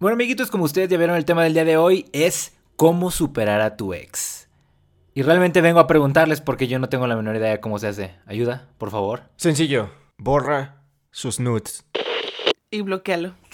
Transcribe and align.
Bueno, 0.00 0.14
amiguitos, 0.14 0.48
como 0.48 0.62
ustedes 0.62 0.88
ya 0.88 0.96
vieron, 0.96 1.16
el 1.16 1.24
tema 1.24 1.42
del 1.42 1.54
día 1.54 1.64
de 1.64 1.76
hoy 1.76 2.08
es 2.12 2.56
cómo 2.76 3.10
superar 3.10 3.60
a 3.60 3.76
tu 3.76 3.94
ex. 3.94 4.48
Y 5.12 5.22
realmente 5.22 5.60
vengo 5.60 5.80
a 5.80 5.88
preguntarles 5.88 6.40
porque 6.40 6.68
yo 6.68 6.78
no 6.78 6.88
tengo 6.88 7.08
la 7.08 7.16
menor 7.16 7.34
idea 7.34 7.50
de 7.50 7.58
cómo 7.60 7.80
se 7.80 7.88
hace. 7.88 8.14
Ayuda, 8.24 8.68
por 8.78 8.92
favor. 8.92 9.24
Sencillo, 9.34 9.90
borra 10.16 10.84
sus 11.10 11.40
nudes. 11.40 11.84
Y 12.70 12.82
bloquealo. 12.82 13.34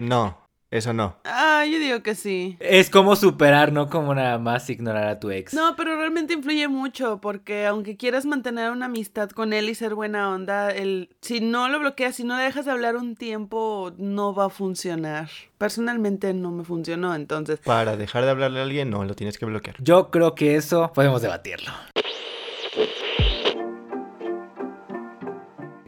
No, 0.00 0.38
eso 0.70 0.92
no. 0.92 1.16
Ah, 1.24 1.64
yo 1.64 1.78
digo 1.78 2.02
que 2.02 2.14
sí. 2.14 2.56
Es 2.60 2.90
cómo 2.90 3.16
superar, 3.16 3.72
no 3.72 3.88
como 3.88 4.14
nada 4.14 4.38
más 4.38 4.68
ignorar 4.68 5.08
a 5.08 5.18
tu 5.18 5.30
ex. 5.30 5.54
No, 5.54 5.76
pero 5.76 5.96
realmente 5.96 6.34
influye 6.34 6.68
mucho 6.68 7.20
porque 7.20 7.66
aunque 7.66 7.96
quieras 7.96 8.26
mantener 8.26 8.70
una 8.70 8.86
amistad 8.86 9.30
con 9.30 9.52
él 9.52 9.68
y 9.70 9.74
ser 9.74 9.94
buena 9.94 10.30
onda, 10.30 10.70
el, 10.70 11.08
si 11.22 11.40
no 11.40 11.68
lo 11.68 11.78
bloqueas, 11.80 12.16
si 12.16 12.24
no 12.24 12.36
dejas 12.36 12.66
de 12.66 12.72
hablar 12.72 12.96
un 12.96 13.16
tiempo, 13.16 13.92
no 13.96 14.34
va 14.34 14.46
a 14.46 14.50
funcionar. 14.50 15.30
Personalmente 15.56 16.34
no 16.34 16.50
me 16.50 16.64
funcionó, 16.64 17.14
entonces... 17.14 17.58
Para 17.60 17.96
dejar 17.96 18.24
de 18.24 18.30
hablarle 18.30 18.60
a 18.60 18.62
alguien, 18.62 18.90
no, 18.90 19.04
lo 19.04 19.14
tienes 19.14 19.38
que 19.38 19.46
bloquear. 19.46 19.76
Yo 19.80 20.10
creo 20.10 20.34
que 20.34 20.56
eso 20.56 20.92
podemos 20.94 21.22
debatirlo. 21.22 21.72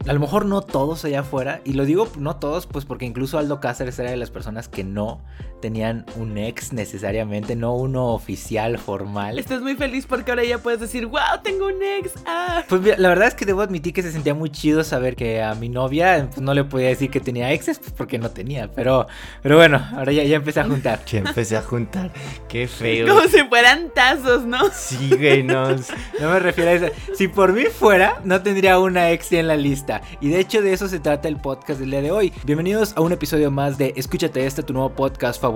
A 0.09 0.13
lo 0.13 0.21
mejor 0.21 0.47
no 0.47 0.63
todos 0.63 1.05
allá 1.05 1.21
afuera, 1.21 1.61
y 1.65 1.75
lo 1.75 1.85
digo 1.85 2.09
no 2.19 2.37
todos, 2.37 2.67
pues 2.67 2.85
porque 2.87 3.05
incluso 3.05 3.39
Aldo 3.39 3.61
Cáceres 3.61 3.99
era 3.99 4.11
de 4.11 4.17
las 4.17 4.31
personas 4.31 4.69
que 4.69 4.83
no 4.83 5.21
tenían 5.61 6.05
un 6.17 6.39
ex 6.39 6.73
necesariamente, 6.73 7.55
no 7.55 7.75
uno 7.75 8.09
oficial, 8.09 8.79
formal. 8.79 9.39
Estás 9.39 9.61
muy 9.61 9.77
feliz 9.77 10.07
porque 10.07 10.31
ahora 10.31 10.45
ya 10.45 10.59
puedes 10.59 10.81
decir, 10.81 11.07
wow, 11.07 11.41
tengo 11.43 11.67
un 11.67 11.83
ex. 11.83 12.13
Ah. 12.27 12.65
Pues 12.69 12.81
mira, 12.81 12.97
la 12.99 13.09
verdad 13.09 13.29
es 13.29 13.35
que 13.35 13.45
debo 13.45 13.61
admitir 13.61 13.93
que 13.93 14.03
se 14.03 14.11
sentía 14.11 14.35
muy 14.35 14.51
chido 14.51 14.83
saber 14.83 15.17
que 15.17 15.43
a 15.43 15.55
mi 15.55 15.69
novia 15.69 16.29
pues, 16.29 16.41
no 16.41 16.55
le 16.55 16.65
podía 16.65 16.89
decir 16.89 17.11
que 17.11 17.21
tenía 17.21 17.53
exes, 17.53 17.79
pues 17.79 17.93
porque 17.93 18.19
no 18.19 18.31
tenía. 18.31 18.71
Pero, 18.73 19.07
pero 19.43 19.57
bueno, 19.57 19.87
ahora 19.95 20.13
ya, 20.13 20.25
ya 20.25 20.37
empecé 20.37 20.61
a 20.61 20.65
juntar. 20.65 21.05
Que 21.05 21.19
empecé 21.19 21.57
a 21.57 21.63
juntar. 21.63 22.13
Qué 22.49 22.67
feo. 22.67 23.07
Como 23.07 23.29
si 23.29 23.43
fueran 23.45 23.91
tazos, 23.95 24.45
¿no? 24.45 24.59
Sí, 24.73 25.11
güey, 25.11 25.43
no. 25.43 25.71
No 25.71 26.31
me 26.31 26.41
refiero 26.41 26.71
a 26.71 26.75
eso. 26.75 26.87
Si 27.15 27.29
por 27.29 27.53
mí 27.53 27.65
fuera, 27.67 28.21
no 28.25 28.43
tendría 28.43 28.79
una 28.79 29.11
ex 29.11 29.33
en 29.33 29.49
la 29.49 29.57
lista. 29.57 30.01
Y 30.21 30.29
de 30.31 30.41
hecho 30.41 30.63
de 30.63 30.73
eso 30.73 30.89
se 30.89 31.01
trata 31.01 31.29
el 31.29 31.37
podcast 31.37 31.81
del 31.81 31.91
día 31.91 32.03
de 32.03 32.11
hoy. 32.11 32.33
Bienvenidos 32.45 32.95
a 32.97 33.03
un 33.03 33.13
episodio 33.13 33.51
más 33.51 33.79
de 33.79 33.93
Escúchate 33.97 34.47
este, 34.47 34.63
tu 34.63 34.73
nuevo 34.73 34.91
podcast 34.91 35.41
favorito. 35.41 35.50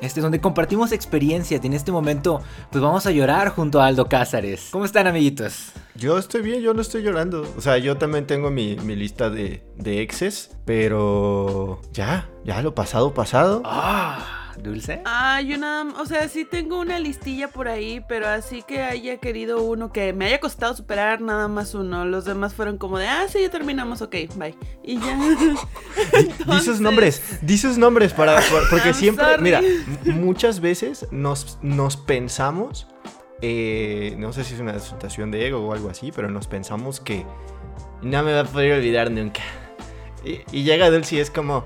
Este 0.00 0.20
es 0.20 0.22
donde 0.22 0.40
compartimos 0.40 0.92
experiencias 0.92 1.62
y 1.62 1.66
en 1.66 1.74
este 1.74 1.92
momento 1.92 2.40
pues 2.70 2.82
vamos 2.82 3.06
a 3.06 3.10
llorar 3.10 3.50
junto 3.50 3.80
a 3.82 3.86
Aldo 3.86 4.08
Cázares. 4.08 4.68
¿Cómo 4.70 4.86
están 4.86 5.06
amiguitos? 5.06 5.72
Yo 5.94 6.16
estoy 6.16 6.40
bien, 6.40 6.62
yo 6.62 6.72
no 6.72 6.80
estoy 6.80 7.02
llorando. 7.02 7.46
O 7.58 7.60
sea, 7.60 7.76
yo 7.76 7.98
también 7.98 8.26
tengo 8.26 8.50
mi, 8.50 8.76
mi 8.76 8.96
lista 8.96 9.28
de, 9.28 9.62
de 9.76 10.00
exes, 10.00 10.56
pero 10.64 11.82
ya, 11.92 12.30
ya 12.44 12.62
lo 12.62 12.74
pasado, 12.74 13.12
pasado. 13.12 13.60
Ah, 13.66 14.39
dulce. 14.58 15.02
Ah, 15.04 15.40
yo 15.40 15.58
nada, 15.58 15.84
o 16.00 16.06
sea, 16.06 16.28
sí 16.28 16.44
tengo 16.44 16.80
una 16.80 16.98
listilla 16.98 17.48
por 17.48 17.68
ahí, 17.68 18.04
pero 18.08 18.28
así 18.28 18.62
que 18.62 18.82
haya 18.82 19.18
querido 19.18 19.62
uno 19.62 19.92
que 19.92 20.12
me 20.12 20.26
haya 20.26 20.40
costado 20.40 20.74
superar 20.76 21.20
nada 21.20 21.48
más 21.48 21.74
uno. 21.74 22.04
Los 22.04 22.24
demás 22.24 22.54
fueron 22.54 22.78
como 22.78 22.98
de, 22.98 23.06
ah, 23.08 23.26
sí, 23.28 23.40
ya 23.42 23.50
terminamos, 23.50 24.02
ok, 24.02 24.14
bye. 24.36 24.54
Y 24.82 24.98
ya. 24.98 25.18
Di 26.46 26.60
sus 26.60 26.80
nombres, 26.80 27.22
di 27.42 27.56
sus 27.58 27.78
nombres 27.78 28.12
para, 28.12 28.40
por- 28.40 28.68
porque 28.68 28.88
I'm 28.88 28.94
siempre, 28.94 29.24
sorry. 29.24 29.42
mira, 29.42 29.60
muchas 30.06 30.60
veces 30.60 31.06
nos, 31.10 31.58
nos 31.62 31.96
pensamos, 31.96 32.86
eh, 33.42 34.14
no 34.18 34.32
sé 34.32 34.44
si 34.44 34.54
es 34.54 34.60
una 34.60 34.78
situación 34.78 35.30
de 35.30 35.46
ego 35.46 35.66
o 35.66 35.72
algo 35.72 35.88
así, 35.90 36.12
pero 36.12 36.30
nos 36.30 36.46
pensamos 36.46 37.00
que 37.00 37.24
no 38.02 38.22
me 38.22 38.32
va 38.32 38.40
a 38.40 38.44
poder 38.44 38.72
olvidar 38.78 39.10
nunca. 39.10 39.42
Y, 40.24 40.40
y 40.52 40.64
llega 40.64 40.90
Dulce 40.90 41.16
y 41.16 41.18
es 41.20 41.30
como, 41.30 41.64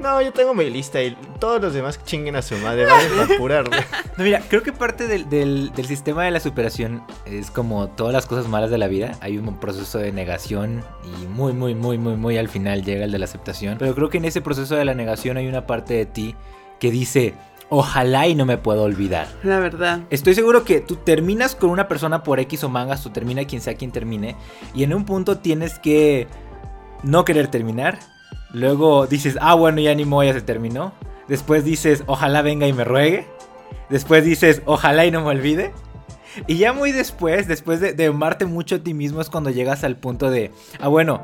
no, 0.00 0.20
yo 0.22 0.32
tengo 0.32 0.54
mi 0.54 0.68
lista 0.70 1.02
y 1.02 1.16
todos 1.38 1.60
los 1.60 1.72
demás 1.74 2.02
chinguen 2.04 2.36
a 2.36 2.42
su 2.42 2.56
madre, 2.58 2.84
vayan 2.86 3.18
a 3.18 3.34
apurar. 3.34 3.64
güey". 3.68 3.80
No, 4.18 4.24
mira, 4.24 4.42
creo 4.48 4.62
que 4.62 4.72
parte 4.72 5.06
del, 5.08 5.28
del- 5.28 5.72
del 5.74 5.86
sistema 5.86 6.24
de 6.24 6.30
la 6.30 6.40
superación 6.40 7.02
es 7.24 7.50
como 7.50 7.88
todas 7.88 8.12
las 8.12 8.26
cosas 8.26 8.48
malas 8.48 8.70
de 8.70 8.78
la 8.78 8.88
vida. 8.88 9.12
Hay 9.20 9.38
un 9.38 9.58
proceso 9.58 9.98
de 9.98 10.12
negación 10.12 10.82
y 11.04 11.26
muy, 11.26 11.52
muy, 11.52 11.74
muy, 11.74 11.98
muy, 11.98 12.16
muy 12.16 12.36
al 12.38 12.48
final 12.48 12.84
llega 12.84 13.04
el 13.04 13.12
de 13.12 13.18
la 13.18 13.24
aceptación. 13.24 13.76
Pero 13.78 13.94
creo 13.94 14.08
que 14.10 14.18
en 14.18 14.24
ese 14.26 14.40
proceso 14.40 14.74
de 14.76 14.84
la 14.84 14.94
negación 14.94 15.36
hay 15.36 15.46
una 15.46 15.66
parte 15.66 15.94
de 15.94 16.06
ti 16.06 16.34
que 16.78 16.90
dice, 16.90 17.34
ojalá 17.70 18.26
y 18.28 18.34
no 18.34 18.44
me 18.44 18.58
puedo 18.58 18.82
olvidar. 18.82 19.28
La 19.42 19.58
verdad. 19.60 20.00
Estoy 20.10 20.34
seguro 20.34 20.64
que 20.64 20.80
tú 20.80 20.96
terminas 20.96 21.54
con 21.54 21.70
una 21.70 21.88
persona 21.88 22.22
por 22.22 22.38
X 22.40 22.62
o 22.64 22.68
mangas, 22.68 23.04
o 23.06 23.12
termina 23.12 23.44
quien 23.44 23.60
sea 23.62 23.74
quien 23.76 23.92
termine, 23.92 24.36
y 24.74 24.82
en 24.84 24.92
un 24.94 25.04
punto 25.04 25.38
tienes 25.38 25.78
que 25.78 26.26
no 27.02 27.24
querer 27.24 27.48
terminar. 27.48 27.98
Luego 28.52 29.06
dices, 29.06 29.36
ah, 29.40 29.54
bueno, 29.54 29.80
ya 29.80 29.94
ni 29.94 30.04
modo, 30.04 30.24
ya 30.24 30.32
se 30.32 30.42
terminó. 30.42 30.92
Después 31.28 31.64
dices, 31.64 32.04
ojalá 32.06 32.42
venga 32.42 32.66
y 32.66 32.72
me 32.72 32.84
ruegue. 32.84 33.26
Después 33.90 34.24
dices, 34.24 34.62
ojalá 34.66 35.06
y 35.06 35.10
no 35.10 35.22
me 35.22 35.28
olvide. 35.28 35.72
Y 36.46 36.58
ya 36.58 36.72
muy 36.72 36.92
después, 36.92 37.48
después 37.48 37.80
de, 37.80 37.92
de 37.92 38.06
amarte 38.06 38.44
mucho 38.44 38.76
a 38.76 38.78
ti 38.78 38.94
mismo, 38.94 39.20
es 39.20 39.30
cuando 39.30 39.50
llegas 39.50 39.84
al 39.84 39.96
punto 39.96 40.30
de, 40.30 40.52
ah, 40.80 40.88
bueno, 40.88 41.22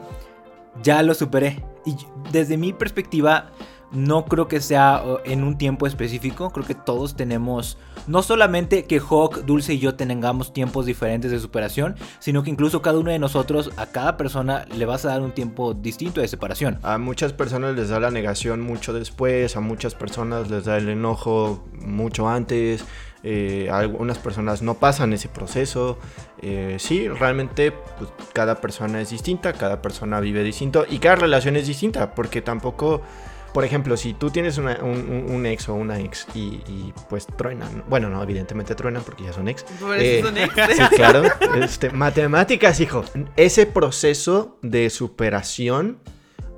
ya 0.83 1.03
lo 1.03 1.15
superé. 1.15 1.63
Y 1.85 1.97
desde 2.31 2.57
mi 2.57 2.73
perspectiva, 2.73 3.51
no 3.93 4.25
creo 4.25 4.49
que 4.49 4.61
sea 4.61 5.03
en 5.25 5.45
un 5.45 5.59
tiempo 5.59 5.87
específico. 5.87 6.51
Creo 6.51 6.67
que 6.67 6.75
todos 6.75 7.17
tenemos, 7.17 7.79
no 8.07 8.23
solamente 8.23 8.85
que 8.85 8.99
Hawk, 8.99 9.45
Dulce 9.45 9.75
y 9.75 9.79
yo 9.79 9.95
tengamos 9.95 10.53
tiempos 10.53 10.87
diferentes 10.87 11.31
de 11.31 11.39
superación, 11.39 11.97
sino 12.19 12.43
que 12.43 12.51
incluso 12.51 12.83
cada 12.83 12.99
uno 12.99 13.11
de 13.11 13.19
nosotros, 13.19 13.71
a 13.77 13.87
cada 13.87 14.17
persona, 14.17 14.65
le 14.75 14.87
vas 14.87 15.05
a 15.05 15.09
dar 15.09 15.21
un 15.21 15.33
tiempo 15.33 15.75
distinto 15.75 16.21
de 16.21 16.29
separación. 16.29 16.79
A 16.83 16.99
muchas 16.99 17.33
personas 17.33 17.77
les 17.77 17.91
da 17.91 18.01
la 18.01 18.11
negación 18.11 18.61
mucho 18.61 18.93
después, 18.93 19.57
a 19.57 19.61
muchas 19.61 19.95
personas 19.95 20.51
les 20.51 20.65
da 20.65 20.79
el 20.79 20.89
enojo 20.89 21.65
mucho 21.81 22.29
antes, 22.29 22.85
eh, 23.25 23.69
algunas 23.71 24.19
personas 24.19 24.63
no 24.63 24.75
pasan 24.75 25.13
ese 25.13 25.29
proceso. 25.29 25.99
Eh, 26.41 26.77
sí, 26.79 27.09
realmente 27.09 27.73
pues, 27.99 28.11
cada 28.33 28.61
persona 28.61 29.01
es 29.01 29.11
distinta, 29.11 29.53
cada 29.53 29.81
persona 29.81 30.19
vive 30.21 30.43
distinto 30.43 30.85
y 30.89 30.99
cada 30.99 31.17
relación 31.17 31.57
es 31.57 31.67
distinta, 31.67 32.15
porque 32.15 32.43
tampoco... 32.43 33.03
Por 33.53 33.65
ejemplo, 33.65 33.97
si 33.99 34.15
tú 34.15 34.31
tienes 34.31 34.57
una- 34.59 34.79
un, 34.83 35.45
ex 35.47 35.69
o 35.69 35.75
una 35.75 36.01
ex 36.01 36.27
y, 36.35 36.61
y, 36.67 36.95
pues 37.11 37.27
truenan, 37.27 37.85
bueno, 37.89 38.09
no, 38.09 38.23
evidentemente 38.23 38.75
truenan 38.75 39.03
porque 39.03 39.25
ya 39.25 39.33
son 39.33 39.49
ex, 39.49 39.63
Por 39.65 39.99
Eh, 39.99 40.19
eso 40.21 40.29
son 40.29 40.39
ex. 40.39 40.55
Sí, 40.77 40.83
claro. 40.97 41.23
Este, 41.63 41.91
matemáticas, 41.91 42.81
hijo. 42.81 43.05
Ese 43.37 43.67
proceso 43.67 44.59
de 44.63 44.89
superación 44.91 45.99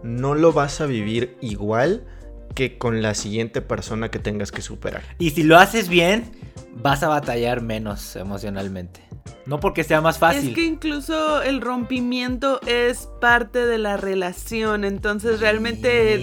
no 0.03 0.34
lo 0.34 0.53
vas 0.53 0.81
a 0.81 0.87
vivir 0.87 1.37
igual 1.41 2.06
que 2.54 2.78
con 2.78 3.03
la 3.03 3.15
siguiente 3.15 3.60
persona 3.60 4.10
que 4.10 4.19
tengas 4.19 4.53
que 4.53 4.62
superar. 4.62 5.03
Y 5.19 5.31
si 5.31 5.42
lo 5.42 5.59
haces 5.59 5.88
bien, 5.88 6.31
vas 6.76 7.03
a 7.03 7.09
batallar 7.09 7.60
menos 7.60 8.16
emocionalmente. 8.16 9.00
No 9.47 9.60
porque 9.60 9.84
sea 9.84 10.00
más 10.00 10.19
fácil. 10.19 10.48
Es 10.48 10.54
que 10.54 10.65
incluso 10.65 11.42
el 11.42 11.60
rompimiento 11.60 12.60
es 12.66 13.09
parte 13.20 13.66
de 13.66 13.76
la 13.76 13.97
relación, 13.98 14.84
entonces 14.84 15.41
realmente... 15.41 16.15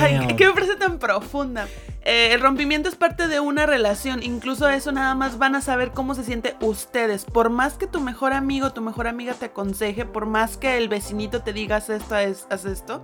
Ay. 0.00 0.34
¿qué 0.36 0.46
me 0.46 0.54
parece 0.54 0.76
tan 0.76 0.98
profunda? 0.98 1.68
Eh, 2.06 2.32
el 2.32 2.40
rompimiento 2.40 2.88
es 2.88 2.96
parte 2.96 3.28
de 3.28 3.40
una 3.40 3.64
relación, 3.64 4.22
incluso 4.22 4.68
eso 4.68 4.92
nada 4.92 5.14
más 5.14 5.38
van 5.38 5.54
a 5.54 5.62
saber 5.62 5.92
cómo 5.92 6.14
se 6.14 6.22
siente 6.22 6.54
ustedes. 6.60 7.24
Por 7.24 7.48
más 7.48 7.74
que 7.74 7.86
tu 7.86 8.00
mejor 8.00 8.34
amigo, 8.34 8.72
tu 8.72 8.82
mejor 8.82 9.08
amiga 9.08 9.32
te 9.34 9.46
aconseje, 9.46 10.04
por 10.04 10.26
más 10.26 10.58
que 10.58 10.76
el 10.76 10.88
vecinito 10.88 11.42
te 11.42 11.54
diga 11.54 11.76
haz 11.76 11.88
esto, 11.88 12.14
haz 12.14 12.46
haz 12.50 12.66
esto, 12.66 13.00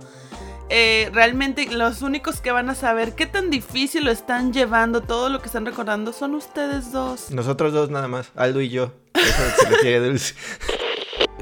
eh, 0.73 1.09
realmente 1.13 1.67
los 1.69 2.01
únicos 2.01 2.39
que 2.39 2.51
van 2.51 2.69
a 2.69 2.75
saber 2.75 3.13
qué 3.13 3.25
tan 3.25 3.49
difícil 3.49 4.05
lo 4.05 4.11
están 4.11 4.53
llevando, 4.53 5.01
todo 5.01 5.27
lo 5.27 5.41
que 5.41 5.47
están 5.47 5.65
recordando, 5.65 6.13
son 6.13 6.33
ustedes 6.33 6.93
dos. 6.93 7.29
Nosotros 7.29 7.73
dos 7.73 7.89
nada 7.89 8.07
más, 8.07 8.31
Aldo 8.35 8.61
y 8.61 8.69
yo. 8.69 8.93
Eso 9.13 9.63
se 9.63 9.69
refiere 9.69 9.99
Dulce. 9.99 10.33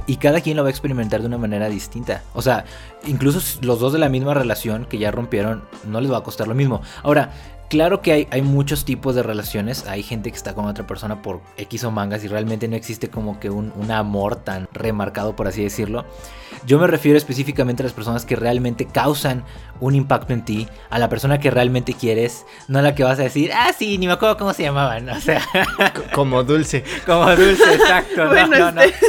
Y 0.08 0.18
cada 0.18 0.42
quien 0.42 0.58
lo 0.58 0.64
va 0.64 0.70
a 0.70 0.72
experimentar 0.72 1.22
de 1.22 1.28
una 1.28 1.38
manera 1.38 1.70
distinta. 1.70 2.24
O 2.34 2.42
sea, 2.42 2.66
incluso 3.06 3.40
los 3.62 3.80
dos 3.80 3.94
de 3.94 4.00
la 4.00 4.10
misma 4.10 4.34
relación 4.34 4.86
que 4.86 4.98
ya 4.98 5.12
rompieron, 5.12 5.64
no 5.86 6.02
les 6.02 6.12
va 6.12 6.18
a 6.18 6.24
costar 6.24 6.48
lo 6.48 6.56
mismo. 6.56 6.82
Ahora, 7.04 7.32
claro 7.70 8.02
que 8.02 8.12
hay, 8.12 8.28
hay 8.32 8.42
muchos 8.42 8.84
tipos 8.86 9.16
de 9.16 9.24
relaciones. 9.24 9.86
Hay 9.88 10.04
gente 10.04 10.30
que 10.32 10.38
está 10.38 10.54
con 10.54 10.66
otra 10.66 10.86
persona 10.86 11.22
por 11.22 11.42
X 11.58 11.84
o 11.86 11.92
mangas 11.92 12.24
y 12.24 12.28
realmente 12.28 12.68
no 12.68 12.76
existe 12.76 13.10
como 13.10 13.40
que 13.40 13.50
un, 13.50 13.72
un 13.76 13.92
amor 13.92 14.36
tan 14.36 14.68
remarcado, 14.74 15.36
por 15.36 15.48
así 15.48 15.64
decirlo. 15.64 16.06
Yo 16.66 16.78
me 16.80 16.88
refiero 16.88 17.18
específicamente 17.18 17.84
a 17.84 17.86
las 17.86 17.94
personas 17.94 18.26
que 18.26 18.36
realmente 18.36 18.86
causan 18.86 19.46
un 19.80 19.96
impacto 19.96 20.34
en 20.34 20.44
ti, 20.44 20.68
a 20.90 21.00
la 21.00 21.08
persona 21.08 21.40
que 21.40 21.50
realmente 21.52 21.94
quieres, 21.94 22.46
no 22.68 22.80
a 22.80 22.82
la 22.82 22.96
que 22.96 23.04
vas 23.06 23.18
a 23.20 23.24
decir, 23.24 23.52
ah, 23.54 23.72
sí, 23.78 23.98
ni 23.98 24.08
me 24.08 24.14
acuerdo 24.14 24.36
cómo 24.38 24.54
se 24.54 24.64
llamaban. 24.64 25.08
O 25.20 25.22
sea, 25.22 25.42
Como 26.14 26.44
Dulce. 26.44 26.84
como 27.06 27.30
dulce, 27.36 27.74
exacto. 27.76 28.24
no, 28.26 28.30
Bueno, 28.32 28.58
no, 28.60 28.72
no. 28.74 28.82
este- 28.82 29.06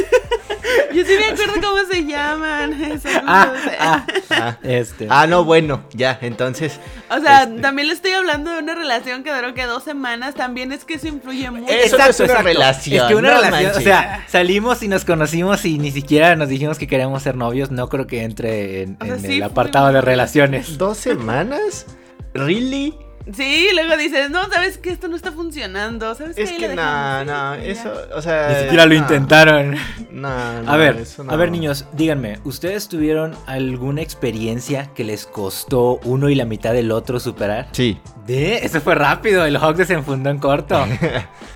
Yo 0.93 1.03
sí 1.05 1.13
me 1.19 1.25
acuerdo 1.27 1.53
cómo 1.61 1.77
se 1.91 2.05
llaman. 2.05 2.99
Ah, 3.25 3.53
ah, 3.79 4.05
Ah, 4.29 4.57
este. 4.63 5.07
ah, 5.09 5.27
no, 5.27 5.43
bueno, 5.43 5.83
ya, 5.93 6.17
entonces. 6.21 6.79
O 7.09 7.19
sea, 7.19 7.43
Este- 7.43 7.61
también 7.61 7.87
le 7.87 7.93
estoy 7.93 8.11
hablando 8.11 8.51
de 8.51 8.59
una 8.59 8.75
relación 8.75 9.23
que 9.23 9.33
duró 9.33 9.53
que 9.53 9.65
dos 9.65 9.83
semanas. 9.83 10.35
También 10.35 10.71
es 10.71 10.85
que 10.85 10.95
eso 10.95 11.07
influye 11.07 11.49
mucho. 11.51 11.71
Eso 11.71 11.97
no 11.97 12.05
es 12.05 12.19
una 12.19 12.41
relación, 12.41 13.03
Es 13.05 13.07
que 13.09 13.15
una 13.15 13.33
no 13.35 13.41
relación, 13.41 13.71
o 13.77 13.81
sea, 13.81 14.25
salimos 14.27 14.81
y 14.83 14.87
nos 14.87 15.05
conocimos 15.05 15.63
y 15.65 15.77
ni 15.77 15.91
siquiera 15.91 16.35
nos 16.35 16.49
dijimos 16.49 16.77
que 16.77 16.87
queríamos 16.87 17.23
ser 17.23 17.35
novios. 17.35 17.71
No 17.71 17.89
creo 17.89 18.07
que 18.07 18.23
entre 18.23 18.83
en, 18.83 18.97
O 19.01 19.05
sea, 19.05 19.15
en 19.15 19.21
sí 19.21 19.37
el 19.37 19.43
apartado 19.43 19.91
de 19.91 20.01
relaciones. 20.01 20.77
¿Dos 20.77 20.97
semanas? 20.97 21.85
¿really? 22.33 22.95
Sí, 23.33 23.67
luego 23.73 23.95
dices, 23.97 24.29
no, 24.29 24.49
sabes 24.49 24.77
que 24.77 24.89
esto 24.89 25.07
no 25.07 25.15
está 25.15 25.31
funcionando, 25.31 26.13
sabes 26.15 26.37
Es 26.37 26.51
que 26.51 26.75
no, 26.75 27.23
no, 27.25 27.53
eso, 27.55 27.93
ya". 28.09 28.15
o 28.15 28.21
sea... 28.21 28.49
Ni 28.49 28.55
siquiera 28.63 28.85
lo 28.85 28.93
no, 28.93 28.99
intentaron. 28.99 29.75
No, 30.11 30.61
no, 30.63 30.71
A 30.71 30.77
ver, 30.77 30.97
eso 30.97 31.23
no. 31.23 31.31
a 31.31 31.35
ver 31.35 31.51
niños, 31.51 31.85
díganme, 31.93 32.39
¿ustedes 32.43 32.87
tuvieron 32.87 33.35
alguna 33.45 34.01
experiencia 34.01 34.89
que 34.93 35.03
les 35.03 35.25
costó 35.25 35.99
uno 36.03 36.29
y 36.29 36.35
la 36.35 36.45
mitad 36.45 36.73
del 36.73 36.91
otro 36.91 37.19
superar? 37.19 37.69
Sí. 37.71 37.99
¿De? 38.25 38.57
Eso 38.57 38.81
fue 38.81 38.95
rápido, 38.95 39.45
el 39.45 39.55
Hawk 39.57 39.83
se 39.83 39.93
enfundó 39.93 40.29
en 40.29 40.39
corto. 40.39 40.85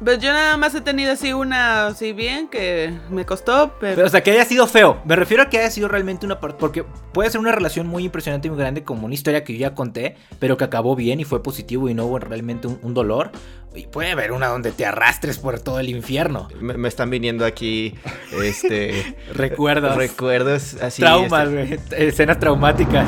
Pues 0.03 0.19
yo 0.19 0.33
nada 0.33 0.57
más 0.57 0.75
he 0.75 0.81
tenido 0.81 1.13
así 1.13 1.31
una, 1.31 1.87
así 1.87 2.11
bien, 2.11 2.49
que 2.49 2.93
me 3.09 3.25
costó, 3.25 3.75
pero... 3.79 3.95
Pero, 3.95 4.07
o 4.07 4.09
sea, 4.09 4.21
que 4.21 4.31
haya 4.31 4.43
sido 4.43 4.67
feo. 4.67 4.99
Me 5.05 5.15
refiero 5.15 5.43
a 5.43 5.49
que 5.49 5.57
haya 5.57 5.71
sido 5.71 5.87
realmente 5.87 6.25
una 6.25 6.41
parte. 6.41 6.57
Porque 6.59 6.83
puede 7.13 7.29
ser 7.29 7.39
una 7.39 7.53
relación 7.53 7.87
muy 7.87 8.03
impresionante 8.03 8.49
y 8.49 8.51
muy 8.51 8.59
grande, 8.59 8.83
como 8.83 9.05
una 9.05 9.13
historia 9.13 9.45
que 9.45 9.53
yo 9.53 9.59
ya 9.59 9.73
conté, 9.73 10.17
pero 10.37 10.57
que 10.57 10.65
acabó 10.65 10.97
bien 10.97 11.21
y 11.21 11.23
fue 11.23 11.41
positivo 11.55 11.87
y 11.87 11.93
no 11.93 12.05
hubo 12.05 12.19
realmente 12.19 12.67
un, 12.67 12.79
un 12.81 12.93
dolor. 12.93 13.31
Y 13.73 13.87
puede 13.87 14.11
haber 14.11 14.31
una 14.31 14.47
donde 14.47 14.71
te 14.71 14.85
arrastres 14.85 15.37
por 15.37 15.59
todo 15.59 15.79
el 15.79 15.89
infierno. 15.89 16.49
Me, 16.59 16.75
me 16.75 16.87
están 16.87 17.09
viniendo 17.09 17.45
aquí, 17.45 17.95
este... 18.41 19.17
Recuerdos. 19.33 19.95
Recuerdos 19.95 20.75
así... 20.81 21.01
Traumas, 21.01 21.49
este. 21.49 22.07
Escenas 22.07 22.39
traumáticas. 22.39 23.07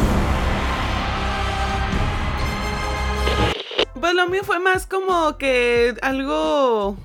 Mío 4.30 4.44
fue 4.44 4.60
más 4.60 4.86
como 4.86 5.38
que 5.38 5.96
algo 6.02 6.98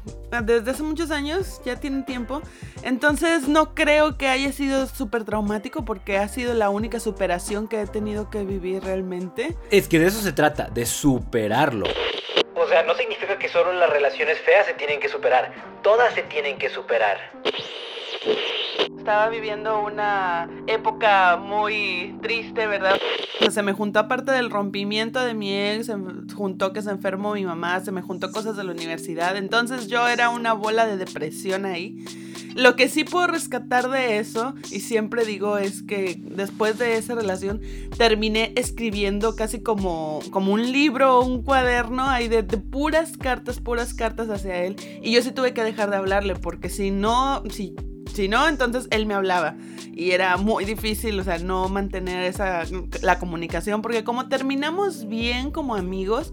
desde 0.43 0.71
hace 0.71 0.83
muchos 0.83 1.11
años, 1.11 1.61
ya 1.65 1.77
tiene 1.77 2.03
tiempo. 2.03 2.43
Entonces 2.83 3.49
no 3.49 3.75
creo 3.75 4.19
que 4.19 4.29
haya 4.29 4.51
sido 4.53 4.87
súper 4.87 5.25
traumático 5.25 5.85
porque 5.85 6.19
ha 6.19 6.27
sido 6.29 6.55
la 6.55 6.71
única 6.71 6.99
superación 6.99 7.69
que 7.69 7.81
he 7.81 7.87
tenido 7.87 8.31
que 8.31 8.45
vivir 8.45 8.83
realmente. 8.83 9.57
Es 9.71 9.89
que 9.89 9.99
de 9.99 10.07
eso 10.07 10.21
se 10.21 10.33
trata, 10.33 10.69
de 10.69 10.85
superarlo. 10.85 11.87
O 12.57 12.67
sea, 12.67 12.83
no 12.83 12.95
significa 12.95 13.39
que 13.39 13.49
solo 13.49 13.73
las 13.73 13.91
relaciones 13.91 14.39
feas 14.41 14.67
se 14.67 14.75
tienen 14.75 14.99
que 14.99 15.09
superar. 15.09 15.53
Todas 15.83 16.15
se 16.15 16.23
tienen 16.23 16.59
que 16.59 16.71
superar. 16.71 17.19
Estaba 18.97 19.29
viviendo 19.29 19.83
una 19.83 20.49
época 20.69 21.37
muy 21.37 22.17
triste, 22.23 22.69
¿verdad? 22.69 22.97
Se 23.51 23.63
me 23.63 23.73
juntó 23.73 23.99
aparte 23.99 24.31
del 24.31 24.49
rompimiento 24.49 25.25
de 25.25 25.35
mi 25.35 25.53
ex, 25.53 25.87
se 25.87 25.97
juntó 26.35 26.73
que 26.73 26.83
se 26.83 26.91
enfermó 26.91 27.35
mi 27.35 27.45
mamá, 27.45 27.81
se 27.81 27.91
me 27.91 28.01
juntó 28.01 28.31
cosas 28.31 28.57
de 28.57 28.63
la 28.63 28.71
universidad. 28.71 29.37
Entonces 29.37 29.89
yo 29.89 30.07
era 30.07 30.29
una 30.29 30.53
bola 30.53 30.87
de 30.87 30.97
depresión 30.97 31.67
ahí. 31.67 32.05
Lo 32.55 32.77
que 32.77 32.89
sí 32.89 33.03
puedo 33.03 33.27
rescatar 33.27 33.91
de 33.91 34.19
eso, 34.19 34.55
y 34.71 34.81
siempre 34.81 35.25
digo, 35.25 35.59
es 35.59 35.83
que 35.83 36.17
después 36.21 36.79
de 36.79 36.97
esa 36.97 37.15
relación 37.15 37.61
terminé 37.97 38.53
escribiendo 38.57 39.35
casi 39.35 39.63
como, 39.63 40.21
como 40.31 40.53
un 40.53 40.71
libro 40.71 41.19
o 41.19 41.25
un 41.25 41.43
cuaderno 41.43 42.09
ahí 42.09 42.29
de, 42.29 42.43
de 42.43 42.59
puras 42.59 43.17
cartas, 43.17 43.59
puras 43.59 43.95
cartas 43.95 44.29
hacia 44.29 44.65
él. 44.65 44.77
Y 45.03 45.13
yo 45.13 45.23
sí 45.23 45.33
tuve 45.33 45.55
que 45.55 45.65
dejar 45.65 45.91
de 45.91 45.97
hablarle, 45.97 46.37
porque 46.37 46.69
si 46.69 46.91
no, 46.91 47.43
si 47.51 47.75
si 48.15 48.29
no, 48.29 48.49
entonces 48.49 48.89
él 48.91 49.07
me 49.07 49.15
hablaba. 49.15 49.57
Y 49.95 50.13
era 50.13 50.37
muy 50.37 50.65
difícil, 50.65 51.19
o 51.21 51.25
sea, 51.25 51.39
no 51.39 51.69
mantener 51.69 52.25
esa, 52.25 52.63
la 53.03 53.19
comunicación. 53.19 53.83
Porque 53.83 54.05
como 54.05 54.29
terminamos 54.29 55.09
bien 55.09 55.51
como 55.51 55.75
amigos, 55.75 56.33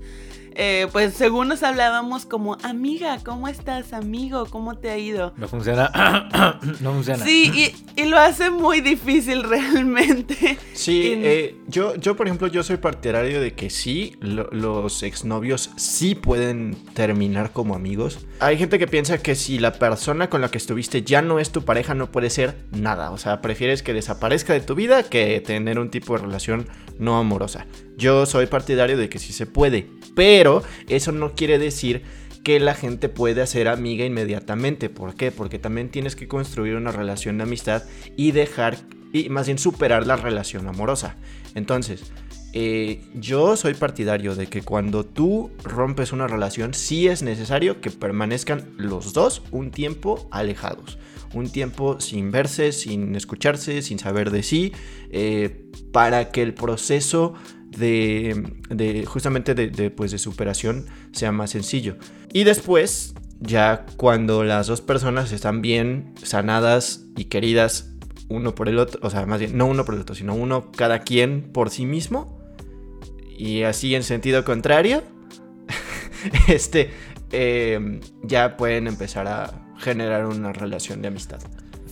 eh, 0.61 0.87
pues 0.91 1.13
según 1.13 1.47
nos 1.47 1.63
hablábamos 1.63 2.25
como, 2.25 2.57
amiga, 2.63 3.17
¿cómo 3.23 3.47
estás, 3.47 3.93
amigo? 3.93 4.45
¿Cómo 4.47 4.77
te 4.77 4.89
ha 4.89 4.97
ido? 4.97 5.33
No 5.37 5.47
funciona. 5.47 5.89
no 6.81 6.91
funciona. 6.93 7.23
Sí, 7.23 7.73
y, 7.95 8.01
y 8.01 8.05
lo 8.05 8.17
hace 8.19 8.49
muy 8.51 8.81
difícil 8.81 9.43
realmente. 9.43 10.57
Sí, 10.73 11.13
En- 11.13 11.21
eh, 11.23 11.55
yo, 11.67 11.95
yo 11.95 12.15
por 12.17 12.27
ejemplo, 12.27 12.47
yo 12.47 12.61
soy 12.63 12.75
partidario 12.77 13.39
de 13.41 13.53
que 13.53 13.69
sí, 13.69 14.17
lo- 14.19 14.49
los 14.51 15.01
exnovios 15.03 15.69
sí 15.77 16.13
pueden 16.15 16.75
terminar 16.93 17.51
como 17.53 17.73
amigos. 17.75 18.19
Hay 18.41 18.57
gente 18.57 18.77
que 18.79 18.87
piensa 18.87 19.17
que 19.19 19.35
si 19.35 19.59
la 19.59 19.73
persona 19.73 20.29
con 20.29 20.41
la 20.41 20.49
que 20.51 20.57
estuviste 20.57 21.03
ya 21.03 21.21
no 21.21 21.39
es 21.39 21.51
tu 21.51 21.63
pareja, 21.63 21.93
no 21.93 22.11
puede 22.11 22.29
ser 22.29 22.57
nada. 22.71 23.11
O 23.11 23.17
sea, 23.17 23.41
prefieres 23.41 23.81
que 23.81 23.93
desaparezca 23.93 24.51
de 24.53 24.59
tu 24.59 24.75
vida 24.75 25.03
que 25.03 25.39
tener 25.39 25.79
un 25.79 25.89
tipo 25.89 26.15
de 26.17 26.23
relación 26.23 26.67
no 26.97 27.17
amorosa. 27.17 27.65
Yo 27.99 28.25
soy 28.25 28.45
partidario 28.45 28.97
de 28.97 29.09
que 29.09 29.19
sí 29.19 29.33
se 29.33 29.45
puede, 29.45 29.89
pero 30.15 30.63
eso 30.87 31.11
no 31.11 31.33
quiere 31.33 31.59
decir 31.59 32.01
que 32.45 32.61
la 32.61 32.73
gente 32.73 33.09
puede 33.09 33.41
hacer 33.41 33.67
amiga 33.67 34.05
inmediatamente. 34.05 34.89
¿Por 34.89 35.15
qué? 35.15 35.31
Porque 35.31 35.59
también 35.59 35.89
tienes 35.89 36.15
que 36.15 36.29
construir 36.29 36.75
una 36.75 36.93
relación 36.93 37.37
de 37.37 37.43
amistad 37.43 37.83
y 38.15 38.31
dejar, 38.31 38.77
y 39.11 39.27
más 39.27 39.47
bien 39.47 39.59
superar 39.59 40.07
la 40.07 40.15
relación 40.15 40.69
amorosa. 40.69 41.17
Entonces, 41.55 42.13
eh, 42.53 43.01
yo 43.15 43.57
soy 43.57 43.73
partidario 43.73 44.33
de 44.33 44.47
que 44.47 44.61
cuando 44.61 45.05
tú 45.05 45.51
rompes 45.65 46.13
una 46.13 46.27
relación, 46.27 46.73
sí 46.73 47.09
es 47.09 47.21
necesario 47.21 47.81
que 47.81 47.91
permanezcan 47.91 48.69
los 48.77 49.11
dos 49.11 49.43
un 49.51 49.71
tiempo 49.71 50.29
alejados. 50.31 50.97
Un 51.33 51.51
tiempo 51.51 51.99
sin 51.99 52.31
verse, 52.31 52.71
sin 52.71 53.15
escucharse, 53.15 53.81
sin 53.81 53.99
saber 53.99 54.31
de 54.31 54.41
sí, 54.41 54.71
eh, 55.11 55.65
para 55.91 56.31
que 56.31 56.41
el 56.41 56.53
proceso 56.53 57.35
de, 57.77 59.05
justamente 59.07 59.55
de, 59.55 59.69
de, 59.69 59.91
pues, 59.91 60.11
de 60.11 60.17
superación 60.17 60.85
sea 61.11 61.31
más 61.31 61.51
sencillo. 61.51 61.97
Y 62.33 62.43
después, 62.43 63.13
ya 63.39 63.85
cuando 63.97 64.43
las 64.43 64.67
dos 64.67 64.81
personas 64.81 65.31
están 65.31 65.61
bien 65.61 66.13
sanadas 66.23 67.05
y 67.15 67.25
queridas 67.25 67.91
uno 68.29 68.53
por 68.53 68.69
el 68.69 68.77
otro, 68.79 68.99
o 69.03 69.09
sea, 69.09 69.25
más 69.25 69.39
bien, 69.39 69.57
no 69.57 69.65
uno 69.65 69.85
por 69.85 69.95
el 69.95 70.01
otro, 70.01 70.15
sino 70.15 70.35
uno 70.35 70.71
cada 70.71 70.99
quien 70.99 71.41
por 71.51 71.69
sí 71.69 71.85
mismo, 71.85 72.39
y 73.37 73.63
así 73.63 73.95
en 73.95 74.03
sentido 74.03 74.43
contrario, 74.43 75.01
este, 76.47 76.91
eh, 77.31 77.99
ya 78.23 78.57
pueden 78.57 78.87
empezar 78.87 79.27
a 79.27 79.65
generar 79.77 80.25
una 80.25 80.53
relación 80.53 81.01
de 81.01 81.07
amistad. 81.07 81.39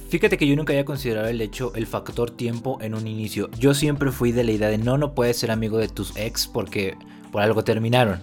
Fíjate 0.09 0.37
que 0.37 0.47
yo 0.47 0.55
nunca 0.55 0.71
había 0.73 0.85
considerado 0.85 1.27
el 1.27 1.41
hecho, 1.41 1.73
el 1.75 1.85
factor 1.85 2.31
tiempo 2.31 2.77
en 2.81 2.95
un 2.95 3.07
inicio. 3.07 3.49
Yo 3.59 3.73
siempre 3.73 4.11
fui 4.11 4.31
de 4.31 4.43
la 4.45 4.51
idea 4.51 4.69
de 4.69 4.77
no, 4.77 4.97
no 4.97 5.13
puedes 5.13 5.37
ser 5.37 5.51
amigo 5.51 5.77
de 5.77 5.89
tus 5.89 6.15
ex 6.15 6.47
porque 6.47 6.95
por 7.31 7.41
algo 7.41 7.63
terminaron. 7.63 8.19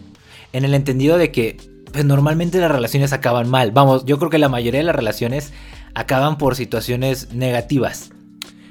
En 0.52 0.64
el 0.64 0.72
entendido 0.74 1.18
de 1.18 1.30
que 1.30 1.58
pues, 1.92 2.04
normalmente 2.04 2.58
las 2.58 2.70
relaciones 2.70 3.12
acaban 3.12 3.50
mal. 3.50 3.70
Vamos, 3.70 4.04
yo 4.06 4.18
creo 4.18 4.30
que 4.30 4.38
la 4.38 4.48
mayoría 4.48 4.80
de 4.80 4.84
las 4.84 4.96
relaciones 4.96 5.52
acaban 5.94 6.38
por 6.38 6.56
situaciones 6.56 7.32
negativas. 7.34 8.10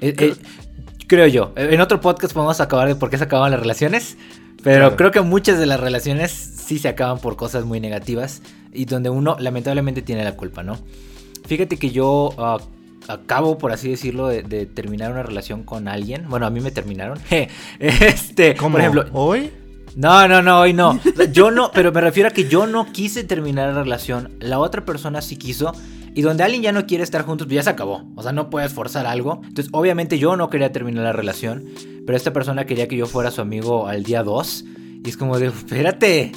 Eh, 0.01 0.15
eh, 0.17 0.35
creo 1.07 1.27
yo. 1.27 1.53
En 1.55 1.81
otro 1.81 2.01
podcast 2.01 2.33
podemos 2.33 2.59
acabar 2.61 2.87
de 2.87 2.95
por 2.95 3.09
qué 3.09 3.17
se 3.17 3.25
acaban 3.25 3.51
las 3.51 3.59
relaciones. 3.59 4.17
Pero 4.63 4.79
Claro. 4.79 4.95
creo 4.95 5.11
que 5.11 5.21
muchas 5.21 5.59
de 5.59 5.65
las 5.65 5.79
relaciones 5.79 6.31
sí 6.31 6.79
se 6.79 6.87
acaban 6.87 7.19
por 7.19 7.35
cosas 7.35 7.63
muy 7.65 7.79
negativas. 7.79 8.41
Y 8.73 8.85
donde 8.85 9.09
uno 9.09 9.37
lamentablemente 9.39 10.01
tiene 10.01 10.23
la 10.23 10.35
culpa, 10.35 10.63
¿no? 10.63 10.79
Fíjate 11.45 11.77
que 11.77 11.91
yo 11.91 12.33
ah, 12.37 12.57
acabo, 13.07 13.57
por 13.57 13.71
así 13.71 13.89
decirlo, 13.89 14.27
de, 14.27 14.43
de 14.43 14.65
terminar 14.65 15.11
una 15.11 15.23
relación 15.23 15.63
con 15.63 15.87
alguien. 15.87 16.27
Bueno, 16.29 16.45
a 16.45 16.49
mí 16.49 16.59
me 16.59 16.71
terminaron. 16.71 17.19
este, 17.79 18.55
por 18.55 18.79
ejemplo, 18.79 19.05
hoy. 19.13 19.51
no, 19.95 20.27
no, 20.27 20.41
no, 20.41 20.61
hoy 20.61 20.73
no. 20.73 20.99
Yo 21.31 21.51
no, 21.51 21.71
pero 21.71 21.91
me 21.91 22.01
refiero 22.01 22.29
a 22.29 22.31
que 22.31 22.47
yo 22.47 22.67
no 22.67 22.91
quise 22.91 23.23
terminar 23.23 23.73
la 23.73 23.83
relación. 23.83 24.31
La 24.39 24.59
otra 24.59 24.85
persona 24.85 25.21
sí 25.21 25.37
quiso. 25.37 25.73
Y 26.15 26.21
donde 26.21 26.43
alguien 26.43 26.61
ya 26.61 26.71
no 26.71 26.85
quiere 26.85 27.03
estar 27.03 27.23
juntos, 27.23 27.47
pues 27.47 27.55
ya 27.55 27.63
se 27.63 27.71
acabó. 27.71 28.03
O 28.15 28.21
sea, 28.21 28.31
no 28.33 28.51
puedes 28.51 28.71
forzar 28.71 29.07
algo. 29.07 29.41
Entonces, 29.43 29.69
obviamente 29.71 30.19
yo 30.19 30.35
no 30.35 30.49
quería 30.49 30.71
terminar 30.71 31.03
la 31.03 31.13
relación. 31.13 31.65
Pero 32.05 32.15
esta 32.15 32.33
persona 32.33 32.65
quería 32.65 32.87
que 32.87 32.97
yo 32.97 33.07
fuera 33.07 33.31
su 33.31 33.41
amigo 33.41 33.87
al 33.87 34.03
día 34.03 34.21
2. 34.21 34.65
Y 35.05 35.09
es 35.09 35.17
como 35.17 35.37
de, 35.37 35.47
espérate. 35.47 36.31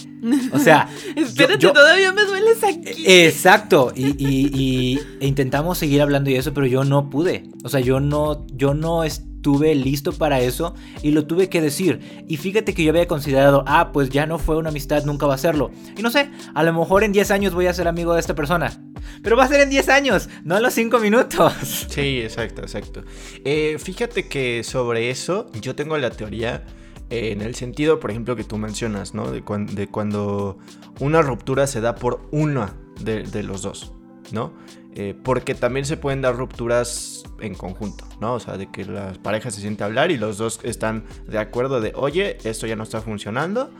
O 0.53 0.59
sea, 0.59 0.89
Espérate, 1.17 1.59
yo- 1.59 1.73
todavía 1.73 2.13
me 2.13 2.25
dueles 2.25 2.63
aquí. 2.65 3.05
Exacto, 3.07 3.93
y, 3.95 4.07
y- 4.19 4.51
y- 4.53 5.01
e 5.21 5.27
intentamos 5.27 5.79
seguir 5.79 6.03
hablando 6.03 6.31
y 6.31 6.35
eso, 6.37 6.53
pero 6.53 6.67
yo 6.67 6.85
no 6.85 7.09
pude. 7.11 7.45
O 7.65 7.69
sea, 7.69 7.81
yo 7.81 8.01
no, 8.01 8.45
yo 8.53 8.75
no 8.75 9.05
estuve 9.05 9.75
listo 9.77 10.13
para 10.13 10.41
eso 10.41 10.75
y 11.05 11.13
lo 11.13 11.27
tuve 11.27 11.49
que 11.49 11.61
decir. 11.61 12.25
Y 12.29 12.39
fíjate 12.39 12.75
que 12.75 12.83
yo 12.83 12.91
había 12.91 13.07
considerado, 13.07 13.63
ah, 13.69 13.93
pues 13.93 14.09
ya 14.11 14.27
no 14.27 14.41
fue 14.41 14.57
una 14.57 14.71
amistad, 14.71 15.05
nunca 15.05 15.27
va 15.27 15.35
a 15.35 15.39
serlo. 15.39 15.71
Y 15.97 16.03
no 16.03 16.11
sé, 16.11 16.29
a 16.53 16.63
lo 16.65 16.73
mejor 16.73 17.05
en 17.05 17.13
10 17.13 17.31
años 17.31 17.55
voy 17.55 17.67
a 17.69 17.73
ser 17.73 17.87
amigo 17.87 18.15
de 18.15 18.21
esta 18.21 18.35
persona. 18.35 18.83
Pero 19.23 19.37
va 19.37 19.45
a 19.45 19.49
ser 19.49 19.61
en 19.61 19.71
10 19.71 19.89
años, 19.91 20.29
no 20.43 20.57
en 20.57 20.65
los 20.65 20.75
5 20.75 20.99
minutos. 20.99 21.53
Sí, 21.89 22.21
exacto, 22.21 22.63
exacto. 22.63 23.05
Eh, 23.45 23.77
fíjate 23.79 24.27
que 24.27 24.65
sobre 24.65 25.11
eso 25.11 25.49
yo 25.61 25.77
tengo 25.77 25.97
la 25.99 26.11
teoría 26.11 26.65
eh, 27.11 27.31
en 27.33 27.43
el 27.43 27.55
sentido, 27.55 28.01
por 28.01 28.11
ejemplo, 28.11 28.37
que 28.37 28.45
tú 28.45 28.59
mencionas, 28.59 29.15
¿no? 29.15 29.31
De, 29.31 29.43
cuan- 29.43 29.67
de 29.67 29.87
cuando 29.89 30.59
una 31.01 31.23
ruptura 31.23 31.67
se 31.67 31.81
da 31.81 31.95
por 31.95 32.21
una 32.33 32.75
de, 33.01 33.43
los 33.43 33.63
dos, 33.63 33.93
¿no? 34.33 34.53
Eh, 34.95 35.15
porque 35.23 35.55
también 35.55 35.85
se 35.85 35.97
pueden 35.99 36.23
dar 36.23 36.37
rupturas 36.37 37.25
en 37.41 37.55
conjunto, 37.55 38.07
¿no? 38.21 38.35
O 38.35 38.41
sea, 38.41 38.57
de 38.57 38.71
que 38.71 38.85
las 38.87 39.19
parejas 39.19 39.55
se 39.55 39.61
sienten 39.61 39.83
a 39.83 39.87
hablar 39.87 40.11
y 40.11 40.17
los 40.17 40.39
dos 40.39 40.59
están 40.63 41.05
de 41.29 41.39
acuerdo 41.39 41.81
de, 41.83 41.93
oye, 41.95 42.39
esto 42.45 42.67
ya 42.67 42.77
no 42.77 42.83
está 42.83 43.01
funcionando. 43.03 43.71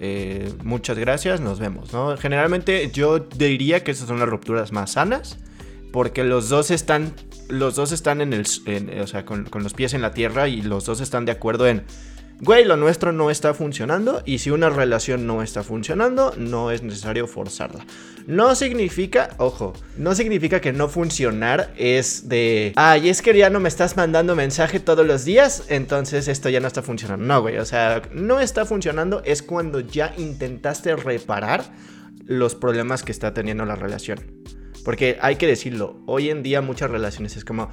eh, 0.00 0.52
muchas 0.64 0.98
gracias, 0.98 1.40
nos 1.40 1.60
vemos, 1.60 1.92
¿no? 1.92 2.16
Generalmente 2.16 2.90
yo 2.92 3.20
diría 3.20 3.84
que 3.84 3.92
esas 3.92 4.08
son 4.08 4.18
las 4.18 4.28
rupturas 4.28 4.72
más 4.72 4.92
sanas 4.92 5.38
porque 5.92 6.24
los 6.24 6.48
dos 6.48 6.72
están 6.72 7.14
los 7.48 7.76
dos 7.76 7.92
están 7.92 8.20
en 8.20 8.32
el 8.32 8.44
o 9.00 9.06
sea 9.06 9.24
con 9.24 9.46
los 9.62 9.74
pies 9.74 9.94
en 9.94 10.02
la 10.02 10.12
tierra 10.12 10.48
y 10.48 10.60
los 10.62 10.86
dos 10.86 11.00
están 11.00 11.24
de 11.26 11.30
acuerdo 11.32 11.68
en 11.68 11.84
güey, 12.40 12.64
lo 12.64 12.76
nuestro 12.76 13.12
no 13.12 13.30
está 13.30 13.54
funcionando 13.54 14.22
y 14.24 14.38
si 14.38 14.50
una 14.50 14.70
relación 14.70 15.26
no 15.26 15.42
está 15.42 15.62
funcionando, 15.62 16.34
no 16.36 16.70
es 16.70 16.82
necesario 16.82 17.26
forzarla. 17.26 17.84
No 18.26 18.54
significa, 18.54 19.30
ojo, 19.38 19.74
no 19.96 20.14
significa 20.14 20.60
que 20.60 20.72
no 20.72 20.88
funcionar 20.88 21.72
es 21.76 22.28
de, 22.28 22.72
ay, 22.76 23.08
es 23.08 23.22
que 23.22 23.36
ya 23.36 23.50
no 23.50 23.60
me 23.60 23.68
estás 23.68 23.96
mandando 23.96 24.34
mensaje 24.34 24.80
todos 24.80 25.06
los 25.06 25.24
días, 25.24 25.64
entonces 25.68 26.28
esto 26.28 26.48
ya 26.48 26.60
no 26.60 26.66
está 26.66 26.82
funcionando. 26.82 27.24
No, 27.24 27.42
güey, 27.42 27.58
o 27.58 27.64
sea, 27.64 28.02
no 28.12 28.40
está 28.40 28.64
funcionando 28.64 29.22
es 29.24 29.42
cuando 29.42 29.80
ya 29.80 30.14
intentaste 30.16 30.96
reparar 30.96 31.64
los 32.26 32.54
problemas 32.54 33.02
que 33.02 33.12
está 33.12 33.34
teniendo 33.34 33.64
la 33.64 33.76
relación. 33.76 34.20
Porque 34.84 35.18
hay 35.20 35.36
que 35.36 35.46
decirlo, 35.46 36.02
hoy 36.06 36.28
en 36.28 36.42
día 36.42 36.60
muchas 36.60 36.90
relaciones 36.90 37.36
es 37.36 37.44
como, 37.44 37.70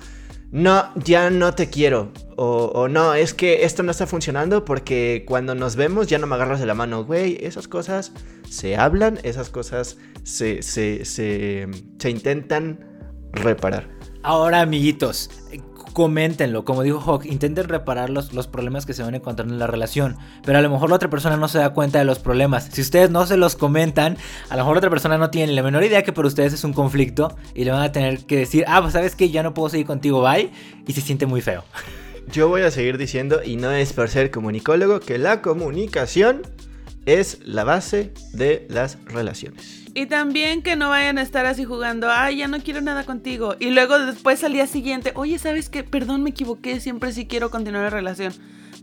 no, 0.51 0.93
ya 0.95 1.29
no 1.29 1.53
te 1.53 1.69
quiero. 1.69 2.11
O, 2.35 2.87
no, 2.87 3.13
es 3.13 3.33
que 3.35 3.65
esto 3.65 3.83
no 3.83 3.91
está 3.91 4.07
funcionando 4.07 4.65
porque 4.65 5.23
cuando 5.27 5.53
nos 5.53 5.75
vemos 5.75 6.07
ya 6.07 6.17
no 6.17 6.25
me 6.25 6.35
agarras 6.35 6.59
de 6.59 6.65
la 6.65 6.73
mano. 6.73 7.05
Güey, 7.05 7.37
esas 7.41 7.67
cosas 7.67 8.11
se 8.49 8.75
hablan, 8.75 9.19
esas 9.23 9.49
cosas 9.49 9.97
se, 10.23 10.63
se, 10.63 11.05
se, 11.05 11.69
intentan 12.09 12.79
reparar. 13.31 13.87
Ahora, 14.23 14.61
amiguitos, 14.61 15.29
coméntenlo. 15.93 16.65
Como 16.65 16.83
dijo 16.83 16.99
Hawk, 16.99 17.25
intenten 17.25 17.67
reparar 17.67 18.09
los, 18.09 18.33
los, 18.33 18.47
problemas 18.47 18.85
que 18.85 18.93
se 18.93 19.03
van 19.03 19.15
encontrando 19.15 19.53
en 19.53 19.59
la 19.59 19.67
relación. 19.67 20.17
Pero 20.43 20.57
a 20.57 20.61
lo 20.61 20.69
mejor 20.69 20.89
la 20.89 20.95
otra 20.95 21.09
persona 21.09 21.37
no 21.37 21.47
se 21.47 21.59
da 21.59 21.71
cuenta 21.71 21.99
de 21.99 22.05
los 22.05 22.19
problemas. 22.19 22.69
Si 22.71 22.81
ustedes 22.81 23.09
no 23.09 23.25
se 23.25 23.37
los 23.37 23.55
comentan, 23.55 24.17
a 24.49 24.55
lo 24.55 24.63
mejor 24.63 24.75
la 24.75 24.79
otra 24.79 24.89
persona 24.89 25.17
no 25.17 25.29
tiene 25.29 25.53
la 25.53 25.63
menor 25.63 25.83
idea 25.83 26.03
que 26.03 26.13
para 26.13 26.27
ustedes 26.27 26.53
es 26.53 26.63
un 26.63 26.73
conflicto. 26.73 27.35
Y 27.53 27.65
le 27.65 27.71
van 27.71 27.83
a 27.83 27.91
tener 27.91 28.25
que 28.25 28.37
decir, 28.37 28.65
ah, 28.67 28.81
pues 28.81 28.93
sabes 28.93 29.15
que 29.15 29.29
ya 29.29 29.43
no 29.43 29.53
puedo 29.53 29.69
seguir 29.69 29.85
contigo, 29.85 30.21
bye. 30.21 30.51
Y 30.87 30.93
se 30.93 31.01
siente 31.01 31.25
muy 31.25 31.41
feo. 31.41 31.63
Yo 32.31 32.47
voy 32.47 32.61
a 32.61 32.71
seguir 32.71 32.97
diciendo, 32.97 33.41
y 33.43 33.57
no 33.57 33.71
es 33.71 33.93
por 33.93 34.09
ser 34.09 34.31
comunicólogo, 34.31 34.99
que 34.99 35.17
la 35.17 35.41
comunicación 35.41 36.43
es 37.05 37.39
la 37.43 37.63
base 37.63 38.13
de 38.31 38.65
las 38.69 38.97
relaciones. 39.05 39.80
Y 39.93 40.05
también 40.05 40.61
que 40.61 40.77
no 40.77 40.89
vayan 40.89 41.17
a 41.17 41.21
estar 41.21 41.45
así 41.45 41.65
jugando, 41.65 42.09
ay, 42.09 42.37
ya 42.37 42.47
no 42.47 42.59
quiero 42.59 42.79
nada 42.81 43.03
contigo. 43.03 43.55
Y 43.59 43.71
luego 43.71 43.99
después 43.99 44.43
al 44.43 44.53
día 44.53 44.65
siguiente, 44.65 45.11
oye, 45.15 45.37
¿sabes 45.37 45.69
qué? 45.69 45.83
Perdón, 45.83 46.23
me 46.23 46.29
equivoqué, 46.29 46.79
siempre 46.79 47.11
sí 47.11 47.25
quiero 47.25 47.51
continuar 47.51 47.83
la 47.83 47.89
relación. 47.89 48.33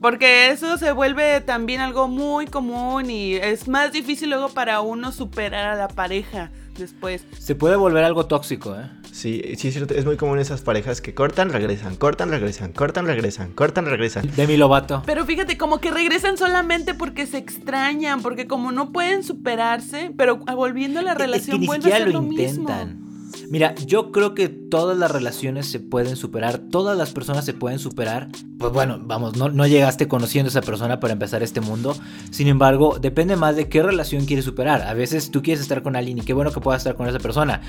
Porque 0.00 0.50
eso 0.50 0.76
se 0.76 0.92
vuelve 0.92 1.40
también 1.40 1.80
algo 1.80 2.08
muy 2.08 2.46
común 2.46 3.10
y 3.10 3.34
es 3.34 3.68
más 3.68 3.90
difícil 3.90 4.28
luego 4.28 4.50
para 4.50 4.80
uno 4.80 5.10
superar 5.10 5.64
a 5.64 5.74
la 5.74 5.88
pareja 5.88 6.52
después. 6.78 7.24
Se 7.38 7.54
puede 7.54 7.76
volver 7.76 8.04
algo 8.04 8.26
tóxico, 8.26 8.74
¿eh? 8.74 8.88
Sí, 9.12 9.42
sí, 9.56 9.68
es 9.68 10.04
muy 10.04 10.16
común 10.16 10.38
esas 10.38 10.60
parejas 10.60 11.00
que 11.00 11.12
cortan, 11.12 11.50
regresan, 11.50 11.96
cortan, 11.96 12.30
regresan, 12.30 12.72
cortan, 12.72 13.06
regresan, 13.06 13.52
cortan, 13.52 13.86
regresan. 13.86 14.30
De 14.36 14.46
mi 14.46 14.56
lobato. 14.56 15.02
Pero 15.06 15.26
fíjate, 15.26 15.58
como 15.58 15.78
que 15.78 15.90
regresan 15.90 16.38
solamente 16.38 16.94
porque 16.94 17.26
se 17.26 17.38
extrañan, 17.38 18.22
porque 18.22 18.46
como 18.46 18.70
no 18.70 18.92
pueden 18.92 19.24
superarse, 19.24 20.12
pero 20.16 20.36
volviendo 20.36 21.00
a 21.00 21.02
la 21.02 21.14
relación 21.14 21.64
vuelve 21.66 21.92
a 21.92 21.98
ser 21.98 22.12
lo, 22.12 22.22
intentan. 22.22 23.07
Mira, 23.50 23.74
yo 23.76 24.12
creo 24.12 24.34
que 24.34 24.48
todas 24.48 24.98
las 24.98 25.10
relaciones 25.10 25.70
se 25.70 25.80
pueden 25.80 26.16
superar, 26.16 26.58
todas 26.58 26.98
las 26.98 27.12
personas 27.12 27.46
se 27.46 27.54
pueden 27.54 27.78
superar. 27.78 28.28
Pues 28.58 28.72
bueno, 28.72 29.00
vamos, 29.00 29.36
no, 29.36 29.48
no, 29.48 29.66
llegaste 29.66 30.06
conociendo 30.06 30.48
a 30.48 30.50
esa 30.50 30.60
persona 30.60 31.00
para 31.00 31.14
empezar 31.14 31.42
este 31.42 31.62
mundo. 31.62 31.96
Sin 32.30 32.48
embargo, 32.48 32.98
depende 33.00 33.36
más 33.36 33.56
de 33.56 33.68
qué 33.68 33.82
relación 33.82 34.26
quieres 34.26 34.44
superar. 34.44 34.82
A 34.82 34.92
veces 34.92 35.30
tú 35.30 35.42
quieres 35.42 35.62
estar 35.62 35.82
con 35.82 35.96
alguien 35.96 36.18
y 36.18 36.22
qué 36.22 36.34
bueno 36.34 36.52
que 36.52 36.60
puedas 36.60 36.80
estar 36.80 36.94
con 36.94 37.08
esa 37.08 37.20
persona. 37.20 37.62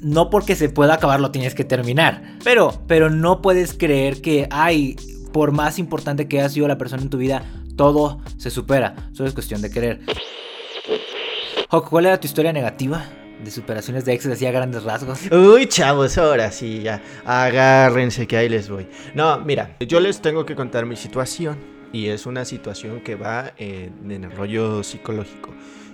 No 0.00 0.30
porque 0.30 0.56
se 0.56 0.70
pueda 0.70 0.94
acabar 0.94 1.20
lo 1.20 1.30
tienes 1.30 1.54
que 1.54 1.64
terminar. 1.64 2.38
Pero, 2.42 2.82
pero 2.86 3.10
no 3.10 3.42
puedes 3.42 3.74
creer 3.74 4.22
que, 4.22 4.48
ay, 4.50 4.96
por 5.32 5.52
más 5.52 5.78
importante 5.78 6.26
que 6.26 6.40
haya 6.40 6.48
sido 6.48 6.68
la 6.68 6.78
persona 6.78 7.02
en 7.02 7.10
tu 7.10 7.18
vida, 7.18 7.42
todo 7.76 8.20
se 8.38 8.50
supera. 8.50 9.10
Solo 9.12 9.28
es 9.28 9.34
cuestión 9.34 9.60
de 9.60 9.70
querer. 9.70 10.00
¿cuál 11.88 12.06
era 12.06 12.20
tu 12.20 12.26
historia 12.26 12.52
negativa? 12.52 13.04
De 13.42 13.50
superaciones 13.50 14.04
de 14.04 14.12
exes 14.12 14.32
así 14.32 14.46
a 14.46 14.52
grandes 14.52 14.84
rasgos. 14.84 15.30
Uy, 15.30 15.66
chavos, 15.66 16.16
ahora 16.18 16.50
sí, 16.50 16.80
ya. 16.82 17.02
Agárrense 17.24 18.26
que 18.26 18.36
ahí 18.36 18.48
les 18.48 18.68
voy. 18.68 18.86
No, 19.14 19.40
mira, 19.40 19.76
yo 19.80 20.00
les 20.00 20.20
tengo 20.20 20.46
que 20.46 20.54
contar 20.54 20.86
mi 20.86 20.96
situación. 20.96 21.56
Y 21.92 22.08
es 22.08 22.24
una 22.24 22.44
situación 22.46 23.00
que 23.02 23.16
va 23.16 23.52
en, 23.58 24.10
en 24.10 24.24
el 24.24 24.30
rollo 24.32 24.82
psicológico. 24.82 25.50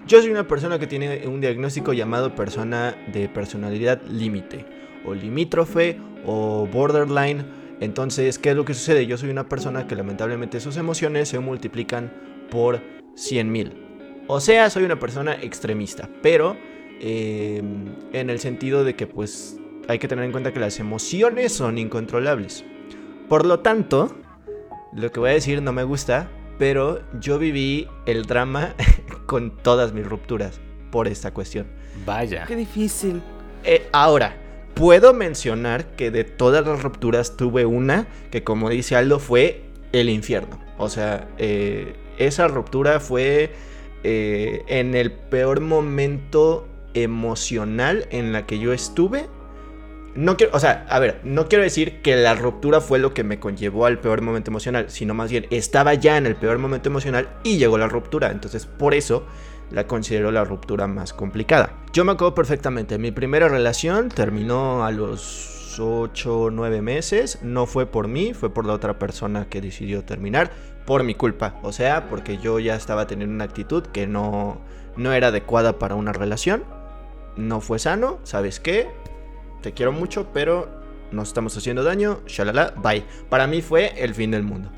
Yo 0.06 0.20
soy 0.22 0.30
una 0.30 0.46
persona 0.46 0.78
que 0.78 0.86
tiene 0.86 1.26
un 1.26 1.40
diagnóstico 1.40 1.92
llamado 1.92 2.34
persona 2.34 2.96
de 3.12 3.28
personalidad 3.28 4.00
límite. 4.02 4.64
O 5.04 5.14
limítrofe 5.14 5.98
o 6.24 6.66
borderline. 6.66 7.44
Entonces, 7.80 8.38
¿qué 8.38 8.50
es 8.50 8.56
lo 8.56 8.64
que 8.64 8.74
sucede? 8.74 9.06
Yo 9.06 9.16
soy 9.16 9.30
una 9.30 9.48
persona 9.48 9.86
que 9.86 9.96
lamentablemente 9.96 10.60
sus 10.60 10.76
emociones 10.76 11.28
se 11.28 11.38
multiplican 11.38 12.12
por 12.50 12.80
100.000. 13.16 14.24
O 14.28 14.40
sea, 14.40 14.68
soy 14.70 14.84
una 14.84 14.98
persona 14.98 15.34
extremista, 15.40 16.08
pero 16.22 16.56
Em, 17.00 17.94
en 18.12 18.30
el 18.30 18.40
sentido 18.40 18.82
de 18.82 18.96
que 18.96 19.06
pues 19.06 19.56
hay 19.88 19.98
que 19.98 20.08
tener 20.08 20.24
en 20.24 20.32
cuenta 20.32 20.52
que 20.52 20.60
las 20.60 20.80
emociones 20.80 21.52
son 21.52 21.78
incontrolables. 21.78 22.64
Por 23.28 23.46
lo 23.46 23.60
tanto, 23.60 24.16
lo 24.92 25.12
que 25.12 25.20
voy 25.20 25.30
a 25.30 25.34
decir 25.34 25.62
no 25.62 25.72
me 25.72 25.84
gusta, 25.84 26.30
pero 26.58 27.00
yo 27.20 27.38
viví 27.38 27.88
el 28.06 28.24
drama 28.24 28.74
con 29.26 29.56
todas 29.56 29.92
mis 29.92 30.06
rupturas 30.06 30.60
por 30.90 31.06
esta 31.06 31.32
cuestión. 31.32 31.66
Vaya. 32.04 32.44
Qué 32.46 32.56
difícil. 32.56 33.22
Eh, 33.64 33.88
ahora, 33.92 34.36
puedo 34.74 35.14
mencionar 35.14 35.94
que 35.96 36.10
de 36.10 36.24
todas 36.24 36.66
las 36.66 36.82
rupturas 36.82 37.36
tuve 37.36 37.66
una 37.66 38.08
que 38.30 38.44
como 38.44 38.70
dice 38.70 38.96
Aldo 38.96 39.18
fue 39.18 39.64
el 39.92 40.08
infierno. 40.08 40.58
O 40.78 40.88
sea, 40.88 41.28
eh, 41.38 41.94
esa 42.18 42.48
ruptura 42.48 43.00
fue 43.00 43.52
eh, 44.04 44.62
en 44.68 44.94
el 44.94 45.12
peor 45.12 45.60
momento 45.60 46.66
emocional 47.02 48.06
en 48.10 48.32
la 48.32 48.46
que 48.46 48.58
yo 48.58 48.72
estuve. 48.72 49.26
No 50.14 50.36
quiero, 50.36 50.56
o 50.56 50.60
sea, 50.60 50.86
a 50.88 50.98
ver, 50.98 51.20
no 51.22 51.48
quiero 51.48 51.62
decir 51.62 52.02
que 52.02 52.16
la 52.16 52.34
ruptura 52.34 52.80
fue 52.80 52.98
lo 52.98 53.14
que 53.14 53.24
me 53.24 53.38
conllevó 53.38 53.86
al 53.86 54.00
peor 54.00 54.20
momento 54.20 54.50
emocional, 54.50 54.86
sino 54.88 55.14
más 55.14 55.30
bien 55.30 55.46
estaba 55.50 55.94
ya 55.94 56.16
en 56.16 56.26
el 56.26 56.34
peor 56.34 56.58
momento 56.58 56.88
emocional 56.88 57.28
y 57.44 57.58
llegó 57.58 57.78
la 57.78 57.88
ruptura. 57.88 58.30
Entonces, 58.30 58.66
por 58.66 58.94
eso 58.94 59.26
la 59.70 59.86
considero 59.86 60.30
la 60.30 60.44
ruptura 60.44 60.86
más 60.86 61.12
complicada. 61.12 61.74
Yo 61.92 62.04
me 62.04 62.12
acuerdo 62.12 62.34
perfectamente, 62.34 62.98
mi 62.98 63.12
primera 63.12 63.48
relación 63.48 64.08
terminó 64.08 64.84
a 64.84 64.90
los 64.90 65.78
8 65.78 66.40
o 66.40 66.50
9 66.50 66.82
meses, 66.82 67.38
no 67.42 67.66
fue 67.66 67.86
por 67.86 68.08
mí, 68.08 68.34
fue 68.34 68.52
por 68.52 68.66
la 68.66 68.72
otra 68.72 68.98
persona 68.98 69.48
que 69.48 69.60
decidió 69.60 70.04
terminar, 70.04 70.50
por 70.86 71.04
mi 71.04 71.14
culpa, 71.14 71.56
o 71.62 71.72
sea, 71.72 72.08
porque 72.08 72.38
yo 72.38 72.58
ya 72.58 72.74
estaba 72.74 73.06
teniendo 73.06 73.34
una 73.34 73.44
actitud 73.44 73.82
que 73.82 74.06
no, 74.06 74.60
no 74.96 75.12
era 75.12 75.28
adecuada 75.28 75.78
para 75.78 75.94
una 75.94 76.12
relación 76.12 76.64
no 77.38 77.60
fue 77.60 77.78
sano, 77.78 78.18
¿sabes 78.24 78.60
qué? 78.60 78.90
Te 79.62 79.72
quiero 79.72 79.92
mucho, 79.92 80.28
pero 80.34 80.68
nos 81.12 81.28
estamos 81.28 81.56
haciendo 81.56 81.84
daño, 81.84 82.20
shalala, 82.26 82.74
bye. 82.76 83.04
Para 83.30 83.46
mí 83.46 83.62
fue 83.62 83.94
el 84.02 84.14
fin 84.14 84.32
del 84.32 84.42
mundo. 84.42 84.70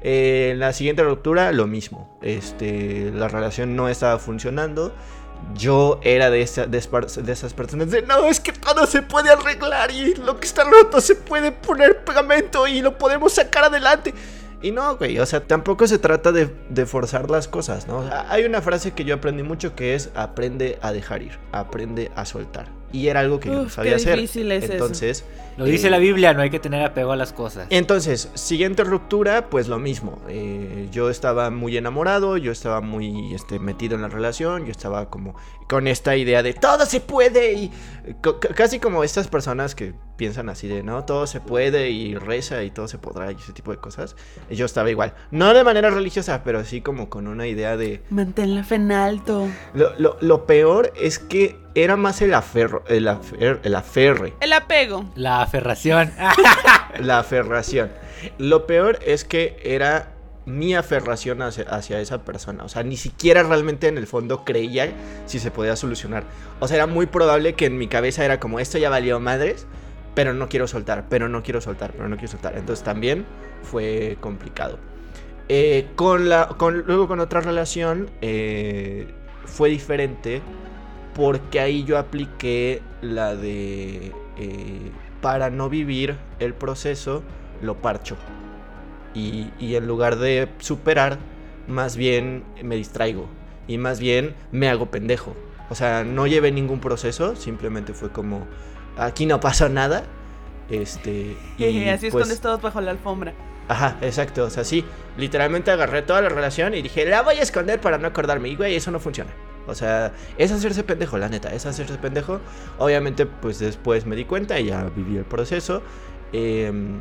En 0.00 0.02
eh, 0.02 0.54
la 0.56 0.72
siguiente 0.72 1.02
ruptura, 1.02 1.52
lo 1.52 1.66
mismo. 1.66 2.18
Este, 2.22 3.10
la 3.12 3.28
relación 3.28 3.76
no 3.76 3.88
estaba 3.88 4.18
funcionando. 4.18 4.94
Yo 5.54 6.00
era 6.02 6.30
de, 6.30 6.38
de, 6.38 7.32
esas 7.32 7.54
personas 7.54 7.90
de 7.90 8.02
no, 8.02 8.26
es 8.26 8.40
que 8.40 8.52
todo 8.52 8.86
se 8.86 9.02
puede 9.02 9.30
arreglar 9.30 9.90
y 9.90 10.14
lo 10.14 10.40
que 10.40 10.46
está 10.46 10.64
roto 10.64 11.00
se 11.00 11.14
puede 11.14 11.52
poner 11.52 12.02
pegamento 12.04 12.66
y 12.66 12.80
lo 12.80 12.96
podemos 12.96 13.34
sacar 13.34 13.64
adelante. 13.64 14.14
Y 14.62 14.70
no, 14.72 14.96
güey, 14.96 15.18
o 15.18 15.26
sea, 15.26 15.46
tampoco 15.46 15.86
se 15.86 15.98
trata 15.98 16.32
de, 16.32 16.46
forzar 16.86 17.30
las 17.30 17.48
cosas, 17.48 17.86
¿no? 17.86 18.08
hay 18.28 18.44
una 18.44 18.62
frase 18.62 18.92
que 18.92 19.04
yo 19.04 19.14
aprendí 19.14 19.42
mucho 19.42 19.74
que 19.74 19.94
es 19.94 20.10
aprende 20.14 20.78
a 20.82 20.92
dejar 20.92 21.22
ir, 21.22 21.38
aprende 21.52 22.10
a 22.16 22.24
soltar. 22.24 22.68
Y 22.92 23.08
era 23.08 23.20
algo 23.20 23.40
que 23.40 23.48
yo 23.48 23.64
no 23.64 23.68
sabía 23.68 23.96
hacer. 23.96 24.18
Entonces, 24.18 25.24
lo 25.56 25.64
dice 25.64 25.90
la 25.90 25.98
Biblia, 25.98 26.32
no 26.34 26.42
hay 26.42 26.50
que 26.50 26.60
tener 26.60 26.82
apego 26.84 27.12
a 27.12 27.16
las 27.16 27.32
cosas. 27.32 27.66
Entonces, 27.70 28.30
siguiente 28.34 28.84
ruptura, 28.84 29.50
pues 29.50 29.68
lo 29.68 29.78
mismo. 29.78 30.18
Eh, 30.28 30.88
yo 30.92 31.10
estaba 31.10 31.50
muy 31.50 31.76
enamorado, 31.76 32.36
yo 32.36 32.52
estaba 32.52 32.80
muy 32.80 33.34
este, 33.34 33.58
metido 33.58 33.96
en 33.96 34.02
la 34.02 34.08
relación, 34.08 34.64
yo 34.64 34.70
estaba 34.70 35.10
como 35.10 35.34
con 35.68 35.88
esta 35.88 36.16
idea 36.16 36.42
de 36.42 36.54
todo 36.54 36.86
se 36.86 37.00
puede 37.00 37.54
y 37.54 37.72
casi 38.54 38.78
como 38.78 39.02
estas 39.02 39.26
personas 39.26 39.74
que 39.74 39.94
piensan 40.16 40.48
así 40.48 40.68
de 40.68 40.82
no, 40.82 41.04
todo 41.04 41.26
se 41.26 41.40
puede 41.40 41.90
y 41.90 42.14
reza 42.16 42.62
y 42.62 42.70
todo 42.70 42.88
se 42.88 42.98
podrá 42.98 43.32
y 43.32 43.36
ese 43.36 43.52
tipo 43.52 43.70
de 43.70 43.78
cosas. 43.78 44.16
Yo 44.50 44.66
estaba 44.66 44.90
igual. 44.90 45.14
No 45.30 45.54
de 45.54 45.64
manera 45.64 45.90
religiosa, 45.90 46.42
pero 46.44 46.64
sí 46.64 46.80
como 46.80 47.08
con 47.08 47.26
una 47.26 47.46
idea 47.46 47.76
de... 47.76 48.02
Mantén 48.10 48.54
la 48.54 48.64
fe 48.64 48.76
en 48.76 48.92
alto. 48.92 49.48
Lo, 49.74 50.16
lo 50.20 50.46
peor 50.46 50.92
es 50.96 51.18
que 51.18 51.58
era 51.74 51.96
más 51.96 52.22
el 52.22 52.34
aferro, 52.34 52.82
el, 52.88 53.08
el 53.62 53.74
aferre. 53.74 54.34
El 54.40 54.52
apego. 54.52 55.04
La 55.14 55.42
aferración. 55.42 56.12
la 56.98 57.18
aferración. 57.18 57.90
Lo 58.38 58.66
peor 58.66 58.98
es 59.04 59.24
que 59.24 59.58
era 59.62 60.16
mi 60.46 60.74
aferración 60.74 61.42
hacia, 61.42 62.00
esa 62.00 62.24
persona. 62.24 62.64
O 62.64 62.68
sea, 62.68 62.82
ni 62.82 62.96
siquiera 62.96 63.42
realmente 63.42 63.88
en 63.88 63.98
el 63.98 64.06
fondo 64.06 64.44
creía 64.44 64.90
si 65.26 65.38
se 65.38 65.50
podía 65.50 65.76
solucionar. 65.76 66.24
O 66.60 66.68
sea, 66.68 66.76
era 66.76 66.86
muy 66.86 67.06
probable 67.06 67.54
que 67.54 67.66
en 67.66 67.76
mi 67.76 67.88
cabeza 67.88 68.24
era 68.24 68.40
como, 68.40 68.60
esto 68.60 68.78
ya 68.78 68.88
valió 68.88 69.20
madres, 69.20 69.66
pero 70.16 70.32
no 70.32 70.48
quiero 70.48 70.66
soltar, 70.66 71.04
pero 71.10 71.28
no 71.28 71.42
quiero 71.42 71.60
soltar, 71.60 71.92
pero 71.92 72.08
no 72.08 72.16
quiero 72.16 72.32
soltar. 72.32 72.56
Entonces 72.56 72.82
también 72.82 73.26
fue 73.62 74.16
complicado. 74.18 74.78
Eh, 75.50 75.88
con 75.94 76.30
la, 76.30 76.48
con, 76.48 76.84
luego 76.86 77.06
con 77.06 77.20
otra 77.20 77.42
relación 77.42 78.08
eh, 78.22 79.08
fue 79.44 79.68
diferente 79.68 80.40
porque 81.14 81.60
ahí 81.60 81.84
yo 81.84 81.98
apliqué 81.98 82.80
la 83.02 83.36
de 83.36 84.12
eh, 84.38 84.90
para 85.20 85.50
no 85.50 85.68
vivir 85.68 86.16
el 86.40 86.54
proceso 86.54 87.22
lo 87.62 87.76
parcho 87.76 88.16
y, 89.14 89.50
y 89.60 89.76
en 89.76 89.86
lugar 89.86 90.16
de 90.16 90.48
superar 90.58 91.18
más 91.68 91.96
bien 91.96 92.42
me 92.62 92.74
distraigo 92.74 93.28
y 93.68 93.78
más 93.78 94.00
bien 94.00 94.34
me 94.50 94.68
hago 94.68 94.90
pendejo 94.90 95.36
o 95.70 95.74
sea 95.76 96.02
no 96.02 96.26
llevé 96.26 96.50
ningún 96.50 96.80
proceso 96.80 97.36
simplemente 97.36 97.92
fue 97.92 98.10
como 98.10 98.46
aquí 98.96 99.26
no 99.26 99.40
pasa 99.40 99.68
nada 99.68 100.04
este 100.70 101.36
y 101.58 101.88
así 101.88 102.10
pues, 102.10 102.22
escondes 102.22 102.40
todos 102.40 102.60
bajo 102.60 102.80
la 102.80 102.90
alfombra 102.90 103.32
Ajá, 103.68 103.96
exacto. 104.00 104.44
O 104.44 104.50
sea, 104.50 104.64
sí, 104.64 104.84
literalmente 105.16 105.70
agarré 105.70 106.02
toda 106.02 106.22
la 106.22 106.28
relación 106.28 106.74
y 106.74 106.82
dije, 106.82 107.04
la 107.04 107.22
voy 107.22 107.36
a 107.36 107.42
esconder 107.42 107.80
para 107.80 107.98
no 107.98 108.06
acordarme. 108.06 108.48
Y, 108.48 108.56
güey, 108.56 108.76
eso 108.76 108.90
no 108.90 109.00
funciona. 109.00 109.30
O 109.66 109.74
sea, 109.74 110.12
es 110.38 110.52
hacerse 110.52 110.84
pendejo, 110.84 111.18
la 111.18 111.28
neta, 111.28 111.52
es 111.52 111.66
hacerse 111.66 111.98
pendejo. 111.98 112.40
Obviamente, 112.78 113.26
pues 113.26 113.58
después 113.58 114.06
me 114.06 114.14
di 114.14 114.24
cuenta 114.24 114.60
y 114.60 114.66
ya 114.66 114.84
viví 114.94 115.16
el 115.16 115.24
proceso. 115.24 115.82
Em, 116.32 116.98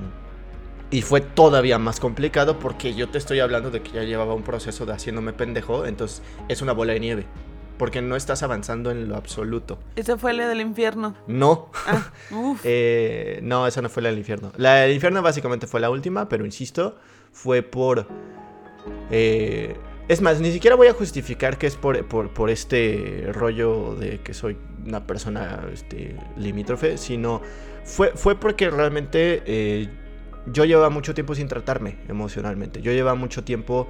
y 0.90 1.02
fue 1.02 1.22
todavía 1.22 1.78
más 1.78 2.00
complicado 2.00 2.58
porque 2.60 2.96
yo 2.96 3.10
te 3.10 3.18
estoy 3.18 3.40
hablando 3.40 3.70
de 3.70 3.82
que 3.82 3.92
ya 3.92 4.04
llevaba 4.04 4.34
un 4.34 4.44
proceso 4.44 4.86
de 4.86 4.94
haciéndome 4.94 5.34
pendejo. 5.34 5.86
Entonces, 5.86 6.24
es 6.48 6.62
una 6.64 6.74
bola 6.74 6.94
de 6.94 7.00
nieve 7.00 7.26
porque 7.78 8.02
no 8.02 8.16
estás 8.16 8.44
avanzando 8.44 8.92
en 8.92 9.08
lo 9.08 9.16
absoluto. 9.16 9.80
Ese 9.96 10.18
fue 10.18 10.34
la 10.34 10.48
del 10.48 10.62
infierno. 10.62 11.16
No. 11.28 11.70
Ah, 11.88 12.12
uf. 12.32 12.62
Eh, 12.64 13.40
no, 13.44 13.68
esa 13.68 13.82
no 13.82 13.90
fue 13.90 14.04
la 14.04 14.10
del 14.10 14.20
infierno. 14.20 14.52
La 14.58 14.76
del 14.76 14.94
infierno 14.94 15.22
básicamente 15.22 15.68
fue 15.68 15.80
la 15.80 15.90
última, 15.90 16.30
pero 16.30 16.46
insisto, 16.46 16.98
fue 17.32 17.62
por... 17.62 18.08
eh, 19.12 19.76
es 20.08 20.22
más, 20.22 20.40
ni 20.40 20.52
siquiera 20.52 20.76
voy 20.76 20.88
a 20.88 20.94
justificar 20.94 21.58
que 21.58 21.66
es 21.66 21.76
por, 21.76 22.06
por, 22.06 22.32
por 22.32 22.52
este 22.52 23.28
rollo 23.34 23.96
de 23.96 24.20
que 24.20 24.36
soy 24.36 24.56
una 24.86 25.08
persona 25.08 25.66
este, 25.74 26.16
limítrofe, 26.38 26.98
sino 27.00 27.42
fue, 27.84 28.12
fue 28.16 28.40
porque 28.40 28.70
realmente 28.70 29.42
eh, 29.48 29.90
yo 30.46 30.64
llevaba 30.64 30.92
mucho 30.92 31.16
tiempo 31.16 31.34
sin 31.34 31.48
tratarme 31.48 31.98
emocionalmente. 32.08 32.84
Yo 32.84 32.92
llevaba 32.92 33.16
mucho 33.16 33.44
tiempo 33.44 33.88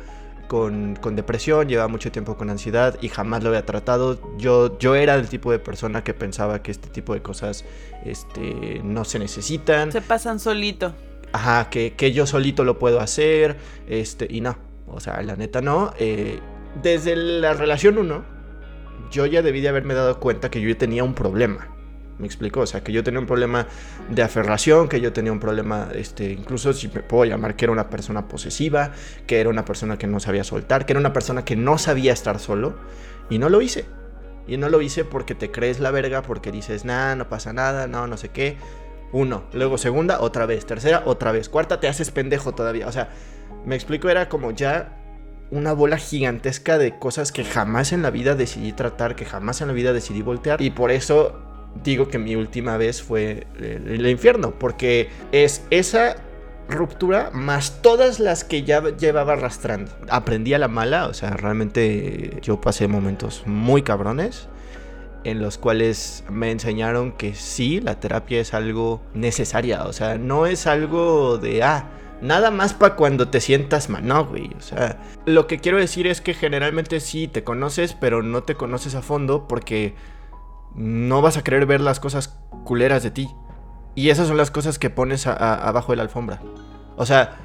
con, 0.48 0.96
con, 1.02 1.16
depresión, 1.16 1.68
llevaba 1.68 1.88
mucho 1.88 2.12
tiempo 2.12 2.38
con 2.38 2.50
ansiedad 2.50 2.98
y 3.02 3.10
jamás 3.10 3.44
lo 3.44 3.50
había 3.50 3.66
tratado. 3.66 4.20
Yo, 4.38 4.78
yo 4.80 4.96
era 4.96 5.16
el 5.16 5.28
tipo 5.28 5.52
de 5.52 5.60
persona 5.60 6.04
que 6.04 6.14
pensaba 6.14 6.62
que 6.62 6.72
este 6.72 6.90
tipo 6.90 7.14
de 7.14 7.22
cosas 7.22 7.66
este, 8.06 8.82
no 8.84 9.06
se 9.06 9.20
necesitan. 9.20 9.92
Se 9.92 10.02
pasan 10.02 10.40
solito. 10.40 10.94
Ajá, 11.32 11.70
que, 11.70 11.94
que 11.94 12.14
yo 12.14 12.26
solito 12.26 12.64
lo 12.64 12.80
puedo 12.80 13.00
hacer. 13.00 13.58
Este, 13.88 14.28
y 14.30 14.42
no, 14.42 14.58
o 14.88 15.00
sea, 15.00 15.22
la 15.22 15.36
neta 15.36 15.62
no. 15.62 15.94
Eh, 16.00 16.40
desde 16.82 17.16
la 17.16 17.54
relación 17.54 17.98
1, 17.98 18.24
yo 19.12 19.26
ya 19.26 19.42
debí 19.42 19.62
de 19.62 19.70
haberme 19.70 19.94
dado 19.94 20.20
cuenta 20.20 20.50
que 20.50 20.62
yo 20.62 20.76
tenía 20.78 21.04
un 21.04 21.14
problema. 21.14 21.75
Me 22.18 22.28
explico, 22.28 22.62
o 22.62 22.66
sea, 22.66 22.82
que 22.82 22.94
yo 22.94 23.04
tenía 23.04 23.20
un 23.20 23.26
problema 23.26 23.68
de 24.10 24.24
aferración, 24.24 24.88
que 24.88 25.02
yo 25.02 25.12
tenía 25.12 25.34
un 25.34 25.40
problema, 25.40 25.90
este, 25.94 26.32
incluso 26.32 26.72
si 26.72 26.88
me 26.88 27.02
puedo 27.02 27.26
llamar, 27.26 27.56
que 27.56 27.66
era 27.66 27.74
una 27.74 27.90
persona 27.90 28.28
posesiva, 28.28 28.92
que 29.28 29.42
era 29.42 29.50
una 29.50 29.66
persona 29.66 29.98
que 29.98 30.08
no 30.08 30.20
sabía 30.22 30.46
soltar, 30.46 30.86
que 30.86 30.94
era 30.94 31.00
una 31.00 31.12
persona 31.12 31.44
que 31.44 31.58
no 31.58 31.78
sabía 31.78 32.14
estar 32.14 32.40
solo, 32.40 32.76
y 33.30 33.38
no 33.38 33.50
lo 33.50 33.62
hice. 33.62 33.86
Y 34.48 34.58
no 34.58 34.70
lo 34.70 34.82
hice 34.82 35.04
porque 35.04 35.36
te 35.36 35.52
crees 35.52 35.80
la 35.80 35.92
verga, 35.92 36.22
porque 36.22 36.52
dices, 36.52 36.86
nah, 36.86 37.16
no 37.16 37.28
pasa 37.28 37.52
nada, 37.52 37.88
no, 37.88 38.08
no 38.08 38.16
sé 38.16 38.30
qué. 38.30 38.58
Uno, 39.12 39.44
luego 39.54 39.78
segunda, 39.78 40.22
otra 40.22 40.46
vez, 40.46 40.66
tercera, 40.66 41.04
otra 41.06 41.32
vez, 41.32 41.50
cuarta, 41.50 41.80
te 41.80 41.88
haces 41.88 42.12
pendejo 42.12 42.54
todavía. 42.54 42.88
O 42.88 42.92
sea, 42.92 43.10
me 43.66 43.76
explico, 43.76 44.10
era 44.10 44.30
como 44.30 44.52
ya 44.52 45.02
una 45.52 45.74
bola 45.74 45.98
gigantesca 45.98 46.78
de 46.78 46.98
cosas 46.98 47.32
que 47.32 47.44
jamás 47.44 47.92
en 47.92 48.02
la 48.02 48.10
vida 48.10 48.36
decidí 48.36 48.74
tratar, 48.74 49.16
que 49.16 49.26
jamás 49.26 49.62
en 49.62 49.68
la 49.68 49.74
vida 49.74 49.94
decidí 49.94 50.22
voltear. 50.22 50.62
Y 50.62 50.70
por 50.72 50.92
eso 50.92 51.42
digo 51.84 52.08
que 52.08 52.18
mi 52.18 52.36
última 52.36 52.78
vez 52.78 53.02
fue 53.02 53.48
el, 53.60 53.88
el 53.88 54.08
infierno, 54.08 54.52
porque 54.58 55.10
es 55.32 55.64
esa 55.70 56.18
ruptura 56.68 57.30
más 57.32 57.82
todas 57.82 58.20
las 58.20 58.44
que 58.44 58.64
ya 58.64 58.82
llevaba 58.98 59.34
arrastrando. 59.34 59.92
Aprendí 60.10 60.54
a 60.54 60.60
la 60.60 60.68
mala, 60.68 61.08
o 61.08 61.14
sea, 61.14 61.32
realmente 61.32 62.40
yo 62.42 62.60
pasé 62.60 62.88
momentos 62.88 63.44
muy 63.46 63.82
cabrones 63.84 64.48
en 65.24 65.42
los 65.42 65.58
cuales 65.58 66.24
me 66.30 66.52
enseñaron 66.52 67.12
que 67.12 67.34
sí, 67.34 67.82
la 67.82 68.00
terapia 68.00 68.40
es 68.40 68.54
algo 68.54 69.02
necesaria, 69.14 69.84
o 69.84 69.92
sea, 69.92 70.18
no 70.20 70.46
es 70.46 70.68
algo 70.68 71.40
de, 71.40 71.64
ah, 71.64 71.90
nada 72.22 72.52
más 72.52 72.76
para 72.76 72.96
cuando 72.96 73.28
te 73.28 73.42
sientas 73.42 73.90
mal, 73.90 74.06
no, 74.06 74.26
güey, 74.26 74.52
o 74.56 74.62
sea, 74.62 75.02
lo 75.26 75.48
que 75.48 75.58
quiero 75.58 75.80
decir 75.80 76.06
es 76.06 76.22
que 76.22 76.36
generalmente 76.36 77.00
sí 77.00 77.28
te 77.28 77.44
conoces, 77.44 77.96
pero 78.00 78.22
no 78.22 78.44
te 78.44 78.54
conoces 78.54 78.94
a 78.94 79.02
fondo 79.02 79.48
porque 79.48 79.96
no 80.76 81.22
vas 81.22 81.38
a 81.38 81.44
querer 81.44 81.66
ver 81.66 81.82
las 81.82 82.00
cosas 82.00 82.38
culeras 82.64 83.04
de 83.04 83.12
ti. 83.12 83.30
Y 83.96 84.10
esas 84.10 84.28
son 84.28 84.38
las 84.38 84.52
cosas 84.52 84.78
que 84.78 84.90
pones 84.90 85.26
a, 85.28 85.56
abajo 85.56 85.94
de 85.94 85.98
la 85.98 86.04
alfombra. 86.04 86.42
O 86.98 87.06
sea, 87.06 87.38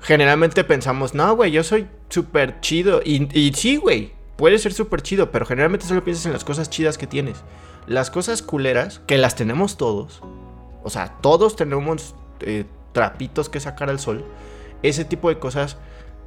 generalmente 0.00 0.64
pensamos, 0.64 1.14
no, 1.14 1.34
güey, 1.34 1.50
yo 1.50 1.62
soy 1.62 1.88
súper 2.10 2.60
chido. 2.60 3.00
Y, 3.04 3.28
y 3.38 3.52
sí, 3.54 3.76
güey, 3.76 4.12
puede 4.36 4.58
ser 4.58 4.72
súper 4.72 5.02
chido, 5.02 5.30
pero 5.30 5.46
generalmente 5.46 5.86
solo 5.86 6.04
piensas 6.04 6.26
en 6.26 6.32
las 6.32 6.44
cosas 6.44 6.68
chidas 6.68 6.98
que 6.98 7.06
tienes. 7.06 7.42
Las 7.86 8.10
cosas 8.10 8.42
culeras, 8.42 9.00
que 9.06 9.18
las 9.18 9.34
tenemos 9.34 9.76
todos. 9.76 10.22
O 10.82 10.90
sea, 10.90 11.16
todos 11.22 11.56
tenemos 11.56 12.14
eh, 12.40 12.64
trapitos 12.92 13.48
que 13.48 13.60
sacar 13.60 13.88
al 13.88 13.98
sol. 13.98 14.24
Ese 14.82 15.06
tipo 15.06 15.30
de 15.30 15.38
cosas 15.38 15.78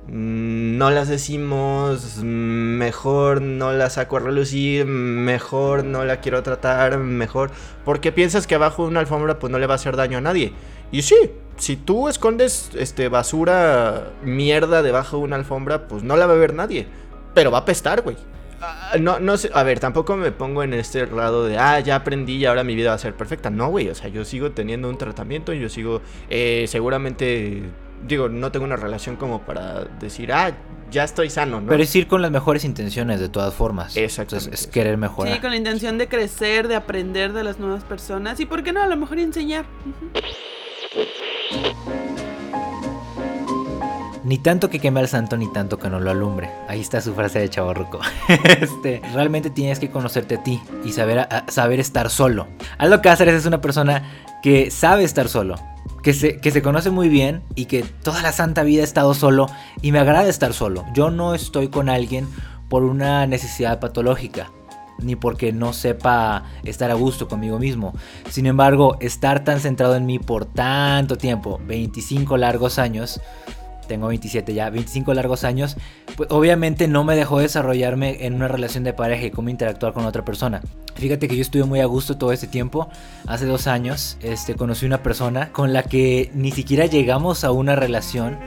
no 0.08 0.90
las 0.90 1.10
decimos, 1.10 2.18
mejor 2.24 3.42
no 3.42 3.74
la 3.74 3.90
saco 3.90 4.18
a 4.18 4.20
relucir, 4.22 4.86
mejor 4.86 5.84
no 5.84 6.06
la 6.06 6.22
quiero 6.22 6.44
tratar, 6.44 6.98
mejor... 6.98 7.52
Porque 7.84 8.12
piensas 8.12 8.48
que 8.48 8.56
abajo 8.56 8.84
de 8.84 8.90
una 8.90 9.02
alfombra 9.02 9.38
pues 9.38 9.52
no 9.52 9.60
le 9.60 9.68
va 9.68 9.74
a 9.74 9.76
hacer 9.76 9.98
daño 9.98 10.18
a 10.18 10.22
nadie. 10.22 10.54
Y 10.92 11.02
sí, 11.02 11.16
si 11.58 11.76
tú 11.76 12.08
escondes 12.08 12.72
este, 12.76 13.10
basura, 13.10 14.12
mierda 14.24 14.82
debajo 14.82 15.18
de 15.18 15.24
una 15.24 15.36
alfombra, 15.36 15.88
pues 15.88 16.04
no 16.04 16.16
la 16.16 16.26
va 16.26 16.34
a 16.34 16.38
ver 16.38 16.54
nadie. 16.54 16.88
Pero 17.34 17.52
va 17.52 17.60
a 17.60 17.62
apestar, 17.62 18.02
güey. 18.02 18.16
No, 19.00 19.20
no 19.20 19.38
sé, 19.38 19.52
a 19.54 19.62
ver, 19.64 19.80
tampoco 19.80 20.16
me 20.16 20.32
pongo 20.32 20.64
en 20.64 20.74
este 20.74 21.06
lado 21.06 21.46
de, 21.46 21.60
ah, 21.60 21.80
ya 21.80 21.98
aprendí 21.98 22.38
y 22.38 22.46
ahora 22.46 22.64
mi 22.64 22.76
vida 22.76 22.90
va 22.90 22.96
a 22.96 23.00
ser 23.00 23.14
perfecta. 23.14 23.50
No, 23.50 23.70
güey, 23.70 23.90
o 23.90 23.96
sea, 23.96 24.08
yo 24.08 24.26
sigo 24.26 24.52
teniendo 24.52 24.90
un 24.90 24.98
tratamiento, 24.98 25.54
yo 25.54 25.70
sigo, 25.70 26.02
eh, 26.30 26.66
seguramente 26.68 27.70
digo, 28.06 28.30
no 28.30 28.52
tengo 28.52 28.66
una 28.66 28.76
relación 28.76 29.16
como 29.16 29.42
para 29.42 29.86
decir, 30.00 30.32
ah, 30.34 30.52
ya 30.92 31.04
estoy 31.04 31.30
sano, 31.30 31.62
¿no? 31.62 31.68
Pero 31.68 31.84
es 31.84 31.96
ir 31.96 32.08
con 32.08 32.22
las 32.22 32.32
mejores 32.32 32.64
intenciones 32.64 33.20
de 33.20 33.30
todas 33.30 33.54
formas. 33.54 33.98
Exacto. 33.98 34.38
Es, 34.38 34.48
es, 34.48 34.68
querer 34.68 34.98
mejorar. 34.98 35.34
Sí, 35.34 35.40
con 35.42 35.52
la 35.52 35.58
intención 35.58 35.98
de 35.98 36.08
crecer, 36.08 36.68
de 36.68 36.76
aprender 36.76 37.34
de 37.34 37.44
las 37.44 37.60
nuevas 37.60 37.84
personas 37.84 38.40
y, 38.40 38.46
¿por 38.46 38.64
qué 38.64 38.72
no? 38.72 38.82
A 38.82 38.88
lo 38.88 38.96
mejor 38.98 39.20
enseñar. 39.20 39.66
Uh 39.86 40.20
-huh. 40.20 42.07
Ni 44.28 44.38
tanto 44.38 44.70
que 44.70 44.80
queme 44.80 45.00
al 45.00 45.08
santo, 45.08 45.38
ni 45.38 45.50
tanto 45.54 45.80
que 45.80 45.90
no 45.90 46.02
lo 46.02 46.12
alumbre. 46.12 46.50
Ahí 46.68 46.82
está 46.82 47.00
su 47.00 47.14
frase 47.14 47.40
de 47.40 47.50
chavorruco. 47.50 48.02
este, 48.60 49.02
realmente 49.14 49.50
tienes 49.50 49.80
que 49.80 49.90
conocerte 49.90 50.36
a 50.36 50.44
ti 50.44 50.62
y 50.84 50.92
saber, 50.92 51.30
saber 51.48 51.80
estar 51.80 52.10
solo. 52.10 52.46
Aldo 52.78 53.02
Cáceres 53.02 53.36
es 53.36 53.46
una 53.46 53.62
persona 53.62 54.04
que 54.44 54.70
sabe 54.70 55.06
estar 55.06 55.30
solo. 55.30 55.56
Que 56.04 56.14
se, 56.14 56.42
que 56.42 56.52
se 56.52 56.62
conoce 56.62 56.90
muy 56.90 57.08
bien 57.08 57.42
y 57.56 57.66
que 57.68 57.84
toda 57.84 58.22
la 58.22 58.34
santa 58.34 58.64
vida 58.64 58.82
ha 58.82 58.84
estado 58.84 59.14
solo 59.14 59.48
y 59.82 59.94
me 59.94 60.00
agrada 60.00 60.28
estar 60.28 60.52
solo. 60.52 60.84
Yo 60.94 61.10
no 61.10 61.34
estoy 61.34 61.70
con 61.70 61.88
alguien 61.88 62.28
por 62.68 62.84
una 62.84 63.28
necesidad 63.28 63.80
patológica 63.80 64.52
ni 65.00 65.16
porque 65.16 65.54
no 65.54 65.74
sepa 65.74 66.44
estar 66.64 66.92
a 66.92 66.96
gusto 66.96 67.28
conmigo 67.28 67.60
mismo. 67.60 67.94
Sin 68.30 68.46
embargo, 68.46 68.98
estar 69.00 69.44
tan 69.44 69.60
centrado 69.60 69.96
en 69.96 70.06
mí 70.06 70.20
por 70.20 70.46
tanto 70.46 71.18
tiempo, 71.18 71.60
25 71.66 72.36
largos 72.38 72.80
años, 72.80 73.22
tengo 73.88 74.08
27 74.08 74.54
ya, 74.54 74.70
25 74.70 75.14
largos 75.14 75.44
años, 75.44 75.78
pues 76.16 76.30
obviamente 76.32 76.88
no 76.88 77.04
me 77.04 77.16
dejó 77.16 77.40
desarrollarme 77.40 78.26
en 78.26 78.34
una 78.34 78.48
relación 78.48 78.84
de 78.84 78.94
pareja 78.94 79.26
y 79.26 79.32
cómo 79.32 79.50
interactuar 79.50 79.94
con 79.94 80.06
otra 80.06 80.24
persona. 80.24 80.62
Fíjate 80.96 81.28
que 81.28 81.36
yo 81.36 81.42
estuve 81.42 81.64
muy 81.64 81.80
a 81.80 81.86
gusto 81.86 82.18
todo 82.18 82.32
este 82.32 82.48
tiempo. 82.48 82.90
Hace 83.26 83.46
dos 83.46 83.68
años 83.68 84.18
este, 84.22 84.56
conocí 84.56 84.86
una 84.86 85.04
persona 85.04 85.52
con 85.52 85.74
la 85.74 85.84
que 85.84 86.32
ni 86.34 86.52
siquiera 86.52 86.86
llegamos 86.86 87.44
a 87.44 87.52
una 87.52 87.76
relación, 87.76 88.38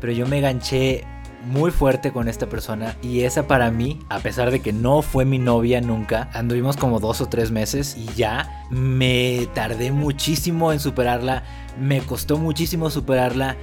pero 0.00 0.12
yo 0.12 0.26
me 0.26 0.40
ganché 0.40 1.04
muy 1.46 1.70
fuerte 1.70 2.12
con 2.12 2.28
esta 2.28 2.46
persona 2.46 2.96
y 3.02 3.22
esa 3.22 3.46
para 3.46 3.70
mí, 3.70 3.98
a 4.08 4.18
pesar 4.18 4.50
de 4.50 4.60
que 4.60 4.72
no 4.72 5.02
fue 5.02 5.24
mi 5.24 5.38
novia 5.38 5.80
nunca, 5.80 6.28
anduvimos 6.34 6.76
como 6.76 7.00
dos 7.00 7.20
o 7.20 7.28
tres 7.28 7.50
meses 7.50 7.96
y 7.96 8.06
ya 8.14 8.66
me 8.70 9.48
tardé 9.54 9.90
muchísimo 9.90 10.72
en 10.72 10.80
superarla, 10.80 11.42
me 11.80 12.00
costó 12.00 12.38
muchísimo 12.38 12.90
superarla 12.90 13.56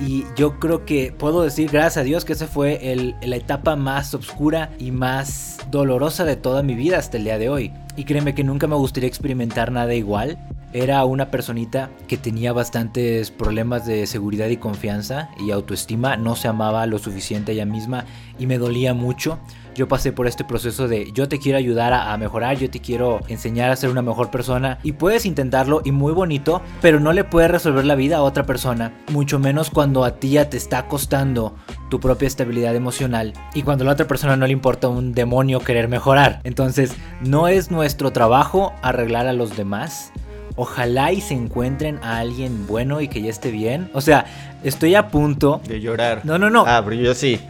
y 0.00 0.24
yo 0.36 0.60
creo 0.60 0.84
que 0.84 1.12
puedo 1.16 1.42
decir, 1.42 1.70
gracias 1.70 1.96
a 1.98 2.02
Dios, 2.02 2.24
que 2.24 2.32
esa 2.32 2.46
fue 2.46 2.92
el, 2.92 3.16
la 3.20 3.36
etapa 3.36 3.76
más 3.76 4.14
oscura 4.14 4.70
y 4.78 4.90
más 4.92 5.58
dolorosa 5.70 6.24
de 6.24 6.36
toda 6.36 6.62
mi 6.62 6.74
vida 6.74 6.98
hasta 6.98 7.16
el 7.16 7.24
día 7.24 7.38
de 7.38 7.48
hoy. 7.48 7.72
Y 7.96 8.04
créeme 8.04 8.34
que 8.34 8.44
nunca 8.44 8.66
me 8.66 8.76
gustaría 8.76 9.08
experimentar 9.08 9.72
nada 9.72 9.94
igual. 9.94 10.38
era 10.72 11.02
una 11.04 11.30
personita 11.30 11.88
que 12.06 12.18
tenía 12.18 12.52
bastantes 12.52 13.30
problemas 13.30 13.86
de 13.86 14.06
seguridad 14.06 14.48
y 14.48 14.58
confianza 14.58 15.30
y 15.40 15.50
autoestima, 15.50 16.16
no 16.16 16.36
se 16.36 16.46
amaba 16.46 16.86
lo 16.86 16.98
suficiente 16.98 17.52
ella 17.52 17.64
misma 17.64 18.04
y 18.38 18.46
me 18.46 18.58
dolía 18.58 18.92
mucho 18.92 19.38
yo 19.78 19.86
pasé 19.86 20.10
por 20.10 20.26
este 20.26 20.42
proceso 20.42 20.88
de 20.88 21.12
yo 21.12 21.28
te 21.28 21.38
quiero 21.38 21.56
ayudar 21.56 21.92
a, 21.92 22.16
mejorar, 22.16 22.58
yo 22.58 22.68
te 22.68 22.80
quiero 22.80 23.20
enseñar 23.28 23.70
a 23.70 23.76
ser 23.76 23.90
una 23.90 24.02
mejor 24.02 24.28
persona 24.28 24.80
y 24.82 24.90
puedes 24.90 25.24
intentarlo 25.24 25.82
y 25.84 25.92
muy 25.92 26.12
bonito, 26.12 26.62
pero 26.82 26.98
no 26.98 27.12
le 27.12 27.22
puedes 27.22 27.48
resolver 27.48 27.84
la 27.84 27.94
vida 27.94 28.16
a 28.16 28.22
otra 28.22 28.44
persona, 28.44 28.92
mucho 29.12 29.38
menos 29.38 29.70
cuando 29.70 30.04
a 30.04 30.16
ti 30.16 30.30
ya 30.30 30.50
te 30.50 30.56
está 30.56 30.88
costando 30.88 31.54
tu 31.90 32.00
propia 32.00 32.26
estabilidad 32.26 32.74
emocional 32.74 33.34
y 33.54 33.62
cuando 33.62 33.84
a 33.84 33.86
la 33.86 33.92
otra 33.92 34.08
persona 34.08 34.36
no 34.36 34.46
le 34.48 34.52
importa 34.52 34.88
un 34.88 35.12
demonio 35.12 35.60
querer 35.60 35.86
mejorar. 35.86 36.40
Entonces, 36.42 36.96
no 37.22 37.46
es 37.46 37.70
nuestro 37.70 38.10
trabajo 38.10 38.72
arreglar 38.82 39.28
a 39.28 39.32
los 39.32 39.56
demás 39.56 40.12
Ojalá 40.60 41.12
y 41.12 41.20
se 41.20 41.34
encuentren 41.34 42.00
a 42.02 42.18
alguien 42.18 42.66
bueno 42.66 43.00
y 43.00 43.06
que 43.06 43.22
ya 43.22 43.30
esté 43.30 43.52
bien. 43.52 43.88
O 43.94 44.00
sea, 44.00 44.26
estoy 44.64 44.96
a 44.96 45.06
punto. 45.06 45.60
De 45.64 45.80
llorar. 45.80 46.22
No, 46.24 46.36
no, 46.36 46.50
no. 46.50 46.64
Ah, 46.66 46.82
pero 46.84 47.00
yo 47.00 47.14
sí. 47.14 47.40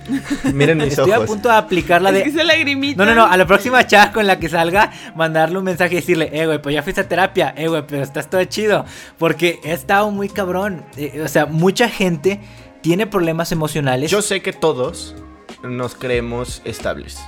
Miren 0.52 0.76
mis 0.76 0.88
estoy 0.98 1.12
a 1.12 1.24
punto 1.24 1.48
de 1.48 1.54
aplicar 1.54 2.02
la 2.02 2.12
de. 2.12 2.20
Es 2.20 2.34
que 2.34 2.44
lagrimita. 2.44 3.02
No, 3.02 3.10
no, 3.10 3.14
no. 3.14 3.24
A 3.24 3.34
la 3.38 3.46
próxima 3.46 3.86
chat 3.86 4.12
con 4.12 4.26
la 4.26 4.38
que 4.38 4.50
salga, 4.50 4.92
mandarle 5.16 5.56
un 5.56 5.64
mensaje 5.64 5.94
y 5.94 5.96
decirle, 5.96 6.28
eh, 6.34 6.44
güey, 6.44 6.60
pues 6.60 6.74
ya 6.74 6.82
fuiste 6.82 7.00
a 7.00 7.08
terapia. 7.08 7.54
Eh, 7.56 7.68
güey, 7.68 7.82
pero 7.86 8.02
estás 8.02 8.28
todo 8.28 8.44
chido. 8.44 8.84
Porque 9.16 9.58
he 9.64 9.72
estado 9.72 10.10
muy 10.10 10.28
cabrón. 10.28 10.84
Eh, 10.98 11.22
o 11.24 11.28
sea, 11.28 11.46
mucha 11.46 11.88
gente 11.88 12.40
tiene 12.82 13.06
problemas 13.06 13.52
emocionales. 13.52 14.10
Yo 14.10 14.20
sé 14.20 14.42
que 14.42 14.52
todos 14.52 15.16
nos 15.62 15.94
creemos 15.94 16.60
estables 16.66 17.18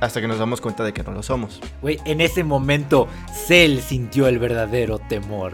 hasta 0.00 0.20
que 0.20 0.28
nos 0.28 0.38
damos 0.38 0.60
cuenta 0.60 0.84
de 0.84 0.92
que 0.92 1.02
no 1.02 1.12
lo 1.12 1.22
somos. 1.22 1.60
Güey, 1.82 1.98
en 2.04 2.20
ese 2.20 2.44
momento, 2.44 3.08
Cell 3.46 3.80
sintió 3.80 4.26
el 4.28 4.38
verdadero 4.38 4.98
temor. 4.98 5.52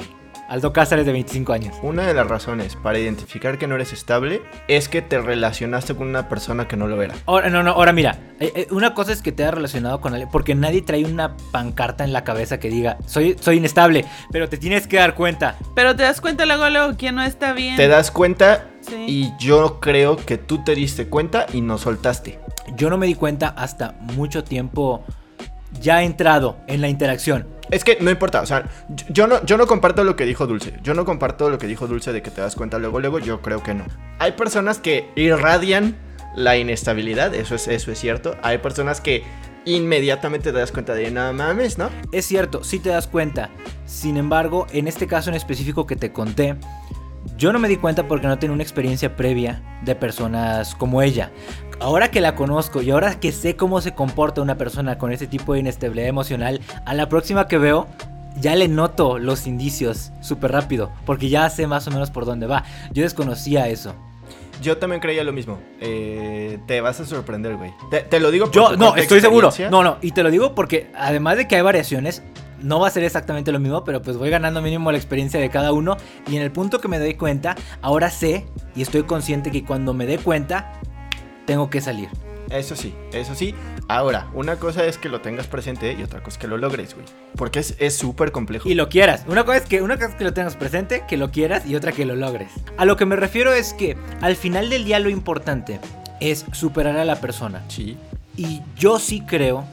Aldo 0.48 0.72
Cázares 0.72 1.06
de 1.06 1.12
25 1.12 1.52
años. 1.52 1.76
Una 1.82 2.06
de 2.06 2.14
las 2.14 2.26
razones 2.26 2.76
para 2.76 2.98
identificar 2.98 3.58
que 3.58 3.66
no 3.66 3.74
eres 3.74 3.92
estable 3.92 4.42
es 4.68 4.88
que 4.88 5.02
te 5.02 5.20
relacionaste 5.20 5.94
con 5.94 6.08
una 6.08 6.28
persona 6.28 6.68
que 6.68 6.76
no 6.76 6.86
lo 6.86 7.02
era. 7.02 7.14
Ahora, 7.26 7.50
no, 7.50 7.62
no, 7.62 7.72
ahora 7.72 7.92
mira, 7.92 8.18
eh, 8.38 8.52
eh, 8.54 8.66
una 8.70 8.94
cosa 8.94 9.12
es 9.12 9.22
que 9.22 9.32
te 9.32 9.42
hayas 9.42 9.54
relacionado 9.54 10.00
con 10.00 10.12
alguien, 10.12 10.30
porque 10.30 10.54
nadie 10.54 10.82
trae 10.82 11.04
una 11.04 11.36
pancarta 11.50 12.04
en 12.04 12.12
la 12.12 12.24
cabeza 12.24 12.60
que 12.60 12.68
diga, 12.68 12.98
soy, 13.06 13.36
soy 13.40 13.56
inestable, 13.56 14.04
pero 14.30 14.48
te 14.48 14.56
tienes 14.56 14.86
que 14.86 14.96
dar 14.96 15.14
cuenta. 15.14 15.56
Pero 15.74 15.96
te 15.96 16.04
das 16.04 16.20
cuenta 16.20 16.46
luego, 16.46 16.68
luego, 16.70 16.96
quién 16.96 17.16
no 17.16 17.22
está 17.22 17.52
bien. 17.52 17.76
Te 17.76 17.88
das 17.88 18.10
cuenta 18.10 18.68
y 19.06 19.32
yo 19.38 19.80
creo 19.80 20.16
que 20.16 20.38
tú 20.38 20.62
te 20.62 20.74
diste 20.74 21.08
cuenta 21.08 21.46
y 21.52 21.60
no 21.60 21.76
soltaste. 21.78 22.38
Yo 22.76 22.90
no 22.90 22.98
me 22.98 23.06
di 23.06 23.14
cuenta 23.14 23.48
hasta 23.48 23.92
mucho 24.14 24.44
tiempo 24.44 25.04
ya 25.80 26.02
entrado 26.02 26.58
en 26.66 26.80
la 26.80 26.88
interacción. 26.88 27.46
Es 27.70 27.82
que 27.82 27.98
no 28.00 28.10
importa, 28.10 28.42
o 28.42 28.46
sea, 28.46 28.68
yo 29.08 29.26
no, 29.26 29.44
yo 29.44 29.56
no 29.56 29.66
comparto 29.66 30.04
lo 30.04 30.14
que 30.14 30.24
dijo 30.24 30.46
Dulce. 30.46 30.74
Yo 30.82 30.94
no 30.94 31.04
comparto 31.04 31.50
lo 31.50 31.58
que 31.58 31.66
dijo 31.66 31.86
Dulce 31.86 32.12
de 32.12 32.22
que 32.22 32.30
te 32.30 32.40
das 32.40 32.54
cuenta 32.54 32.78
luego, 32.78 33.00
luego, 33.00 33.18
yo 33.18 33.42
creo 33.42 33.62
que 33.62 33.74
no. 33.74 33.84
Hay 34.18 34.32
personas 34.32 34.78
que 34.78 35.10
irradian 35.16 35.96
la 36.36 36.56
inestabilidad, 36.56 37.34
eso 37.34 37.54
es, 37.54 37.66
eso 37.66 37.90
es 37.90 37.98
cierto. 37.98 38.36
Hay 38.42 38.58
personas 38.58 39.00
que 39.00 39.24
inmediatamente 39.64 40.52
te 40.52 40.58
das 40.58 40.70
cuenta 40.70 40.94
de 40.94 41.10
nada 41.10 41.32
mames, 41.32 41.76
¿no? 41.76 41.90
Es 42.12 42.26
cierto, 42.26 42.62
sí 42.62 42.78
te 42.78 42.90
das 42.90 43.08
cuenta. 43.08 43.50
Sin 43.84 44.16
embargo, 44.16 44.66
en 44.70 44.86
este 44.86 45.08
caso 45.08 45.30
en 45.30 45.36
específico 45.36 45.86
que 45.86 45.96
te 45.96 46.12
conté, 46.12 46.56
yo 47.36 47.52
no 47.52 47.58
me 47.58 47.68
di 47.68 47.76
cuenta 47.76 48.08
porque 48.08 48.26
no 48.26 48.38
tenía 48.38 48.54
una 48.54 48.62
experiencia 48.62 49.16
previa 49.16 49.62
de 49.84 49.94
personas 49.94 50.74
como 50.74 51.02
ella. 51.02 51.30
Ahora 51.80 52.10
que 52.10 52.20
la 52.20 52.34
conozco 52.34 52.80
y 52.82 52.90
ahora 52.90 53.20
que 53.20 53.32
sé 53.32 53.56
cómo 53.56 53.80
se 53.80 53.94
comporta 53.94 54.40
una 54.40 54.56
persona 54.56 54.98
con 54.98 55.12
ese 55.12 55.26
tipo 55.26 55.52
de 55.52 55.60
inestabilidad 55.60 56.08
emocional, 56.08 56.60
a 56.84 56.94
la 56.94 57.08
próxima 57.08 57.48
que 57.48 57.58
veo 57.58 57.86
ya 58.40 58.54
le 58.54 58.68
noto 58.68 59.18
los 59.18 59.46
indicios 59.46 60.12
súper 60.20 60.52
rápido, 60.52 60.92
porque 61.04 61.28
ya 61.28 61.48
sé 61.50 61.66
más 61.66 61.86
o 61.88 61.90
menos 61.90 62.10
por 62.10 62.24
dónde 62.24 62.46
va. 62.46 62.64
Yo 62.92 63.02
desconocía 63.02 63.68
eso. 63.68 63.94
Yo 64.62 64.78
también 64.78 65.00
creía 65.00 65.22
lo 65.24 65.32
mismo. 65.32 65.58
Eh, 65.80 66.58
te 66.66 66.80
vas 66.80 67.00
a 67.00 67.04
sorprender, 67.04 67.56
güey. 67.56 67.72
Te, 68.08 68.20
lo 68.20 68.30
digo 68.30 68.50
Yo, 68.50 68.76
no, 68.76 68.96
estoy 68.96 69.20
seguro. 69.20 69.50
No, 69.70 69.82
no, 69.82 69.98
y 70.00 70.12
te 70.12 70.22
lo 70.22 70.30
digo 70.30 70.54
porque 70.54 70.90
además 70.94 71.36
de 71.36 71.46
que 71.46 71.56
hay 71.56 71.62
variaciones, 71.62 72.22
no 72.60 72.80
va 72.80 72.88
a 72.88 72.90
ser 72.90 73.04
exactamente 73.04 73.52
lo 73.52 73.60
mismo, 73.60 73.84
pero 73.84 74.02
pues 74.02 74.16
voy 74.16 74.30
ganando 74.30 74.62
mínimo 74.62 74.90
la 74.90 74.98
experiencia 74.98 75.40
de 75.40 75.50
cada 75.50 75.72
uno. 75.72 75.96
Y 76.28 76.36
en 76.36 76.42
el 76.42 76.52
punto 76.52 76.80
que 76.80 76.88
me 76.88 76.98
doy 76.98 77.14
cuenta, 77.14 77.56
ahora 77.82 78.10
sé 78.10 78.46
y 78.74 78.82
estoy 78.82 79.04
consciente 79.04 79.50
que 79.50 79.64
cuando 79.64 79.94
me 79.94 80.06
dé 80.06 80.18
cuenta, 80.18 80.80
tengo 81.46 81.70
que 81.70 81.80
salir. 81.80 82.08
Eso 82.50 82.76
sí, 82.76 82.94
eso 83.12 83.34
sí. 83.34 83.54
Ahora, 83.88 84.28
una 84.34 84.56
cosa 84.56 84.84
es 84.84 84.98
que 84.98 85.08
lo 85.08 85.20
tengas 85.20 85.46
presente 85.46 85.96
y 85.98 86.02
otra 86.02 86.20
cosa 86.20 86.36
es 86.36 86.38
que 86.38 86.46
lo 86.46 86.58
logres, 86.58 86.94
güey. 86.94 87.06
Porque 87.36 87.60
es 87.60 87.96
súper 87.96 88.32
complejo. 88.32 88.68
Y 88.68 88.74
lo 88.74 88.88
quieras. 88.88 89.24
Una 89.28 89.44
cosa, 89.44 89.58
es 89.58 89.64
que, 89.64 89.82
una 89.82 89.96
cosa 89.96 90.10
es 90.10 90.14
que 90.14 90.24
lo 90.24 90.32
tengas 90.32 90.56
presente, 90.56 91.04
que 91.08 91.16
lo 91.16 91.30
quieras 91.30 91.66
y 91.66 91.74
otra 91.74 91.92
que 91.92 92.04
lo 92.04 92.14
logres. 92.14 92.50
A 92.76 92.84
lo 92.84 92.96
que 92.96 93.06
me 93.06 93.16
refiero 93.16 93.52
es 93.52 93.74
que 93.74 93.96
al 94.20 94.36
final 94.36 94.70
del 94.70 94.84
día 94.84 94.98
lo 95.00 95.08
importante 95.08 95.80
es 96.20 96.46
superar 96.52 96.96
a 96.96 97.04
la 97.04 97.20
persona. 97.20 97.64
Sí. 97.68 97.96
Y 98.36 98.62
yo 98.76 98.98
sí 98.98 99.22
creo 99.22 99.64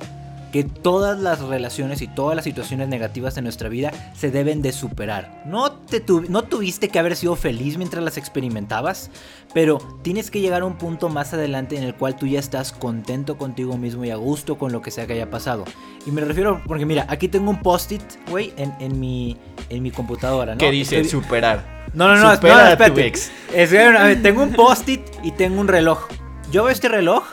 que 0.54 0.64
todas 0.64 1.20
las 1.20 1.42
relaciones 1.42 2.04
y 2.04 2.08
todas 2.08 2.36
las 2.36 2.46
situaciones 2.46 2.88
negativas 2.88 3.34
de 3.34 3.42
nuestra 3.42 3.70
vida 3.70 3.92
se 4.16 4.30
deben 4.30 4.62
de 4.62 4.72
superar. 4.72 5.42
No, 5.48 5.72
te 5.72 6.04
no 6.30 6.44
tuviste 6.44 6.90
que 6.90 7.00
haber 7.00 7.16
sido 7.16 7.36
feliz 7.36 7.80
mientras 7.80 8.04
las 8.04 8.18
experimentabas, 8.18 9.10
pero 9.56 9.80
tienes 10.04 10.30
que 10.30 10.42
llegar 10.42 10.62
a 10.62 10.66
un 10.66 10.78
punto 10.78 11.10
más 11.10 11.34
adelante 11.34 11.76
en 11.76 11.82
el 11.82 11.96
cual 11.96 12.16
tú 12.16 12.28
ya 12.28 12.40
estás 12.40 12.72
contento 12.72 13.36
contigo 13.36 13.80
mismo 13.80 14.06
y 14.06 14.12
a 14.12 14.16
gusto 14.16 14.60
con 14.60 14.72
lo 14.72 14.84
que 14.84 14.92
sea 14.92 15.08
que 15.08 15.14
haya 15.14 15.32
pasado. 15.32 15.66
Y 16.06 16.12
me 16.12 16.22
refiero, 16.22 16.62
porque 16.68 16.86
mira, 16.86 17.08
aquí 17.10 17.28
tengo 17.28 17.50
un 17.50 17.60
post-it, 17.60 18.04
güey, 18.30 18.54
en, 18.58 19.00
mi, 19.00 19.36
en 19.70 19.82
mi 19.82 19.90
computadora, 19.90 20.54
¿no? 20.54 20.60
¿Qué 20.60 20.70
dice 20.70 21.04
superar? 21.04 21.88
No, 21.96 22.08
no, 22.08 22.16
no, 22.16 22.32
espera, 22.32 22.74
espérate. 22.74 24.16
tengo 24.18 24.44
un 24.44 24.54
post-it 24.54 25.02
y 25.24 25.32
tengo 25.32 25.60
un 25.60 25.68
reloj. 25.68 26.08
Yo 26.52 26.64
veo 26.64 26.72
este 26.72 26.90
reloj 26.90 27.24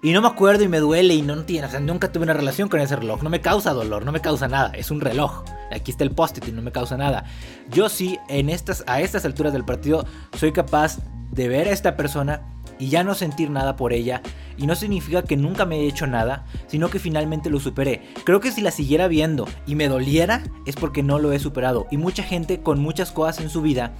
y 0.00 0.12
no 0.12 0.22
me 0.22 0.28
acuerdo 0.28 0.62
y 0.62 0.68
me 0.68 0.78
duele 0.78 1.14
y 1.14 1.22
no 1.22 1.42
tiene, 1.44 1.66
o 1.66 1.70
sea, 1.70 1.80
nunca 1.80 2.12
tuve 2.12 2.22
una 2.22 2.32
relación 2.32 2.68
con 2.68 2.78
ese 2.80 2.94
reloj. 2.94 3.22
No 3.22 3.30
me 3.30 3.40
causa 3.40 3.72
dolor, 3.72 4.04
no 4.04 4.12
me 4.12 4.20
causa 4.20 4.46
nada. 4.46 4.70
Es 4.74 4.92
un 4.92 5.00
reloj. 5.00 5.42
Aquí 5.72 5.90
está 5.90 6.04
el 6.04 6.12
post-it 6.12 6.46
y 6.46 6.52
no 6.52 6.62
me 6.62 6.70
causa 6.70 6.96
nada. 6.96 7.24
Yo 7.70 7.88
sí, 7.88 8.16
en 8.28 8.48
estas, 8.48 8.84
a 8.86 9.00
estas 9.00 9.24
alturas 9.24 9.52
del 9.52 9.64
partido, 9.64 10.06
soy 10.36 10.52
capaz 10.52 10.98
de 11.32 11.48
ver 11.48 11.66
a 11.66 11.72
esta 11.72 11.96
persona 11.96 12.42
y 12.78 12.90
ya 12.90 13.02
no 13.02 13.16
sentir 13.16 13.50
nada 13.50 13.74
por 13.74 13.92
ella. 13.92 14.22
Y 14.56 14.68
no 14.68 14.76
significa 14.76 15.22
que 15.22 15.36
nunca 15.36 15.66
me 15.66 15.76
haya 15.76 15.88
hecho 15.88 16.06
nada, 16.06 16.46
sino 16.68 16.90
que 16.90 17.00
finalmente 17.00 17.50
lo 17.50 17.58
superé. 17.58 18.02
Creo 18.24 18.38
que 18.38 18.52
si 18.52 18.60
la 18.60 18.70
siguiera 18.70 19.08
viendo 19.08 19.48
y 19.66 19.74
me 19.74 19.88
doliera, 19.88 20.44
es 20.64 20.76
porque 20.76 21.02
no 21.02 21.18
lo 21.18 21.32
he 21.32 21.40
superado. 21.40 21.88
Y 21.90 21.96
mucha 21.96 22.22
gente 22.22 22.62
con 22.62 22.78
muchas 22.78 23.10
cosas 23.10 23.40
en 23.40 23.50
su 23.50 23.62
vida 23.62 23.94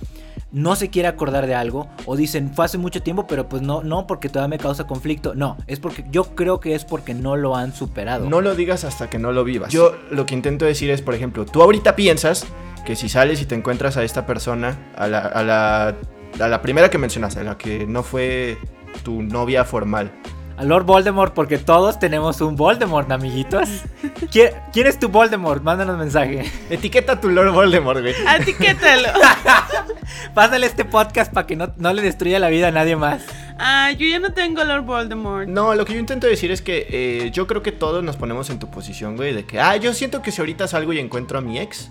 no 0.50 0.76
se 0.76 0.88
quiere 0.88 1.08
acordar 1.08 1.46
de 1.46 1.54
algo 1.54 1.88
o 2.06 2.16
dicen 2.16 2.52
fue 2.54 2.64
hace 2.64 2.78
mucho 2.78 3.02
tiempo, 3.02 3.26
pero 3.26 3.48
pues 3.48 3.62
no, 3.62 3.82
no, 3.82 4.06
porque 4.06 4.28
todavía 4.28 4.56
me 4.56 4.58
causa 4.58 4.86
conflicto. 4.86 5.34
No, 5.34 5.56
es 5.66 5.80
porque 5.80 6.04
yo 6.10 6.24
creo 6.34 6.60
que 6.60 6.74
es 6.74 6.84
porque 6.84 7.14
no 7.14 7.36
lo 7.36 7.56
han 7.56 7.74
superado. 7.74 8.28
No 8.28 8.40
lo 8.40 8.54
digas 8.54 8.84
hasta 8.84 9.10
que 9.10 9.18
no 9.18 9.32
lo 9.32 9.44
vivas. 9.44 9.72
Yo 9.72 9.96
lo 10.10 10.26
que 10.26 10.34
intento 10.34 10.64
decir 10.64 10.90
es, 10.90 11.02
por 11.02 11.14
ejemplo, 11.14 11.44
tú 11.44 11.62
ahorita 11.62 11.96
piensas 11.96 12.46
que 12.84 12.96
si 12.96 13.08
sales 13.08 13.42
y 13.42 13.46
te 13.46 13.54
encuentras 13.54 13.96
a 13.96 14.04
esta 14.04 14.24
persona, 14.24 14.92
a 14.96 15.06
la, 15.06 15.18
a 15.18 15.42
la, 15.42 15.94
a 16.40 16.48
la 16.48 16.62
primera 16.62 16.88
que 16.88 16.98
mencionaste, 16.98 17.40
a 17.40 17.44
la 17.44 17.58
que 17.58 17.86
no 17.86 18.02
fue 18.02 18.56
tu 19.02 19.22
novia 19.22 19.64
formal, 19.64 20.10
a 20.58 20.64
Lord 20.64 20.86
Voldemort 20.86 21.34
porque 21.34 21.56
todos 21.56 22.00
tenemos 22.00 22.40
un 22.40 22.56
Voldemort, 22.56 23.10
amiguitos. 23.12 23.68
¿Quién, 24.32 24.86
es 24.86 24.98
tu 24.98 25.08
Voldemort? 25.08 25.62
Mándanos 25.62 25.96
mensaje. 25.96 26.50
Etiqueta 26.68 27.12
a 27.12 27.20
tu 27.20 27.30
Lord 27.30 27.52
Voldemort, 27.52 28.00
güey. 28.00 28.14
Etiquétalo. 28.40 29.08
Pásale 30.34 30.66
este 30.66 30.84
podcast 30.84 31.32
para 31.32 31.46
que 31.46 31.54
no, 31.54 31.72
no, 31.76 31.92
le 31.92 32.02
destruya 32.02 32.40
la 32.40 32.48
vida 32.48 32.68
a 32.68 32.70
nadie 32.72 32.96
más. 32.96 33.22
Ah, 33.60 33.92
yo 33.92 34.06
ya 34.08 34.18
no 34.18 34.32
tengo 34.32 34.64
Lord 34.64 34.82
Voldemort. 34.82 35.48
No, 35.48 35.76
lo 35.76 35.84
que 35.84 35.92
yo 35.92 36.00
intento 36.00 36.26
decir 36.26 36.50
es 36.50 36.60
que 36.60 36.86
eh, 36.90 37.30
yo 37.30 37.46
creo 37.46 37.62
que 37.62 37.70
todos 37.70 38.02
nos 38.02 38.16
ponemos 38.16 38.50
en 38.50 38.58
tu 38.58 38.68
posición, 38.68 39.16
güey, 39.16 39.32
de 39.32 39.44
que, 39.44 39.60
ah, 39.60 39.76
yo 39.76 39.94
siento 39.94 40.22
que 40.22 40.32
si 40.32 40.40
ahorita 40.40 40.66
salgo 40.66 40.92
y 40.92 40.98
encuentro 40.98 41.38
a 41.38 41.40
mi 41.40 41.60
ex, 41.60 41.88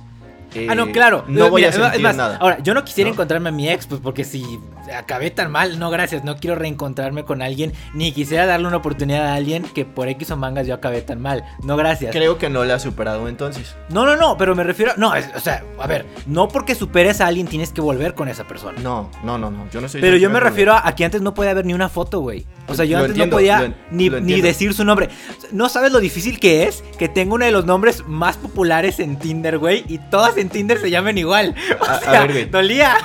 ah, 0.69 0.75
no, 0.75 0.91
claro. 0.91 1.25
No 1.27 1.49
voy 1.49 1.63
a 1.65 1.71
sentir 1.71 2.01
nada. 2.01 2.37
Ahora, 2.37 2.59
yo 2.59 2.73
no 2.73 2.83
quisiera 2.83 3.09
encontrarme 3.09 3.49
a 3.49 3.51
mi 3.51 3.69
ex, 3.69 3.87
pues 3.87 4.01
porque 4.01 4.23
si 4.23 4.59
acabé 4.95 5.31
tan 5.31 5.51
mal, 5.51 5.79
no 5.79 5.89
gracias, 5.89 6.23
no 6.23 6.37
quiero 6.37 6.55
reencontrarme 6.55 7.23
con 7.23 7.41
alguien, 7.41 7.73
ni 7.93 8.11
quisiera 8.11 8.45
darle 8.45 8.67
una 8.67 8.77
oportunidad 8.77 9.27
a 9.27 9.35
alguien 9.35 9.63
que 9.63 9.85
por 9.85 10.07
X 10.07 10.31
o 10.31 10.37
mangas 10.37 10.67
yo 10.67 10.73
acabé 10.73 11.01
tan 11.01 11.21
mal. 11.21 11.43
No 11.63 11.77
gracias. 11.77 12.11
Creo 12.11 12.37
que 12.37 12.49
no 12.49 12.63
le 12.65 12.73
ha 12.73 12.79
superado 12.79 13.27
entonces. 13.27 13.75
No, 13.89 14.05
no, 14.05 14.15
no, 14.15 14.37
pero 14.37 14.55
me 14.55 14.63
refiero, 14.63 14.93
no, 14.97 15.13
o 15.35 15.39
sea, 15.39 15.63
a 15.79 15.87
ver, 15.87 16.05
no 16.25 16.47
porque 16.47 16.75
superes 16.75 17.21
a 17.21 17.27
alguien 17.27 17.47
tienes 17.47 17.71
que 17.71 17.81
volver 17.81 18.13
con 18.13 18.27
esa 18.27 18.45
persona. 18.45 18.79
No, 18.81 19.09
no, 19.23 19.37
no, 19.37 19.51
no, 19.51 19.69
yo 19.69 19.81
no 19.81 19.89
soy 19.89 20.01
Pero 20.01 20.17
yo 20.17 20.29
me 20.29 20.39
refiero 20.39 20.73
a, 20.73 20.95
que 20.95 21.05
antes 21.05 21.21
no 21.21 21.33
podía 21.33 21.51
haber 21.51 21.65
ni 21.65 21.73
una 21.73 21.89
foto, 21.89 22.19
güey. 22.19 22.45
O 22.67 22.75
sea, 22.75 22.85
yo 22.85 22.97
antes 22.97 23.15
no 23.15 23.29
podía 23.29 23.73
ni, 23.91 24.09
ni 24.09 24.41
decir 24.41 24.73
su 24.73 24.83
nombre. 24.83 25.09
No 25.51 25.69
sabes 25.69 25.91
lo 25.91 25.99
difícil 25.99 26.39
que 26.39 26.63
es 26.63 26.83
que 26.97 27.07
tengo 27.07 27.35
uno 27.35 27.45
de 27.45 27.51
los 27.51 27.65
nombres 27.65 28.03
más 28.07 28.37
populares 28.37 28.99
en 28.99 29.17
Tinder, 29.17 29.57
güey, 29.57 29.85
y 29.87 29.97
todas 29.97 30.36
en 30.37 30.49
Tinder 30.49 30.79
se 30.79 30.89
llaman 30.89 31.17
igual. 31.17 31.55
O 31.79 31.85
sea, 31.85 32.21
a 32.21 32.27
ver, 32.27 32.49
dolía. 32.49 32.97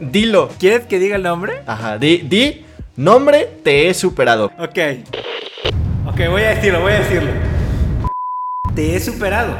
Dilo. 0.00 0.50
¿Quieres 0.58 0.86
que 0.86 0.98
diga 0.98 1.16
el 1.16 1.22
nombre? 1.22 1.62
Ajá, 1.66 1.98
di, 1.98 2.18
di, 2.18 2.64
nombre, 2.96 3.48
te 3.62 3.88
he 3.88 3.94
superado. 3.94 4.52
Ok. 4.58 4.78
Ok, 6.06 6.20
voy 6.28 6.42
a 6.42 6.50
decirlo, 6.54 6.80
voy 6.80 6.92
a 6.92 7.00
decirlo. 7.00 7.30
Te 8.74 8.96
he 8.96 9.00
superado. 9.00 9.56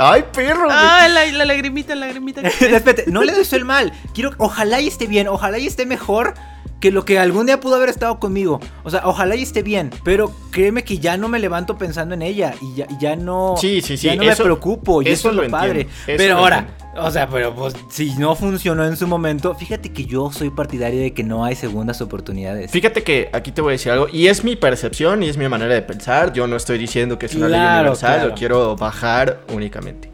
Ay, 0.00 0.24
perro. 0.32 0.68
Ay, 0.70 1.12
la, 1.12 1.24
la 1.26 1.44
lagrimita, 1.44 1.94
la 1.94 2.06
lagrimita. 2.06 2.40
Espérate, 2.60 3.04
no 3.06 3.22
le 3.22 3.32
deseo 3.32 3.58
el 3.58 3.64
mal. 3.64 3.92
Quiero, 4.12 4.32
ojalá 4.38 4.80
y 4.80 4.88
esté 4.88 5.06
bien, 5.06 5.28
ojalá 5.28 5.58
y 5.58 5.66
esté 5.66 5.86
mejor 5.86 6.34
que 6.80 6.90
lo 6.90 7.04
que 7.04 7.18
algún 7.18 7.46
día 7.46 7.60
pudo 7.60 7.76
haber 7.76 7.88
estado 7.88 8.18
conmigo. 8.20 8.60
O 8.82 8.90
sea, 8.90 9.02
ojalá 9.04 9.36
y 9.36 9.42
esté 9.42 9.62
bien. 9.62 9.90
Pero 10.04 10.32
créeme 10.50 10.84
que 10.84 10.98
ya 10.98 11.16
no 11.16 11.28
me 11.28 11.38
levanto 11.38 11.78
pensando 11.78 12.14
en 12.14 12.22
ella. 12.22 12.54
Y 12.60 12.74
ya, 12.74 12.86
ya 13.00 13.16
no. 13.16 13.54
Sí, 13.58 13.80
sí, 13.80 13.96
sí, 13.96 14.06
Ya 14.08 14.16
no 14.16 14.22
eso- 14.24 14.42
me 14.42 14.44
preocupo. 14.48 15.00
Y 15.02 15.06
eso, 15.06 15.12
eso 15.14 15.30
es 15.30 15.36
lo 15.36 15.42
lo 15.44 15.50
padre. 15.50 15.80
eso 15.82 15.90
Pero 16.18 16.34
lo 16.34 16.40
ahora, 16.40 16.58
entiendo. 16.58 17.04
o 17.06 17.10
sea, 17.10 17.28
pero 17.28 17.54
pues 17.54 17.74
si 17.90 18.14
no 18.16 18.34
funcionó 18.36 18.84
en 18.84 18.96
su 18.98 19.06
momento, 19.06 19.54
fíjate 19.54 19.92
que 19.92 20.04
yo 20.04 20.30
soy 20.30 20.50
partidario 20.50 21.00
de 21.00 21.14
que 21.14 21.24
no 21.24 21.44
hay 21.44 21.54
segundas 21.56 22.00
oportunidades. 22.02 22.70
Fíjate 22.70 23.02
que 23.02 23.30
aquí 23.32 23.50
te 23.50 23.62
voy 23.62 23.70
a 23.70 23.72
decir 23.72 23.90
algo, 23.92 24.06
y 24.12 24.26
es 24.26 24.44
mi 24.44 24.54
percepción 24.56 25.22
y 25.22 25.28
es 25.30 25.36
mi 25.38 25.48
manera 25.48 25.72
de 25.72 25.80
pensar. 25.82 26.32
Yo 26.34 26.46
no 26.46 26.56
estoy 26.56 26.76
diciendo 26.76 27.18
que 27.18 27.26
es 27.26 27.34
una 27.34 27.48
ley 27.48 27.58
Claro, 27.58 27.80
universal, 27.80 28.14
claro. 28.16 28.28
lo 28.28 28.34
quiero 28.34 28.76
bajar 28.76 29.40
únicamente. 29.52 30.10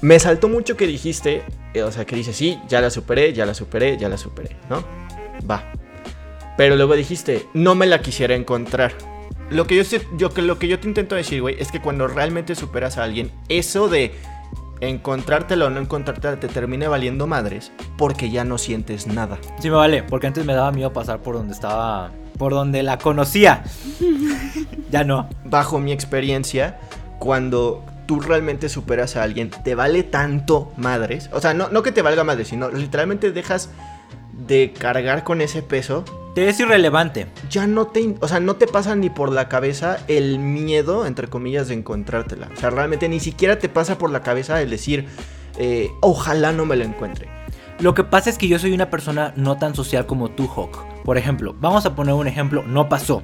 Me 0.00 0.18
saltó 0.20 0.48
mucho 0.48 0.76
que 0.76 0.86
dijiste, 0.86 1.42
eh, 1.74 1.82
o 1.82 1.90
sea, 1.90 2.04
que 2.04 2.14
dices, 2.14 2.36
sí, 2.36 2.60
ya 2.68 2.80
la 2.80 2.88
superé, 2.90 3.32
ya 3.32 3.44
la 3.44 3.54
superé, 3.54 3.96
ya 3.98 4.08
la 4.08 4.16
superé, 4.16 4.56
¿no? 4.70 4.84
Va. 5.48 5.72
Pero 6.56 6.76
luego 6.76 6.94
dijiste, 6.94 7.46
no 7.54 7.74
me 7.74 7.86
la 7.86 8.00
quisiera 8.00 8.34
encontrar. 8.34 8.92
Lo 9.50 9.66
que 9.66 9.76
yo, 9.76 9.84
sé- 9.84 10.06
yo, 10.16 10.30
que 10.30 10.42
lo 10.42 10.58
que 10.58 10.68
yo 10.68 10.78
te 10.78 10.88
intento 10.88 11.14
decir, 11.14 11.40
güey, 11.40 11.56
es 11.58 11.70
que 11.72 11.80
cuando 11.80 12.06
realmente 12.08 12.54
superas 12.54 12.98
a 12.98 13.04
alguien, 13.04 13.30
eso 13.48 13.88
de 13.88 14.12
encontrártela 14.80 15.66
o 15.66 15.70
no 15.70 15.80
encontrártela 15.80 16.38
te 16.38 16.46
termine 16.48 16.86
valiendo 16.86 17.26
madres 17.26 17.72
porque 17.96 18.30
ya 18.30 18.44
no 18.44 18.58
sientes 18.58 19.06
nada. 19.06 19.38
Sí 19.60 19.70
me 19.70 19.76
vale, 19.76 20.02
porque 20.02 20.26
antes 20.28 20.44
me 20.44 20.54
daba 20.54 20.70
miedo 20.72 20.92
pasar 20.92 21.20
por 21.20 21.34
donde 21.34 21.52
estaba, 21.54 22.10
por 22.38 22.52
donde 22.52 22.82
la 22.82 22.98
conocía. 22.98 23.64
ya 24.90 25.04
no. 25.04 25.28
bajo 25.44 25.78
mi 25.78 25.92
experiencia, 25.92 26.78
cuando 27.18 27.84
tú 28.06 28.20
realmente 28.20 28.68
superas 28.68 29.16
a 29.16 29.22
alguien, 29.22 29.50
te 29.50 29.74
vale 29.74 30.02
tanto 30.02 30.72
madres. 30.76 31.28
O 31.32 31.40
sea, 31.40 31.54
no, 31.54 31.68
no 31.70 31.82
que 31.82 31.92
te 31.92 32.02
valga 32.02 32.24
madres, 32.24 32.48
sino 32.48 32.70
literalmente 32.70 33.32
dejas 33.32 33.70
de 34.38 34.72
cargar 34.72 35.24
con 35.24 35.40
ese 35.40 35.62
peso. 35.62 36.04
Te 36.34 36.48
es 36.48 36.60
irrelevante. 36.60 37.26
Ya 37.50 37.66
no 37.66 37.88
te, 37.88 38.14
o 38.20 38.28
sea, 38.28 38.40
no 38.40 38.56
te 38.56 38.66
pasa 38.66 38.94
ni 38.94 39.10
por 39.10 39.32
la 39.32 39.48
cabeza 39.48 39.98
el 40.08 40.38
miedo, 40.38 41.06
entre 41.06 41.28
comillas, 41.28 41.68
de 41.68 41.74
encontrártela. 41.74 42.48
O 42.54 42.56
sea, 42.58 42.70
realmente 42.70 43.08
ni 43.08 43.20
siquiera 43.20 43.58
te 43.58 43.68
pasa 43.68 43.98
por 43.98 44.10
la 44.10 44.22
cabeza 44.22 44.62
el 44.62 44.70
decir, 44.70 45.06
eh, 45.58 45.90
ojalá 46.00 46.52
no 46.52 46.64
me 46.64 46.76
lo 46.76 46.84
encuentre. 46.84 47.28
Lo 47.80 47.94
que 47.94 48.04
pasa 48.04 48.28
es 48.30 48.38
que 48.38 48.48
yo 48.48 48.58
soy 48.58 48.72
una 48.72 48.90
persona 48.90 49.32
no 49.36 49.56
tan 49.56 49.74
social 49.74 50.06
como 50.06 50.30
tú, 50.30 50.48
Hawk. 50.48 50.84
Por 51.04 51.16
ejemplo, 51.16 51.54
vamos 51.60 51.86
a 51.86 51.94
poner 51.94 52.14
un 52.14 52.26
ejemplo, 52.26 52.64
no 52.64 52.88
pasó. 52.88 53.22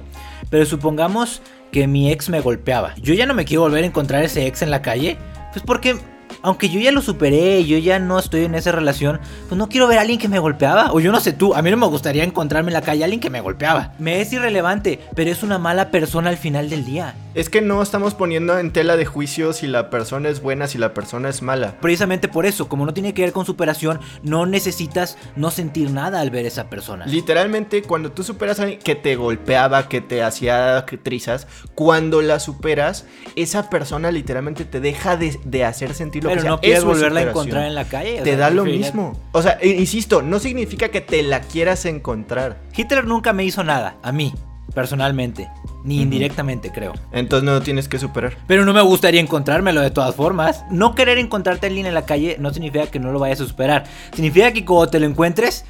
Pero 0.49 0.65
supongamos 0.65 1.41
que 1.71 1.87
mi 1.87 2.11
ex 2.11 2.29
me 2.29 2.39
golpeaba. 2.39 2.95
Yo 2.95 3.13
ya 3.13 3.25
no 3.25 3.33
me 3.33 3.43
quiero 3.43 3.63
volver 3.63 3.83
a 3.83 3.87
encontrar 3.87 4.23
ese 4.23 4.47
ex 4.47 4.61
en 4.61 4.71
la 4.71 4.81
calle. 4.81 5.17
Pues 5.51 5.63
porque, 5.65 5.97
aunque 6.45 6.69
yo 6.69 6.79
ya 6.79 6.91
lo 6.91 7.01
superé, 7.01 7.65
yo 7.65 7.77
ya 7.79 7.97
no 7.97 8.19
estoy 8.19 8.45
en 8.45 8.55
esa 8.55 8.71
relación, 8.71 9.19
pues 9.49 9.57
no 9.57 9.67
quiero 9.67 9.87
ver 9.87 9.97
a 9.97 10.01
alguien 10.01 10.19
que 10.19 10.27
me 10.27 10.39
golpeaba. 10.39 10.93
O 10.93 10.99
yo 10.99 11.11
no 11.11 11.19
sé 11.19 11.33
tú, 11.33 11.55
a 11.55 11.61
mí 11.61 11.71
no 11.71 11.77
me 11.77 11.87
gustaría 11.87 12.23
encontrarme 12.23 12.69
en 12.69 12.73
la 12.73 12.81
calle 12.81 13.03
a 13.03 13.05
alguien 13.05 13.19
que 13.19 13.29
me 13.29 13.41
golpeaba. 13.41 13.93
Me 13.97 14.21
es 14.21 14.31
irrelevante, 14.31 14.99
pero 15.15 15.31
es 15.31 15.43
una 15.43 15.57
mala 15.57 15.89
persona 15.89 16.29
al 16.29 16.37
final 16.37 16.69
del 16.69 16.85
día. 16.85 17.15
Es 17.33 17.49
que 17.49 17.59
no 17.59 17.81
estamos 17.81 18.13
poniendo 18.13 18.57
en 18.57 18.71
tela 18.71 18.95
de 18.95 19.05
juicio 19.05 19.51
si 19.51 19.67
la 19.67 19.89
persona 19.89 20.29
es 20.29 20.41
buena, 20.41 20.67
si 20.67 20.77
la 20.77 20.93
persona 20.93 21.27
es 21.27 21.41
mala. 21.41 21.75
Precisamente 21.81 22.29
por 22.29 22.45
eso, 22.45 22.69
como 22.69 22.85
no 22.85 22.93
tiene 22.93 23.13
que 23.13 23.23
ver 23.23 23.33
con 23.33 23.45
superación, 23.45 23.99
no 24.23 24.45
necesitas 24.45 25.17
no 25.35 25.51
sentir 25.51 25.91
nada 25.91 26.21
al 26.21 26.29
ver 26.29 26.45
a 26.45 26.47
esa 26.47 26.69
persona. 26.69 27.05
Literalmente, 27.05 27.81
cuando 27.81 28.11
tú 28.11 28.23
superas 28.23 28.59
a 28.59 28.63
alguien 28.63 28.79
que 28.79 28.95
te 28.95 29.17
golpeaba, 29.17 29.89
que 29.89 29.99
te 29.99 30.23
hacía 30.23 30.85
trizas, 31.03 31.47
cuando 31.73 32.21
la 32.21 32.39
superas, 32.39 33.05
esa 33.35 33.69
persona 33.69 34.11
literalmente 34.11 34.63
te 34.63 34.79
deja 34.79 35.17
de, 35.17 35.37
de 35.43 35.65
hacer 35.65 35.93
sentir 35.93 36.23
lo 36.23 36.29
Pero 36.37 36.49
no 36.49 36.59
quieres 36.59 36.79
Eso 36.79 36.87
volverla 36.87 37.19
a 37.21 37.23
encontrar 37.23 37.65
en 37.65 37.75
la 37.75 37.85
calle. 37.85 38.21
Te 38.21 38.35
da 38.35 38.49
lo 38.49 38.65
mismo. 38.65 39.17
O 39.31 39.41
sea, 39.41 39.57
e- 39.61 39.69
insisto, 39.69 40.21
no 40.21 40.39
significa 40.39 40.89
que 40.89 41.01
te 41.01 41.23
la 41.23 41.41
quieras 41.41 41.85
encontrar. 41.85 42.57
Hitler 42.75 43.05
nunca 43.05 43.33
me 43.33 43.43
hizo 43.43 43.63
nada, 43.63 43.97
a 44.01 44.11
mí, 44.11 44.33
personalmente, 44.73 45.49
ni 45.83 46.01
indirectamente 46.01 46.71
creo. 46.71 46.93
Entonces 47.11 47.45
no 47.45 47.53
lo 47.53 47.61
tienes 47.61 47.87
que 47.87 47.99
superar. 47.99 48.37
Pero 48.47 48.65
no 48.65 48.73
me 48.73 48.81
gustaría 48.81 49.21
encontrármelo 49.21 49.81
de 49.81 49.91
todas 49.91 50.15
formas. 50.15 50.65
No 50.71 50.95
querer 50.95 51.17
encontrarte 51.17 51.67
a 51.67 51.69
alguien 51.69 51.85
en 51.85 51.93
la 51.93 52.05
calle 52.05 52.37
no 52.39 52.53
significa 52.53 52.87
que 52.87 52.99
no 52.99 53.11
lo 53.11 53.19
vayas 53.19 53.41
a 53.41 53.45
superar. 53.45 53.85
Significa 54.13 54.51
que 54.51 54.65
cuando 54.65 54.89
te 54.89 54.99
lo 54.99 55.05
encuentres, 55.05 55.65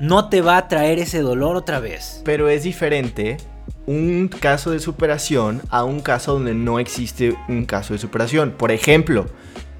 no 0.00 0.28
te 0.28 0.40
va 0.40 0.56
a 0.56 0.68
traer 0.68 0.98
ese 0.98 1.20
dolor 1.20 1.56
otra 1.56 1.80
vez. 1.80 2.20
Pero 2.24 2.48
es 2.48 2.64
diferente 2.64 3.36
un 3.86 4.28
caso 4.28 4.70
de 4.70 4.80
superación 4.80 5.62
a 5.70 5.84
un 5.84 6.00
caso 6.00 6.34
donde 6.34 6.54
no 6.54 6.78
existe 6.78 7.36
un 7.48 7.64
caso 7.64 7.92
de 7.92 7.98
superación. 7.98 8.52
Por 8.52 8.72
ejemplo, 8.72 9.26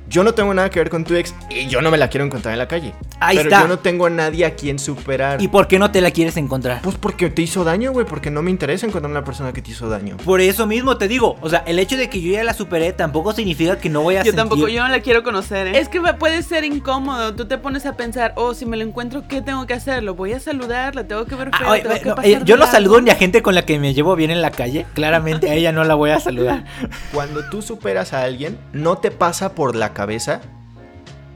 yo 0.08 0.22
no 0.24 0.34
tengo 0.34 0.52
nada 0.54 0.70
que 0.70 0.78
ver 0.80 0.90
con 0.90 1.04
tu 1.04 1.14
ex 1.14 1.34
y 1.50 1.66
yo 1.66 1.80
no 1.80 1.90
me 1.90 1.98
la 1.98 2.08
quiero 2.08 2.24
encontrar 2.24 2.52
en 2.52 2.58
la 2.58 2.68
calle. 2.68 2.92
Ahí 3.20 3.36
pero 3.36 3.48
está. 3.48 3.62
yo 3.62 3.68
no 3.68 3.78
tengo 3.78 4.06
a 4.06 4.10
nadie 4.10 4.44
a 4.44 4.54
quien 4.54 4.78
superar. 4.78 5.40
¿Y 5.40 5.48
por 5.48 5.66
qué 5.68 5.78
no 5.78 5.90
te 5.90 6.00
la 6.00 6.10
quieres 6.10 6.36
encontrar? 6.36 6.82
Pues 6.82 6.96
porque 6.96 7.30
te 7.30 7.42
hizo 7.42 7.64
daño, 7.64 7.92
güey, 7.92 8.04
porque 8.06 8.30
no 8.30 8.42
me 8.42 8.50
interesa 8.50 8.86
encontrar 8.86 9.10
una 9.10 9.24
persona 9.24 9.52
que 9.52 9.62
te 9.62 9.70
hizo 9.70 9.88
daño. 9.88 10.16
Por 10.18 10.40
eso 10.40 10.66
mismo 10.66 10.96
te 10.98 11.08
digo, 11.08 11.36
o 11.40 11.48
sea, 11.48 11.62
el 11.66 11.78
hecho 11.78 11.96
de 11.96 12.10
que 12.10 12.20
yo 12.20 12.32
ya 12.32 12.44
la 12.44 12.52
superé 12.54 12.92
tampoco 12.92 13.32
significa 13.32 13.78
que 13.78 13.88
no 13.88 14.02
voy 14.02 14.16
a 14.16 14.18
Yo 14.18 14.24
sentir... 14.32 14.36
tampoco, 14.36 14.68
yo 14.68 14.82
no 14.82 14.88
la 14.88 15.00
quiero 15.00 15.22
conocer, 15.22 15.68
¿eh? 15.68 15.78
Es 15.78 15.88
que 15.88 16.00
me 16.00 16.14
puede 16.14 16.42
ser 16.42 16.64
incómodo. 16.64 17.34
Tú 17.34 17.46
te 17.46 17.56
pones 17.58 17.86
a 17.86 17.96
pensar, 17.96 18.32
oh, 18.36 18.52
si 18.54 18.66
me 18.66 18.76
lo 18.76 18.84
encuentro, 18.84 19.26
¿qué 19.26 19.40
tengo 19.42 19.66
que 19.66 19.74
hacer? 19.74 20.02
¿Lo 20.02 20.14
voy 20.14 20.32
a 20.32 20.40
saludar? 20.40 20.94
¿La 20.94 21.04
tengo 21.04 21.24
que 21.24 21.34
ver 21.34 21.50
Ah, 21.52 21.58
feo? 21.58 21.70
oye, 21.70 21.82
¿Tengo 21.82 21.94
que 22.00 22.08
no, 22.08 22.14
pasar 22.16 22.30
eh, 22.30 22.40
yo 22.44 22.56
no 22.56 22.60
largo?" 22.64 22.72
saludo 22.72 23.00
ni 23.00 23.10
a 23.10 23.14
gente 23.16 23.42
con 23.42 23.54
la 23.54 23.64
que 23.64 23.78
me 23.78 23.94
llevo 23.94 24.16
bien 24.16 24.30
en 24.30 24.42
la 24.42 24.50
calle. 24.50 24.86
Claramente 24.94 25.50
a 25.50 25.54
ella 25.54 25.72
no 25.72 25.84
la 25.84 25.94
voy 25.94 26.10
a 26.10 26.20
saludar. 26.20 26.64
Cuando 27.14 27.48
tú 27.48 27.62
superas 27.62 28.12
a 28.12 28.22
alguien, 28.22 28.58
no 28.72 28.98
te 28.98 29.10
pasa 29.10 29.54
por 29.54 29.76
la 29.76 29.93
cabeza 29.94 30.42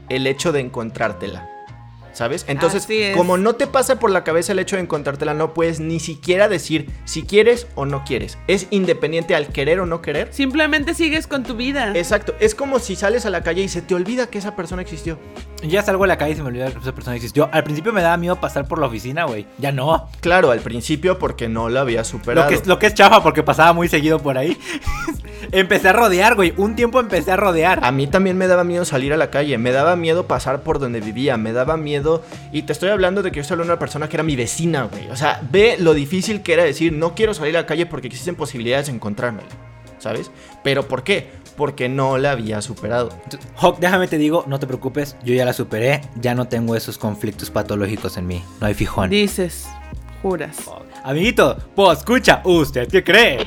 el 0.09 0.27
hecho 0.27 0.51
de 0.51 0.59
encontrártela. 0.59 1.49
¿Sabes? 2.11 2.43
Entonces, 2.49 2.87
como 3.15 3.37
no 3.37 3.55
te 3.55 3.65
pasa 3.65 3.97
por 3.97 4.09
la 4.09 4.25
cabeza 4.25 4.51
el 4.51 4.59
hecho 4.59 4.75
de 4.75 4.81
encontrártela, 4.81 5.33
no 5.33 5.53
puedes 5.53 5.79
ni 5.79 5.99
siquiera 5.99 6.49
decir 6.49 6.89
si 7.05 7.23
quieres 7.23 7.67
o 7.75 7.85
no 7.85 8.03
quieres. 8.03 8.37
Es 8.47 8.67
independiente 8.71 9.35
al 9.35 9.47
querer 9.47 9.79
o 9.79 9.85
no 9.85 10.01
querer. 10.01 10.33
Simplemente 10.33 10.95
sigues 10.95 11.27
con 11.27 11.43
tu 11.43 11.55
vida. 11.55 11.93
Exacto, 11.95 12.35
es 12.41 12.55
como 12.55 12.79
si 12.79 12.95
sales 12.97 13.25
a 13.25 13.29
la 13.29 13.41
calle 13.41 13.61
y 13.61 13.69
se 13.69 13.81
te 13.81 13.95
olvida 13.95 14.27
que 14.27 14.39
esa 14.39 14.55
persona 14.55 14.81
existió. 14.81 15.17
Ya 15.63 15.83
salgo 15.83 16.05
a 16.05 16.07
la 16.07 16.17
calle 16.17 16.33
y 16.33 16.35
se 16.35 16.41
me 16.41 16.47
olvida 16.47 16.71
que 16.71 16.79
esa 16.79 16.93
persona 16.93 17.15
existió. 17.15 17.49
Al 17.51 17.63
principio 17.63 17.91
me 17.91 18.01
daba 18.01 18.15
miedo 18.17 18.37
pasar 18.37 18.67
por 18.67 18.79
la 18.79 18.87
oficina, 18.87 19.25
güey. 19.25 19.45
Ya 19.57 19.71
no. 19.71 20.09
Claro, 20.21 20.51
al 20.51 20.59
principio 20.59 21.19
porque 21.19 21.49
no 21.49 21.67
lo 21.69 21.79
había 21.81 21.99
Lo 21.99 22.05
superado. 22.05 22.47
que, 22.47 22.55
es, 22.55 22.65
lo 22.65 22.79
que 22.79 22.87
es 22.87 22.93
chafa 22.93 23.21
porque 23.21 23.43
pasaba 23.43 23.73
muy 23.73 23.89
seguido 23.89 24.19
por 24.19 24.37
ahí. 24.37 24.57
empecé 25.51 25.89
a 25.89 25.93
rodear, 25.93 26.35
güey. 26.35 26.53
Un 26.57 26.75
tiempo 26.75 26.99
empecé 26.99 27.31
a 27.33 27.35
rodear. 27.35 27.83
A 27.83 27.91
mí 27.91 28.07
también 28.07 28.37
me 28.37 28.47
daba 28.47 28.63
miedo 28.63 28.85
salir 28.85 29.11
a 29.11 29.17
la 29.17 29.29
calle, 29.29 29.57
me 29.57 29.71
daba 29.71 29.95
miedo 29.95 30.27
pasar 30.27 30.61
por 30.63 30.79
donde 30.79 31.01
vivía, 31.01 31.37
me 31.37 31.51
daba 31.51 31.77
miedo... 31.77 32.23
Y 32.51 32.63
te 32.63 32.73
estoy 32.73 32.89
hablando 32.89 33.21
de 33.21 33.31
que 33.31 33.37
yo 33.37 33.43
soy 33.43 33.59
una 33.59 33.77
persona 33.79 34.07
que 34.07 34.15
era 34.15 34.23
mi 34.23 34.35
vecina, 34.35 34.83
güey. 34.83 35.09
O 35.09 35.15
sea, 35.15 35.41
ve 35.51 35.75
lo 35.79 35.93
difícil 35.93 36.41
que 36.41 36.53
era 36.53 36.63
decir, 36.63 36.93
no 36.93 37.15
quiero 37.15 37.33
salir 37.33 37.57
a 37.57 37.61
la 37.61 37.65
calle 37.67 37.85
porque 37.85 38.07
existen 38.07 38.35
posibilidades 38.35 38.87
de 38.87 38.93
encontrármela, 38.93 39.49
¿sabes? 39.97 40.31
Pero 40.63 40.87
¿por 40.87 41.03
qué? 41.03 41.31
Porque 41.59 41.89
no 41.89 42.17
la 42.17 42.31
había 42.31 42.61
superado. 42.61 43.09
Hawk, 43.57 43.79
déjame 43.79 44.07
te 44.07 44.17
digo, 44.17 44.45
no 44.47 44.59
te 44.59 44.65
preocupes. 44.65 45.17
Yo 45.25 45.33
ya 45.33 45.43
la 45.43 45.51
superé. 45.51 45.99
Ya 46.21 46.33
no 46.33 46.47
tengo 46.47 46.73
esos 46.73 46.97
conflictos 46.97 47.49
patológicos 47.51 48.15
en 48.15 48.27
mí. 48.27 48.41
No 48.61 48.67
hay 48.67 48.73
fijón. 48.73 49.09
Dices, 49.09 49.67
juras. 50.21 50.57
Amiguito, 51.03 51.57
pues 51.75 51.99
escucha, 51.99 52.41
¿usted 52.45 52.87
qué 52.87 53.03
cree? 53.03 53.45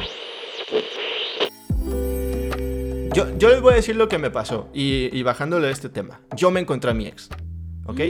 Yo, 3.15 3.27
yo 3.39 3.49
les 3.49 3.63
voy 3.63 3.73
a 3.73 3.77
decir 3.77 3.97
lo 3.97 4.09
que 4.09 4.19
me 4.19 4.31
pasó 4.31 4.69
y, 4.75 5.09
y 5.19 5.23
bajándole 5.23 5.69
de 5.69 5.73
este 5.73 5.89
tema. 5.89 6.21
Yo 6.37 6.51
me 6.51 6.61
encontré 6.61 6.91
a 6.91 6.95
mi 6.95 7.07
ex, 7.07 7.31
¿ok? 7.87 8.01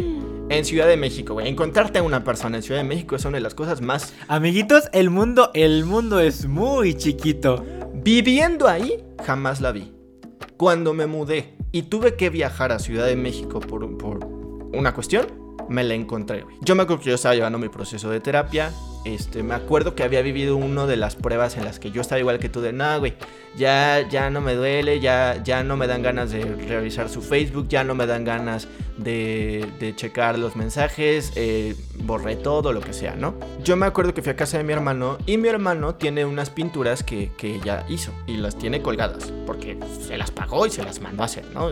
En 0.49 0.65
Ciudad 0.65 0.89
de 0.89 0.97
México, 0.97 1.35
güey. 1.35 1.47
Encontrarte 1.47 2.01
a 2.01 2.03
una 2.03 2.25
persona 2.25 2.57
en 2.57 2.65
Ciudad 2.65 2.81
de 2.81 2.89
México 2.89 3.15
es 3.15 3.25
una 3.25 3.37
de 3.37 3.43
las 3.43 3.55
cosas 3.55 3.81
más... 3.81 4.15
Amiguitos, 4.27 4.89
el 4.93 5.11
mundo, 5.11 5.53
el 5.55 5.85
mundo 5.85 6.19
es 6.19 6.47
muy 6.47 6.95
chiquito. 6.95 7.65
Viviendo 8.05 8.67
ahí, 8.67 9.05
jamás 9.25 9.61
la 9.61 9.71
vi. 9.71 9.95
Cuando 10.57 10.93
me 10.93 11.07
mudé 11.07 11.55
y 11.71 11.83
tuve 11.83 12.17
que 12.17 12.31
viajar 12.31 12.73
a 12.73 12.81
Ciudad 12.81 13.07
de 13.07 13.15
México 13.15 13.61
por, 13.61 13.97
por 13.97 14.25
una 14.73 14.93
cuestión, 14.93 15.42
me 15.69 15.85
la 15.85 15.95
encontré, 15.95 16.43
güey. 16.43 16.57
Yo 16.61 16.75
me 16.75 16.83
acuerdo 16.83 17.03
que 17.03 17.11
yo 17.11 17.15
estaba 17.15 17.35
llevando 17.35 17.59
mi 17.59 17.69
proceso 17.69 18.11
de 18.11 18.21
terapia. 18.21 18.73
Este, 19.05 19.43
me 19.43 19.55
acuerdo 19.55 19.97
que 19.97 20.05
había 20.05 20.23
vivido 20.23 20.57
una 20.57 20.87
de 20.87 20.97
las 20.97 21.17
pruebas 21.17 21.57
en 21.57 21.65
las 21.65 21.81
que 21.81 21.91
yo 21.91 22.01
estaba 22.01 22.21
igual 22.21 22.39
que 22.39 22.49
tú 22.49 22.61
de, 22.61 22.73
no, 22.73 23.01
güey, 23.01 23.15
ya, 23.57 24.07
ya 24.09 24.31
no 24.31 24.41
me 24.41 24.55
duele, 24.55 25.01
ya, 25.01 25.43
ya 25.43 25.65
no 25.65 25.77
me 25.77 25.89
dan 25.89 26.03
ganas 26.03 26.31
de 26.31 26.45
revisar 26.45 27.09
su 27.09 27.21
Facebook, 27.21 27.67
ya 27.69 27.83
no 27.83 27.97
me 27.97 28.07
dan 28.07 28.25
ganas 28.25 28.69
de, 28.99 29.67
de 29.81 29.97
checar 29.97 30.39
los 30.39 30.55
mensajes, 30.55 31.33
eh, 31.35 31.75
borré 32.05 32.37
todo, 32.37 32.73
lo 32.73 32.81
que 32.81 32.93
sea, 32.93 33.17
¿no? 33.17 33.35
Yo 33.65 33.77
me 33.77 33.87
acuerdo 33.87 34.15
que 34.15 34.23
fui 34.23 34.31
a 34.31 34.37
casa 34.37 34.59
de 34.59 34.65
mi 34.65 34.73
hermano 34.73 35.19
y 35.27 35.37
mi 35.37 35.49
hermano 35.49 35.97
tiene 35.97 36.25
unas 36.25 36.51
pinturas 36.51 37.03
que, 37.03 37.33
que 37.37 37.57
ella 37.57 37.85
hizo 37.89 38.13
y 38.29 38.37
las 38.37 38.57
tiene 38.57 38.83
colgadas 38.83 39.33
porque 39.47 39.79
se 40.07 40.17
las 40.17 40.31
pagó 40.31 40.65
y 40.67 40.71
se 40.71 40.85
las 40.85 41.01
mandó 41.01 41.23
a 41.23 41.27
hacer, 41.27 41.45
¿no? 41.53 41.71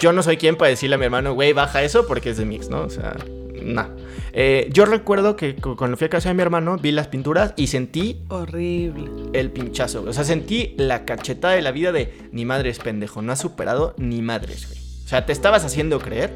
Yo 0.00 0.12
no 0.12 0.22
soy 0.22 0.36
quien 0.36 0.56
para 0.56 0.70
decirle 0.70 0.96
a 0.96 0.98
mi 0.98 1.04
hermano, 1.04 1.34
güey, 1.34 1.52
baja 1.52 1.82
eso 1.82 2.06
porque 2.06 2.30
es 2.30 2.36
de 2.38 2.44
mix, 2.46 2.68
¿no? 2.68 2.80
O 2.82 2.90
sea, 2.90 3.16
no. 3.62 3.86
Eh, 4.32 4.68
yo 4.72 4.84
recuerdo 4.86 5.36
que 5.36 5.56
cu- 5.56 5.76
cuando 5.76 5.96
fui 5.96 6.06
a 6.06 6.10
casa 6.10 6.28
de 6.30 6.34
mi 6.34 6.42
hermano 6.42 6.76
vi 6.78 6.92
las 6.92 7.08
pinturas 7.08 7.52
y 7.56 7.66
sentí 7.66 8.20
Horrible. 8.28 9.10
el 9.32 9.50
pinchazo. 9.50 10.00
güey. 10.00 10.10
O 10.10 10.12
sea, 10.14 10.24
sentí 10.24 10.74
la 10.78 11.04
cachetada 11.04 11.54
de 11.54 11.62
la 11.62 11.70
vida 11.72 11.92
de 11.92 12.12
ni 12.32 12.44
madres, 12.44 12.78
pendejo. 12.78 13.22
No 13.22 13.32
has 13.32 13.38
superado 13.40 13.94
ni 13.98 14.22
madres, 14.22 14.66
güey. 14.68 14.78
O 15.04 15.08
sea, 15.08 15.26
te 15.26 15.32
estabas 15.32 15.64
haciendo 15.64 15.98
creer 15.98 16.30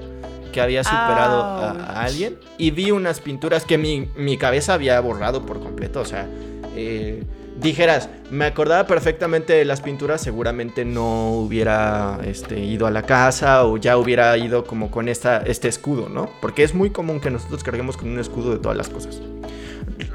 que 0.53 0.61
había 0.61 0.85
superado 0.85 1.43
Ouch. 1.45 1.81
a 1.81 2.03
alguien. 2.05 2.37
Y 2.59 2.71
vi 2.73 2.91
unas 2.91 3.21
pinturas 3.21 3.65
que 3.65 3.79
mi, 3.79 4.09
mi 4.17 4.37
cabeza 4.37 4.75
había 4.75 5.01
borrado 5.01 5.47
por 5.47 5.61
completo. 5.61 6.01
O 6.01 6.05
sea, 6.05 6.29
eh, 6.77 7.23
dijeras, 7.61 8.09
me 8.31 8.45
acordaba 8.47 8.87
perfectamente 8.87 9.53
de 9.53 9.65
las 9.65 9.81
pinturas. 9.81 10.21
Seguramente 10.21 10.85
no 10.85 11.33
hubiera 11.33 12.19
este, 12.25 12.61
ido 12.61 12.87
a 12.87 12.91
la 12.91 13.03
casa 13.03 13.65
o 13.65 13.77
ya 13.77 13.97
hubiera 13.97 14.37
ido 14.37 14.65
como 14.65 14.91
con 14.91 15.09
esta, 15.09 15.39
este 15.39 15.69
escudo, 15.69 16.09
¿no? 16.09 16.31
Porque 16.41 16.63
es 16.63 16.75
muy 16.75 16.91
común 16.91 17.21
que 17.21 17.31
nosotros 17.31 17.63
carguemos 17.65 17.97
con 17.97 18.09
un 18.09 18.19
escudo 18.19 18.53
de 18.53 18.59
todas 18.59 18.77
las 18.77 18.89
cosas. 18.89 19.21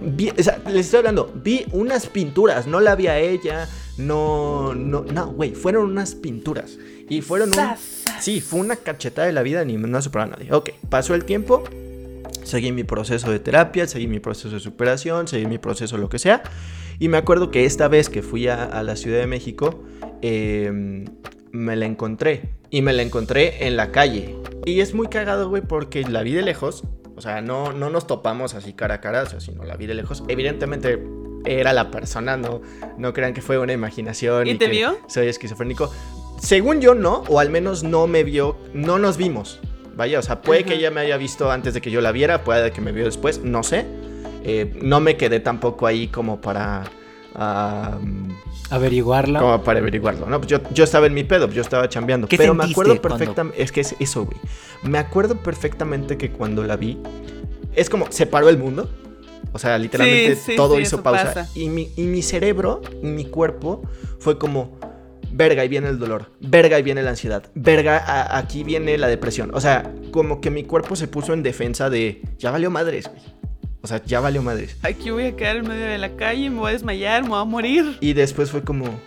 Vi- 0.01 0.31
o 0.37 0.43
sea, 0.43 0.59
les 0.67 0.85
estoy 0.85 0.99
hablando, 0.99 1.31
vi 1.35 1.65
unas 1.71 2.07
pinturas, 2.07 2.67
no 2.67 2.79
la 2.79 2.95
vi 2.95 3.07
a 3.07 3.17
ella, 3.19 3.67
no, 3.97 4.73
no, 4.73 5.03
no, 5.03 5.27
güey, 5.27 5.51
fueron 5.51 5.85
unas 5.85 6.15
pinturas. 6.15 6.77
Y 7.09 7.21
fueron 7.21 7.49
un... 7.49 7.59
Sí, 8.19 8.39
fue 8.41 8.59
una 8.59 8.75
cachetada 8.75 9.27
de 9.27 9.33
la 9.33 9.41
vida, 9.41 9.63
ni 9.65 9.77
no 9.77 9.97
ha 9.97 10.01
superado 10.01 10.33
a 10.33 10.37
nadie. 10.37 10.51
Ok, 10.53 10.71
pasó 10.89 11.15
el 11.15 11.25
tiempo, 11.25 11.63
seguí 12.43 12.71
mi 12.71 12.83
proceso 12.83 13.31
de 13.31 13.39
terapia, 13.39 13.87
seguí 13.87 14.07
mi 14.07 14.19
proceso 14.19 14.49
de 14.49 14.59
superación, 14.59 15.27
seguí 15.27 15.45
mi 15.45 15.57
proceso 15.57 15.97
lo 15.97 16.09
que 16.09 16.19
sea. 16.19 16.43
Y 16.99 17.07
me 17.07 17.17
acuerdo 17.17 17.49
que 17.49 17.65
esta 17.65 17.87
vez 17.87 18.09
que 18.09 18.21
fui 18.21 18.47
a, 18.47 18.63
a 18.63 18.83
la 18.83 18.95
Ciudad 18.95 19.19
de 19.19 19.27
México, 19.27 19.83
eh, 20.21 21.05
me 21.51 21.75
la 21.75 21.85
encontré. 21.85 22.49
Y 22.69 22.81
me 22.81 22.93
la 22.93 23.01
encontré 23.01 23.65
en 23.65 23.77
la 23.77 23.91
calle. 23.91 24.35
Y 24.65 24.81
es 24.81 24.93
muy 24.93 25.07
cagado, 25.07 25.49
güey, 25.49 25.61
porque 25.61 26.03
la 26.03 26.21
vi 26.23 26.33
de 26.33 26.41
lejos. 26.41 26.83
O 27.15 27.21
sea, 27.21 27.41
no, 27.41 27.73
no 27.73 27.89
nos 27.89 28.07
topamos 28.07 28.53
así 28.53 28.73
cara 28.73 28.95
a 28.95 29.01
cara, 29.01 29.25
sino 29.39 29.63
la 29.63 29.75
vi 29.75 29.87
de 29.87 29.93
lejos. 29.93 30.23
Evidentemente 30.27 31.03
era 31.45 31.73
la 31.73 31.91
persona, 31.91 32.37
no, 32.37 32.61
no 32.97 33.13
crean 33.13 33.33
que 33.33 33.41
fue 33.41 33.57
una 33.57 33.73
imaginación. 33.73 34.47
¿Y 34.47 34.55
te 34.55 34.65
que 34.65 34.71
vio? 34.71 34.97
Soy 35.07 35.27
esquizofrénico. 35.27 35.91
Según 36.41 36.79
yo, 36.79 36.95
no, 36.95 37.23
o 37.27 37.39
al 37.39 37.49
menos 37.49 37.83
no 37.83 38.07
me 38.07 38.23
vio, 38.23 38.57
no 38.73 38.99
nos 38.99 39.17
vimos. 39.17 39.59
Vaya, 39.95 40.19
o 40.19 40.21
sea, 40.21 40.41
puede 40.41 40.63
que 40.63 40.75
ella 40.75 40.91
me 40.91 41.01
haya 41.01 41.17
visto 41.17 41.51
antes 41.51 41.73
de 41.73 41.81
que 41.81 41.91
yo 41.91 41.99
la 41.99 42.13
viera, 42.13 42.45
puede 42.45 42.71
que 42.71 42.79
me 42.79 42.93
vio 42.93 43.03
después, 43.03 43.43
no 43.43 43.63
sé. 43.63 43.85
Eh, 44.43 44.79
no 44.81 44.99
me 44.99 45.17
quedé 45.17 45.39
tampoco 45.39 45.85
ahí 45.87 46.07
como 46.07 46.39
para... 46.41 46.83
Averiguarlo. 48.69 49.39
como 49.39 49.63
para 49.63 49.79
averiguarlo, 49.79 50.27
¿no? 50.27 50.37
Pues 50.39 50.49
yo, 50.51 50.59
yo 50.73 50.83
estaba 50.83 51.07
en 51.07 51.13
mi 51.13 51.23
pedo, 51.23 51.49
yo 51.49 51.61
estaba 51.61 51.89
chambeando. 51.89 52.27
¿Qué 52.27 52.37
Pero 52.37 52.53
me 52.53 52.65
acuerdo 52.65 52.99
cuando- 53.01 53.17
perfectamente. 53.17 53.61
Es 53.63 53.71
que 53.71 53.81
es 53.81 53.95
eso, 53.99 54.25
güey. 54.25 54.37
Me 54.83 54.97
acuerdo 54.99 55.35
perfectamente 55.37 56.17
que 56.17 56.31
cuando 56.31 56.63
la 56.63 56.75
vi. 56.77 56.97
Es 57.75 57.89
como, 57.89 58.11
se 58.11 58.25
paró 58.27 58.49
el 58.49 58.57
mundo. 58.57 58.89
O 59.53 59.57
sea, 59.59 59.77
literalmente 59.79 60.35
Sí, 60.35 60.41
sí, 60.51 60.55
todo 60.55 60.75
sí, 60.75 60.81
hizo 60.83 60.97
eso 60.97 61.03
pausa. 61.03 61.23
pasa. 61.33 61.49
Y 61.55 61.69
mi, 61.69 61.89
y 61.95 62.03
mi 62.03 62.21
cerebro, 62.21 62.81
y 63.01 63.07
mi 63.07 63.25
cuerpo, 63.25 63.81
fue 64.19 64.37
como. 64.37 64.77
Verga, 65.31 65.63
y 65.63 65.67
viene 65.67 65.89
el 65.89 65.97
dolor. 65.99 66.31
Verga, 66.39 66.77
y 66.79 66.83
viene 66.83 67.01
la 67.03 67.11
ansiedad. 67.11 67.43
Verga, 67.55 67.97
a- 67.97 68.37
aquí 68.37 68.63
viene 68.63 68.97
la 68.97 69.07
depresión. 69.07 69.51
O 69.53 69.61
sea, 69.61 69.91
como 70.11 70.41
que 70.41 70.51
mi 70.51 70.63
cuerpo 70.63 70.95
se 70.95 71.07
puso 71.07 71.33
en 71.33 71.41
defensa 71.41 71.89
de. 71.89 72.21
Ya 72.37 72.51
valió 72.51 72.69
madres, 72.69 73.07
güey. 73.09 73.21
O 73.81 73.87
sea, 73.87 74.03
ya 74.05 74.19
valió 74.19 74.41
madres. 74.41 74.77
Aquí 74.83 75.09
voy 75.09 75.25
a 75.25 75.35
quedar 75.35 75.57
en 75.57 75.67
medio 75.67 75.85
de 75.85 75.97
la 75.97 76.15
calle, 76.15 76.49
me 76.49 76.57
voy 76.59 76.69
a 76.69 76.73
desmayar, 76.73 77.23
me 77.23 77.29
voy 77.29 77.41
a 77.41 77.45
morir. 77.45 77.97
Y 78.01 78.13
después 78.13 78.51
fue 78.51 78.63
como. 78.63 78.99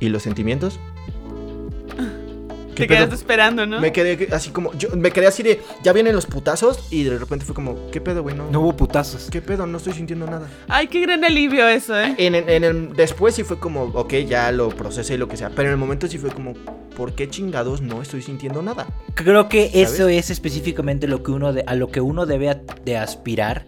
¿Y 0.00 0.08
los 0.10 0.22
sentimientos? 0.22 0.78
Te 2.74 2.86
pedo? 2.86 2.96
quedaste 2.98 3.14
esperando, 3.14 3.66
¿no? 3.66 3.80
Me 3.80 3.92
quedé 3.92 4.28
así 4.32 4.50
como. 4.50 4.72
Yo 4.74 4.88
me 4.96 5.10
quedé 5.10 5.26
así 5.26 5.42
de. 5.42 5.60
Ya 5.82 5.92
vienen 5.92 6.14
los 6.14 6.26
putazos. 6.26 6.86
Y 6.90 7.04
de 7.04 7.18
repente 7.18 7.44
fue 7.44 7.54
como. 7.54 7.90
¿Qué 7.90 8.00
pedo, 8.00 8.22
güey? 8.22 8.34
No, 8.36 8.50
No 8.50 8.60
hubo 8.60 8.76
putazos. 8.76 9.28
¿Qué 9.30 9.40
pedo? 9.40 9.66
No 9.66 9.78
estoy 9.78 9.92
sintiendo 9.94 10.26
nada. 10.26 10.48
Ay, 10.68 10.88
qué 10.88 11.00
gran 11.00 11.24
alivio 11.24 11.66
eso, 11.68 11.98
¿eh? 11.98 12.14
En, 12.18 12.34
el- 12.34 12.48
en 12.48 12.64
el, 12.64 12.92
después 12.94 13.34
sí 13.34 13.44
fue 13.44 13.58
como. 13.58 13.84
Ok, 13.94 14.12
ya 14.28 14.50
lo 14.52 14.68
procesé 14.70 15.14
y 15.14 15.16
lo 15.18 15.28
que 15.28 15.36
sea. 15.36 15.50
Pero 15.50 15.68
en 15.68 15.72
el 15.72 15.78
momento 15.78 16.06
sí 16.06 16.18
fue 16.18 16.30
como. 16.30 16.54
¿Por 16.96 17.14
qué 17.14 17.28
chingados 17.28 17.80
no 17.80 18.02
estoy 18.02 18.22
sintiendo 18.22 18.62
nada? 18.62 18.86
Creo 19.14 19.48
que 19.48 19.68
¿Sabes? 19.68 19.92
eso 19.94 20.08
es 20.08 20.30
específicamente 20.30 21.08
lo 21.08 21.24
que 21.24 21.32
uno 21.32 21.52
de, 21.52 21.64
a 21.66 21.74
lo 21.74 21.88
que 21.88 22.00
uno 22.00 22.24
debe 22.24 22.56
de 22.84 22.96
aspirar 22.96 23.66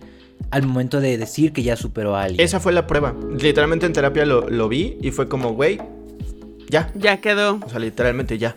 al 0.53 0.63
momento 0.65 1.01
de 1.01 1.19
decir 1.19 1.53
que 1.53 1.65
ya 1.65 1.75
superó 1.75 2.15
a 2.15 2.23
alguien. 2.23 2.41
Esa 2.45 2.61
fue 2.61 2.73
la 2.73 2.87
prueba. 2.87 3.15
Literalmente 3.37 3.85
en 3.87 3.93
terapia 3.93 4.25
lo, 4.27 4.49
lo 4.49 4.69
vi. 4.69 4.97
Y 5.01 5.11
fue 5.11 5.29
como, 5.29 5.55
güey. 5.55 5.81
Ya. 6.69 6.93
Ya 6.95 7.21
quedó. 7.21 7.59
O 7.65 7.69
sea, 7.69 7.79
literalmente 7.81 8.39
ya. 8.39 8.57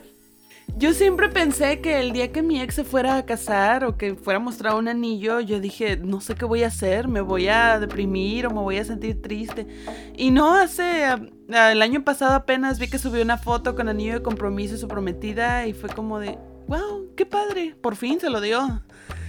Yo 0.76 0.94
siempre 0.94 1.30
pensé 1.30 1.82
que 1.82 2.00
el 2.00 2.14
día 2.14 2.32
que 2.32 2.42
mi 2.42 2.62
ex 2.62 2.76
se 2.76 2.84
fuera 2.84 3.18
a 3.18 3.26
casar 3.26 3.84
o 3.84 3.98
que 3.98 4.16
fuera 4.16 4.38
a 4.38 4.42
mostrar 4.42 4.76
un 4.76 4.88
anillo, 4.88 5.40
yo 5.42 5.60
dije, 5.60 5.98
no 5.98 6.22
sé 6.22 6.36
qué 6.36 6.46
voy 6.46 6.64
a 6.64 6.68
hacer, 6.68 7.08
me 7.08 7.22
voy 7.22 7.50
a 7.50 7.80
deprimir 7.80 8.48
o 8.48 8.50
me 8.50 8.62
voy 8.62 8.78
a 8.78 8.86
sentir 8.86 9.22
triste. 9.22 9.68
Y 10.16 10.32
no, 10.32 10.54
hace, 10.54 11.04
ah, 11.06 11.72
el 11.72 11.82
año 11.82 12.04
pasado 12.04 12.34
apenas 12.34 12.80
vi 12.80 12.88
que 12.88 12.98
subió 12.98 13.22
una 13.22 13.38
foto 13.38 13.76
con 13.76 13.90
anillo 13.90 14.14
de 14.14 14.22
compromiso 14.22 14.76
y 14.76 14.78
su 14.78 14.88
prometida 14.88 15.68
y 15.68 15.74
fue 15.74 15.90
como 15.90 16.20
de, 16.20 16.38
wow, 16.68 17.14
qué 17.16 17.26
padre, 17.26 17.76
por 17.82 17.96
fin 17.96 18.20
se 18.20 18.30
lo 18.30 18.40
dio. 18.40 18.82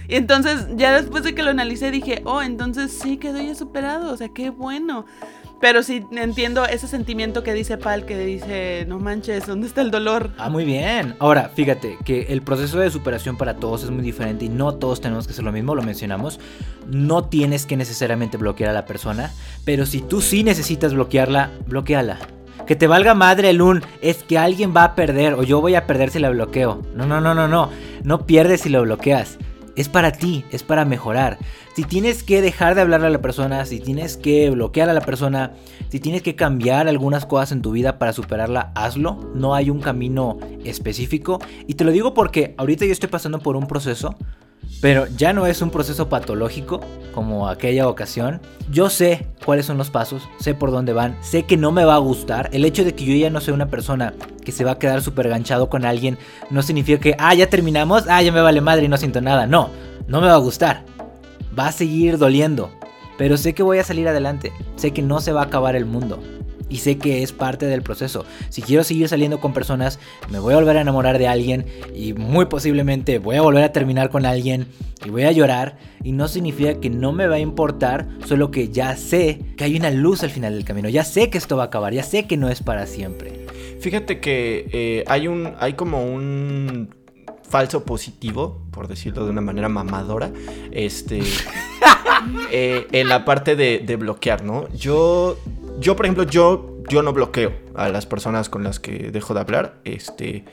Y 0.07 0.15
entonces 0.15 0.67
ya 0.75 0.93
después 0.93 1.23
de 1.23 1.35
que 1.35 1.43
lo 1.43 1.51
analicé 1.51 1.91
dije, 1.91 2.21
oh, 2.25 2.41
entonces 2.41 2.91
sí 2.91 3.17
quedó 3.17 3.41
ya 3.41 3.55
superado, 3.55 4.13
o 4.13 4.17
sea, 4.17 4.29
qué 4.29 4.49
bueno. 4.49 5.05
Pero 5.61 5.83
sí 5.83 6.03
entiendo 6.11 6.65
ese 6.65 6.87
sentimiento 6.87 7.43
que 7.43 7.53
dice 7.53 7.77
Pal, 7.77 8.05
que 8.05 8.17
dice, 8.17 8.83
no 8.87 8.97
manches, 8.97 9.45
¿dónde 9.45 9.67
está 9.67 9.81
el 9.81 9.91
dolor? 9.91 10.31
Ah, 10.39 10.49
muy 10.49 10.65
bien. 10.65 11.15
Ahora, 11.19 11.51
fíjate 11.53 11.99
que 12.03 12.23
el 12.29 12.41
proceso 12.41 12.79
de 12.79 12.89
superación 12.89 13.37
para 13.37 13.57
todos 13.57 13.83
es 13.83 13.91
muy 13.91 14.03
diferente 14.03 14.45
y 14.45 14.49
no 14.49 14.73
todos 14.73 15.01
tenemos 15.01 15.27
que 15.27 15.33
hacer 15.33 15.45
lo 15.45 15.51
mismo, 15.51 15.75
lo 15.75 15.83
mencionamos. 15.83 16.39
No 16.87 17.25
tienes 17.25 17.67
que 17.67 17.77
necesariamente 17.77 18.37
bloquear 18.37 18.71
a 18.71 18.73
la 18.73 18.85
persona, 18.87 19.31
pero 19.63 19.85
si 19.85 20.01
tú 20.01 20.19
sí 20.19 20.43
necesitas 20.43 20.95
bloquearla, 20.95 21.51
bloqueala. 21.67 22.17
Que 22.65 22.75
te 22.75 22.87
valga 22.87 23.13
madre 23.13 23.51
el 23.51 23.61
un, 23.61 23.83
es 24.01 24.23
que 24.23 24.39
alguien 24.39 24.73
va 24.75 24.83
a 24.83 24.95
perder 24.95 25.35
o 25.35 25.43
yo 25.43 25.61
voy 25.61 25.75
a 25.75 25.85
perder 25.85 26.09
si 26.09 26.17
la 26.17 26.31
bloqueo. 26.31 26.81
No, 26.95 27.05
no, 27.05 27.21
no, 27.21 27.35
no, 27.35 27.47
no. 27.47 27.69
No 28.03 28.25
pierdes 28.25 28.61
si 28.61 28.69
lo 28.69 28.81
bloqueas. 28.81 29.37
Es 29.75 29.87
para 29.87 30.11
ti, 30.11 30.43
es 30.51 30.63
para 30.63 30.85
mejorar. 30.85 31.37
Si 31.75 31.83
tienes 31.83 32.23
que 32.23 32.41
dejar 32.41 32.75
de 32.75 32.81
hablarle 32.81 33.07
a 33.07 33.11
la 33.11 33.21
persona, 33.21 33.65
si 33.65 33.79
tienes 33.79 34.17
que 34.17 34.49
bloquear 34.49 34.89
a 34.89 34.93
la 34.93 35.01
persona, 35.01 35.53
si 35.89 35.99
tienes 35.99 36.21
que 36.21 36.35
cambiar 36.35 36.87
algunas 36.87 37.25
cosas 37.25 37.53
en 37.53 37.61
tu 37.61 37.71
vida 37.71 37.97
para 37.97 38.13
superarla, 38.13 38.71
hazlo. 38.75 39.31
No 39.33 39.55
hay 39.55 39.69
un 39.69 39.79
camino 39.79 40.37
específico. 40.65 41.39
Y 41.67 41.75
te 41.75 41.83
lo 41.83 41.91
digo 41.91 42.13
porque 42.13 42.53
ahorita 42.57 42.85
yo 42.85 42.91
estoy 42.91 43.09
pasando 43.09 43.39
por 43.39 43.55
un 43.55 43.67
proceso, 43.67 44.17
pero 44.81 45.05
ya 45.15 45.31
no 45.31 45.45
es 45.45 45.61
un 45.61 45.69
proceso 45.69 46.09
patológico 46.09 46.81
como 47.13 47.47
aquella 47.47 47.87
ocasión. 47.87 48.41
Yo 48.71 48.89
sé 48.89 49.27
cuáles 49.45 49.65
son 49.65 49.77
los 49.77 49.89
pasos, 49.89 50.27
sé 50.39 50.55
por 50.55 50.71
dónde 50.71 50.93
van, 50.93 51.17
sé 51.21 51.43
que 51.43 51.57
no 51.57 51.71
me 51.71 51.85
va 51.85 51.95
a 51.95 51.99
gustar. 51.99 52.49
El 52.51 52.65
hecho 52.65 52.83
de 52.83 52.95
que 52.95 53.05
yo 53.05 53.13
ya 53.13 53.29
no 53.29 53.41
sea 53.41 53.53
una 53.53 53.67
persona 53.67 54.13
que 54.43 54.51
se 54.51 54.63
va 54.63 54.71
a 54.71 54.79
quedar 54.79 55.01
súper 55.01 55.29
ganchado 55.29 55.69
con 55.69 55.85
alguien 55.85 56.17
no 56.49 56.63
significa 56.63 56.99
que, 56.99 57.15
ah, 57.19 57.33
ya 57.33 57.47
terminamos, 57.47 58.05
ah, 58.09 58.21
ya 58.21 58.31
me 58.31 58.41
vale 58.41 58.61
madre 58.61 58.85
y 58.85 58.89
no 58.89 58.97
siento 58.97 59.21
nada. 59.21 59.45
No, 59.45 59.69
no 60.07 60.19
me 60.19 60.27
va 60.27 60.33
a 60.33 60.37
gustar. 60.37 60.83
Va 61.57 61.67
a 61.67 61.71
seguir 61.71 62.17
doliendo. 62.17 62.71
Pero 63.17 63.37
sé 63.37 63.53
que 63.53 63.61
voy 63.61 63.77
a 63.77 63.83
salir 63.83 64.07
adelante. 64.07 64.51
Sé 64.77 64.91
que 64.91 65.03
no 65.03 65.21
se 65.21 65.31
va 65.31 65.41
a 65.41 65.45
acabar 65.45 65.75
el 65.75 65.85
mundo. 65.85 66.19
Y 66.71 66.77
sé 66.77 66.97
que 66.97 67.21
es 67.21 67.33
parte 67.33 67.65
del 67.65 67.81
proceso. 67.81 68.25
Si 68.47 68.61
quiero 68.61 68.85
seguir 68.85 69.09
saliendo 69.09 69.41
con 69.41 69.53
personas, 69.53 69.99
me 70.29 70.39
voy 70.39 70.53
a 70.53 70.55
volver 70.55 70.77
a 70.77 70.81
enamorar 70.81 71.19
de 71.19 71.27
alguien. 71.27 71.65
Y 71.93 72.13
muy 72.13 72.45
posiblemente 72.45 73.19
voy 73.19 73.35
a 73.35 73.41
volver 73.41 73.63
a 73.65 73.73
terminar 73.73 74.09
con 74.09 74.25
alguien. 74.25 74.67
Y 75.05 75.09
voy 75.09 75.23
a 75.23 75.33
llorar. 75.33 75.77
Y 76.01 76.13
no 76.13 76.29
significa 76.29 76.79
que 76.79 76.89
no 76.89 77.11
me 77.11 77.27
va 77.27 77.35
a 77.35 77.39
importar. 77.39 78.07
Solo 78.25 78.51
que 78.51 78.69
ya 78.69 78.95
sé 78.95 79.41
que 79.57 79.65
hay 79.65 79.75
una 79.75 79.91
luz 79.91 80.23
al 80.23 80.29
final 80.29 80.53
del 80.53 80.63
camino. 80.63 80.87
Ya 80.87 81.03
sé 81.03 81.29
que 81.29 81.37
esto 81.37 81.57
va 81.57 81.63
a 81.63 81.65
acabar. 81.65 81.93
Ya 81.93 82.03
sé 82.03 82.25
que 82.25 82.37
no 82.37 82.47
es 82.47 82.63
para 82.63 82.87
siempre. 82.87 83.45
Fíjate 83.81 84.21
que 84.21 84.69
eh, 84.71 85.03
hay 85.07 85.27
un. 85.27 85.53
hay 85.59 85.73
como 85.73 86.05
un 86.05 86.95
falso 87.43 87.83
positivo, 87.83 88.61
por 88.71 88.87
decirlo 88.87 89.25
de 89.25 89.31
una 89.31 89.41
manera 89.41 89.67
mamadora. 89.67 90.31
Este. 90.71 91.21
eh, 92.51 92.87
en 92.93 93.09
la 93.09 93.25
parte 93.25 93.57
de, 93.57 93.79
de 93.79 93.95
bloquear, 93.97 94.45
¿no? 94.45 94.71
Yo. 94.73 95.37
Yo, 95.81 95.95
por 95.95 96.05
ejemplo, 96.05 96.23
yo, 96.23 96.77
yo 96.89 97.01
no 97.01 97.11
bloqueo 97.11 97.53
a 97.73 97.89
las 97.89 98.05
personas 98.05 98.49
con 98.49 98.63
las 98.63 98.79
que 98.79 99.09
dejo 99.11 99.33
de 99.33 99.39
hablar. 99.39 99.81
Este. 99.83 100.45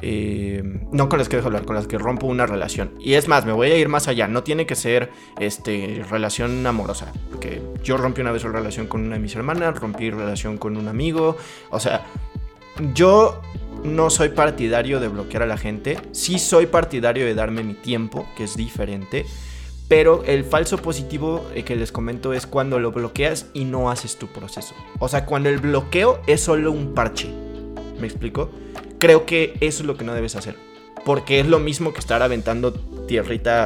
eh, 0.00 0.62
no 0.92 1.08
con 1.08 1.18
las 1.18 1.28
que 1.28 1.34
dejo 1.34 1.50
de 1.50 1.56
hablar, 1.56 1.66
con 1.66 1.74
las 1.74 1.88
que 1.88 1.98
rompo 1.98 2.28
una 2.28 2.46
relación. 2.46 2.94
Y 3.00 3.14
es 3.14 3.26
más, 3.26 3.44
me 3.44 3.50
voy 3.52 3.72
a 3.72 3.76
ir 3.76 3.88
más 3.88 4.06
allá. 4.06 4.28
No 4.28 4.44
tiene 4.44 4.66
que 4.66 4.76
ser 4.76 5.10
este, 5.40 6.04
relación 6.08 6.64
amorosa. 6.64 7.12
Porque 7.30 7.60
yo 7.82 7.96
rompí 7.96 8.20
una 8.20 8.30
vez 8.30 8.44
una 8.44 8.60
relación 8.60 8.86
con 8.86 9.00
una 9.02 9.16
de 9.16 9.20
mis 9.20 9.34
hermanas, 9.34 9.76
rompí 9.80 10.08
relación 10.08 10.56
con 10.56 10.76
un 10.76 10.86
amigo. 10.86 11.36
O 11.70 11.80
sea, 11.80 12.06
yo 12.94 13.42
no 13.82 14.08
soy 14.08 14.28
partidario 14.28 15.00
de 15.00 15.08
bloquear 15.08 15.42
a 15.42 15.46
la 15.46 15.56
gente. 15.56 15.98
Sí 16.12 16.38
soy 16.38 16.66
partidario 16.66 17.24
de 17.24 17.34
darme 17.34 17.64
mi 17.64 17.74
tiempo, 17.74 18.28
que 18.36 18.44
es 18.44 18.56
diferente. 18.56 19.26
Pero 19.90 20.22
el 20.24 20.44
falso 20.44 20.78
positivo 20.78 21.44
eh, 21.52 21.64
que 21.64 21.74
les 21.74 21.90
comento 21.90 22.32
es 22.32 22.46
cuando 22.46 22.78
lo 22.78 22.92
bloqueas 22.92 23.46
y 23.54 23.64
no 23.64 23.90
haces 23.90 24.18
tu 24.18 24.28
proceso. 24.28 24.72
O 25.00 25.08
sea, 25.08 25.26
cuando 25.26 25.48
el 25.48 25.58
bloqueo 25.58 26.22
es 26.28 26.40
solo 26.40 26.70
un 26.70 26.94
parche. 26.94 27.28
¿Me 27.98 28.06
explico? 28.06 28.50
Creo 29.00 29.26
que 29.26 29.54
eso 29.60 29.82
es 29.82 29.86
lo 29.88 29.96
que 29.96 30.04
no 30.04 30.14
debes 30.14 30.36
hacer. 30.36 30.69
Porque 31.04 31.40
es 31.40 31.46
lo 31.46 31.58
mismo 31.58 31.92
que 31.92 32.00
estar 32.00 32.22
aventando 32.22 32.72
tierrita 33.10 33.64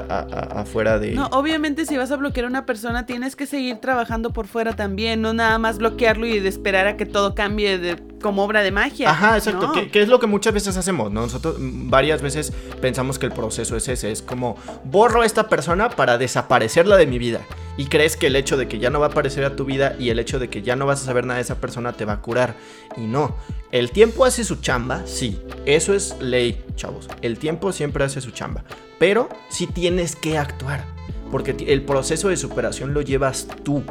afuera 0.59 0.99
de... 0.99 1.12
No, 1.12 1.26
obviamente 1.32 1.85
si 1.85 1.97
vas 1.97 2.11
a 2.11 2.16
bloquear 2.16 2.47
a 2.47 2.49
una 2.49 2.64
persona 2.64 3.05
tienes 3.05 3.37
que 3.37 3.47
seguir 3.47 3.76
trabajando 3.76 4.32
por 4.32 4.47
fuera 4.47 4.74
también, 4.74 5.20
no 5.20 5.35
nada 5.35 5.59
más 5.59 5.78
bloquearlo 5.78 6.26
y 6.26 6.41
de 6.41 6.49
esperar 6.49 6.87
a 6.87 6.97
que 6.97 7.05
todo 7.05 7.35
cambie 7.35 7.78
de, 7.78 8.03
como 8.22 8.43
obra 8.43 8.62
de 8.62 8.70
magia. 8.70 9.11
Ajá, 9.11 9.37
exacto, 9.37 9.72
que, 9.93 10.01
es 10.01 10.09
lo 10.09 10.18
que 10.18 10.26
muchas 10.26 10.55
veces 10.55 10.76
hacemos, 10.78 11.12
¿no? 11.12 11.22
Nosotros 11.22 11.57
varias 11.59 12.22
veces 12.22 12.55
pensamos 12.80 13.18
que 13.18 13.26
el 13.26 13.32
proceso 13.32 13.76
es 13.76 13.87
ese, 13.89 14.11
es 14.11 14.22
como 14.22 14.57
borro 14.85 15.20
a 15.20 15.26
esta 15.26 15.49
persona 15.49 15.91
para 15.91 16.16
desaparecerla 16.16 16.97
de 16.97 17.07
mi 17.07 17.18
vida 17.18 17.41
y 17.76 17.87
crees 17.87 18.16
que 18.16 18.28
el 18.28 18.37
hecho 18.37 18.57
de 18.57 18.68
que 18.68 18.78
ya 18.78 18.91
no 18.91 19.01
va 19.01 19.07
a 19.07 19.09
aparecer 19.11 19.45
a 19.45 19.57
tu 19.57 19.64
vida 19.64 19.97
y 19.99 20.11
el 20.11 20.18
hecho 20.18 20.39
de 20.39 20.49
que 20.49 20.62
ya 20.62 20.76
no 20.76 20.87
vas 20.87 21.03
a 21.03 21.05
saber 21.05 21.26
nada 21.26 21.37
de 21.37 21.43
esa 21.43 21.57
persona 21.57 21.93
te 21.93 22.05
va 22.05 22.14
a 22.14 22.20
curar. 22.20 22.55
Y 22.97 23.03
no, 23.03 23.37
el 23.73 23.91
tiempo 23.91 24.25
hace 24.25 24.45
su 24.45 24.57
chamba, 24.57 25.03
sí, 25.07 25.41
eso 25.67 25.95
es 25.95 26.17
ley, 26.21 26.65
chavos. 26.77 27.09
El 27.23 27.39
tiempo 27.39 27.73
siempre 27.73 28.05
hace 28.05 28.21
su 28.21 28.31
chamba, 28.31 28.65
pero 28.99 29.29
sí 29.49 29.67
tienes 29.67 30.15
que 30.17 30.39
actuar, 30.39 30.85
porque 31.31 31.57
el 31.67 31.83
proceso 31.83 32.29
de 32.29 32.37
superación 32.37 32.95
lo 32.95 33.03
llevas 33.03 33.49
tú. 33.65 33.83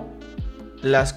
Las 0.82 1.15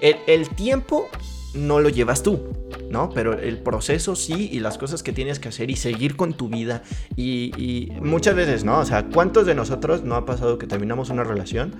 el, 0.00 0.16
el 0.26 0.48
tiempo 0.50 1.08
no 1.56 1.80
lo 1.80 1.88
llevas 1.88 2.22
tú, 2.22 2.48
¿no? 2.90 3.10
Pero 3.10 3.32
el 3.32 3.58
proceso 3.58 4.14
sí 4.16 4.48
y 4.52 4.60
las 4.60 4.78
cosas 4.78 5.02
que 5.02 5.12
tienes 5.12 5.38
que 5.38 5.48
hacer 5.48 5.70
y 5.70 5.76
seguir 5.76 6.16
con 6.16 6.34
tu 6.34 6.48
vida 6.48 6.82
y, 7.16 7.92
muchas 8.00 8.34
veces, 8.34 8.64
¿no? 8.64 8.78
O 8.78 8.84
sea, 8.84 9.06
¿cuántos 9.06 9.46
de 9.46 9.54
nosotros 9.54 10.02
no 10.04 10.14
ha 10.14 10.26
pasado 10.26 10.58
que 10.58 10.66
terminamos 10.66 11.10
una 11.10 11.24
relación 11.24 11.74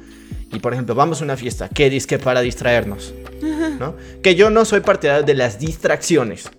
y, 0.52 0.58
por 0.58 0.72
ejemplo, 0.72 0.94
vamos 0.94 1.20
a 1.20 1.24
una 1.24 1.36
fiesta, 1.36 1.68
¿qué 1.68 1.96
que 2.06 2.18
para 2.18 2.40
distraernos? 2.40 3.14
¿No? 3.78 3.94
Que 4.22 4.34
yo 4.34 4.50
no 4.50 4.64
soy 4.64 4.80
partidario 4.80 5.24
de 5.24 5.34
las 5.34 5.58
distracciones. 5.58 6.50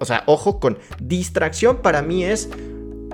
O 0.00 0.04
sea, 0.04 0.24
ojo 0.26 0.58
con 0.58 0.78
distracción 1.00 1.82
para 1.82 2.02
mí 2.02 2.24
es 2.24 2.48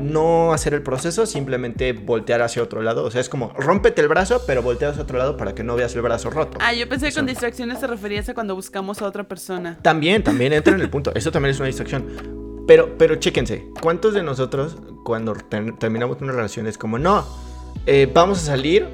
no 0.01 0.53
hacer 0.53 0.75
el 0.75 0.83
proceso, 0.83 1.27
simplemente 1.27 1.93
voltear 1.93 2.43
hacia 2.43 2.63
otro 2.63 2.83
lado. 2.83 3.05
O 3.05 3.11
sea, 3.11 3.21
es 3.21 3.29
como 3.29 3.53
rómpete 3.57 4.01
el 4.01 4.09
brazo, 4.09 4.43
pero 4.47 4.63
voltea 4.63 4.91
hacia 4.91 5.03
otro 5.03 5.19
lado 5.19 5.37
para 5.37 5.55
que 5.55 5.65
no 5.65 5.77
veas 5.77 5.95
el 5.95 6.03
brazo 6.03 6.31
roto. 6.31 6.59
Ah, 6.61 6.73
yo 6.73 6.89
pensé 6.89 7.09
que 7.09 7.15
con 7.15 7.27
distracciones 7.27 7.81
te 7.81 7.87
referías 7.87 8.29
a 8.29 8.35
cuando 8.35 8.55
buscamos 8.55 9.03
a 9.03 9.07
otra 9.07 9.25
persona. 9.25 9.79
También, 9.83 10.23
también 10.23 10.53
entra 10.53 10.75
en 10.75 10.81
el 10.81 10.91
punto. 10.91 11.13
Eso 11.15 11.33
también 11.33 11.53
es 11.53 11.59
una 11.59 11.67
distracción. 11.67 12.07
Pero, 12.67 12.99
pero 12.99 13.15
chéquense, 13.17 13.67
¿cuántos 13.81 14.13
de 14.13 14.23
nosotros 14.23 14.77
cuando 15.05 15.35
terminamos 15.79 16.21
una 16.21 16.33
relación 16.33 16.67
es 16.67 16.77
como, 16.77 16.99
no, 16.99 17.27
eh, 17.87 18.11
vamos 18.13 18.39
a 18.39 18.43
salir, 18.43 18.87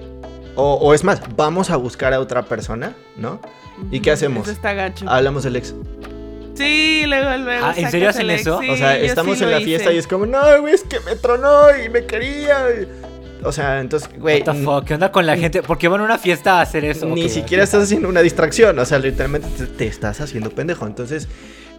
o, 0.55 0.95
es 0.95 1.03
más, 1.03 1.21
vamos 1.35 1.71
a 1.71 1.77
buscar 1.77 2.15
a 2.15 2.21
otra 2.21 2.45
persona, 2.45 2.95
¿no? 3.17 3.41
¿Y 3.91 3.99
qué 3.99 4.13
hacemos? 4.13 4.47
está 4.47 4.73
gacho. 4.75 5.07
Hablamos 5.09 5.43
del 5.43 5.57
ex. 5.57 5.75
Sí, 6.55 7.05
luego, 7.07 7.37
luego. 7.39 7.67
Ah, 7.67 7.75
¿En 7.77 7.91
serio 7.91 8.09
hacen 8.09 8.31
eso? 8.31 8.59
o 8.59 8.77
sea, 8.77 8.97
estamos 8.99 9.41
en 9.41 9.51
la 9.51 9.61
fiesta 9.61 9.93
y 9.93 9.99
es 9.99 10.07
como, 10.07 10.27
no, 10.27 10.41
güey, 10.61 10.75
es 10.75 10.83
que 10.85 11.01
me 11.01 11.17
tronó 11.17 11.67
y 11.85 11.89
me 11.89 12.05
quería. 12.07 12.67
O 13.43 13.53
sea, 13.53 13.81
entonces, 13.81 14.09
güey. 14.19 14.43
¿Qué 14.43 14.95
onda 14.95 15.13
con 15.13 15.27
la 15.27 15.37
gente? 15.37 15.63
¿Por 15.63 15.79
qué 15.79 15.89
van 15.89 16.01
a 16.01 16.05
una 16.05 16.19
fiesta 16.19 16.59
a 16.59 16.63
hacer 16.63 16.85
eso? 16.85 17.07
Ni 17.07 17.29
siquiera 17.29 17.63
estás 17.63 17.85
haciendo 17.85 18.09
una 18.09 18.23
distracción. 18.23 18.79
O 18.79 18.85
sea, 18.85 18.99
literalmente 18.99 19.67
te, 19.67 19.87
estás 19.87 20.21
haciendo 20.21 20.51
pendejo. 20.51 20.87
Entonces, 20.87 21.29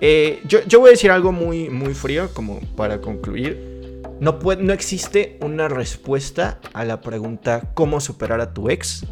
eh, 0.02 0.42
yo, 0.46 0.60
yo, 0.68 0.80
voy 0.80 0.90
a 0.90 0.92
decir 0.92 1.10
algo 1.10 1.32
muy, 1.32 1.70
muy 1.70 1.94
frío, 1.94 2.30
como 2.34 2.60
para 2.76 3.02
concluir. 3.02 3.74
No, 4.20 4.40
puede, 4.40 4.64
no 4.64 4.74
existe 4.74 5.38
una 5.42 5.68
respuesta 5.68 6.60
a 6.74 6.86
la 6.86 7.02
pregunta 7.02 7.72
¿cómo 7.74 8.00
superar 8.00 8.40
a 8.42 8.54
tu 8.54 8.70
ex? 8.70 9.06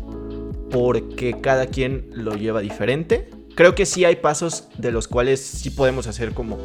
Porque 0.72 1.38
cada 1.42 1.68
quien 1.68 2.08
lo 2.12 2.36
lleva 2.36 2.62
diferente 2.62 3.30
creo 3.56 3.76
que 3.76 3.86
sí 3.86 4.06
hay 4.06 4.18
pasos 4.18 4.68
de 4.78 4.92
los 4.92 5.08
cuales 5.08 5.40
sí 5.40 5.70
podemos 5.70 6.08
hacer 6.08 6.34
como 6.34 6.58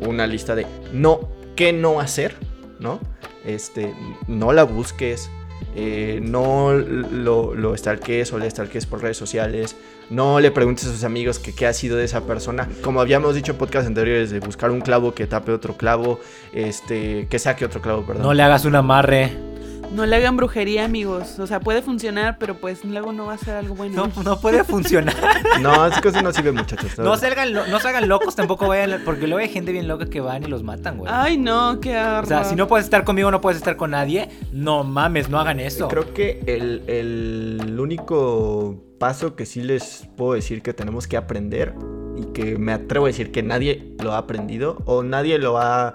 una 0.00 0.26
lista 0.26 0.54
de 0.54 0.66
no, 0.92 1.28
qué 1.56 1.72
no 1.72 2.00
hacer, 2.00 2.36
¿no? 2.78 3.00
Este, 3.44 3.94
no 4.26 4.52
la 4.52 4.64
busques, 4.64 5.30
eh, 5.76 6.20
no 6.22 6.72
lo, 6.72 7.54
lo 7.54 7.76
stalkees 7.76 8.32
o 8.32 8.38
le 8.38 8.50
stalkees 8.50 8.86
por 8.86 9.02
redes 9.02 9.16
sociales, 9.16 9.76
no 10.10 10.40
le 10.40 10.50
preguntes 10.50 10.86
a 10.86 10.92
sus 10.92 11.04
amigos 11.04 11.38
que 11.38 11.54
qué 11.54 11.66
ha 11.66 11.72
sido 11.72 11.96
de 11.96 12.04
esa 12.04 12.22
persona. 12.22 12.68
Como 12.82 13.00
habíamos 13.00 13.34
dicho 13.34 13.52
en 13.52 13.58
podcast 13.58 13.86
anteriores, 13.86 14.30
de 14.30 14.40
buscar 14.40 14.70
un 14.70 14.80
clavo 14.80 15.14
que 15.14 15.26
tape 15.26 15.52
otro 15.52 15.76
clavo, 15.76 16.20
este, 16.52 17.26
que 17.28 17.38
saque 17.38 17.64
otro 17.64 17.80
clavo, 17.80 18.04
perdón. 18.04 18.22
No 18.22 18.34
le 18.34 18.42
hagas 18.42 18.64
un 18.64 18.76
amarre. 18.76 19.53
No 19.94 20.06
le 20.06 20.16
hagan 20.16 20.36
brujería, 20.36 20.84
amigos. 20.84 21.38
O 21.38 21.46
sea, 21.46 21.60
puede 21.60 21.80
funcionar, 21.80 22.36
pero 22.38 22.56
pues 22.56 22.84
luego 22.84 23.12
no 23.12 23.26
va 23.26 23.34
a 23.34 23.38
ser 23.38 23.54
algo 23.54 23.76
bueno. 23.76 24.10
No, 24.16 24.22
no 24.22 24.40
puede 24.40 24.64
funcionar. 24.64 25.14
no, 25.60 25.86
es 25.86 26.00
que 26.00 26.08
eso 26.08 26.20
no 26.20 26.32
sirve, 26.32 26.50
muchachos. 26.50 26.98
No 26.98 27.16
se, 27.16 27.28
hagan, 27.28 27.52
no 27.52 27.78
se 27.78 27.88
hagan 27.88 28.08
locos, 28.08 28.34
tampoco 28.34 28.66
vayan. 28.66 29.02
Porque 29.04 29.28
luego 29.28 29.38
hay 29.38 29.48
gente 29.48 29.70
bien 29.70 29.86
loca 29.86 30.06
que 30.06 30.20
van 30.20 30.42
y 30.42 30.46
los 30.46 30.64
matan, 30.64 30.98
güey. 30.98 31.12
Ay, 31.14 31.38
no, 31.38 31.78
qué 31.80 31.96
horror. 31.96 32.24
O 32.24 32.26
sea, 32.26 32.44
si 32.44 32.56
no 32.56 32.66
puedes 32.66 32.86
estar 32.86 33.04
conmigo, 33.04 33.30
no 33.30 33.40
puedes 33.40 33.58
estar 33.58 33.76
con 33.76 33.92
nadie. 33.92 34.28
No 34.52 34.82
mames, 34.82 35.28
no 35.28 35.38
hagan 35.38 35.60
eso. 35.60 35.86
Creo 35.86 36.12
que 36.12 36.42
el, 36.46 36.82
el 36.88 37.78
único 37.78 38.82
paso 38.98 39.36
que 39.36 39.46
sí 39.46 39.62
les 39.62 40.08
puedo 40.16 40.32
decir 40.32 40.62
que 40.62 40.74
tenemos 40.74 41.06
que 41.06 41.16
aprender 41.16 41.74
y 42.16 42.32
que 42.32 42.58
me 42.58 42.72
atrevo 42.72 43.06
a 43.06 43.08
decir 43.08 43.30
que 43.30 43.42
nadie 43.42 43.94
lo 44.02 44.12
ha 44.12 44.18
aprendido 44.18 44.78
o 44.86 45.02
nadie 45.02 45.38
lo 45.38 45.58
ha 45.58 45.94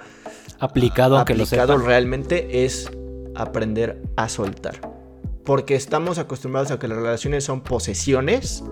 aplicado, 0.60 1.18
aunque 1.18 1.34
aplicado 1.34 1.78
realmente 1.78 2.66
es 2.66 2.92
aprender 3.36 4.02
a 4.16 4.30
soltar. 4.30 4.80
Porque 5.46 5.76
estamos 5.76 6.18
acostumbrados 6.18 6.72
a 6.72 6.80
que 6.80 6.88
las 6.88 6.98
relaciones 6.98 7.44
son 7.44 7.62
posesiones, 7.62 8.64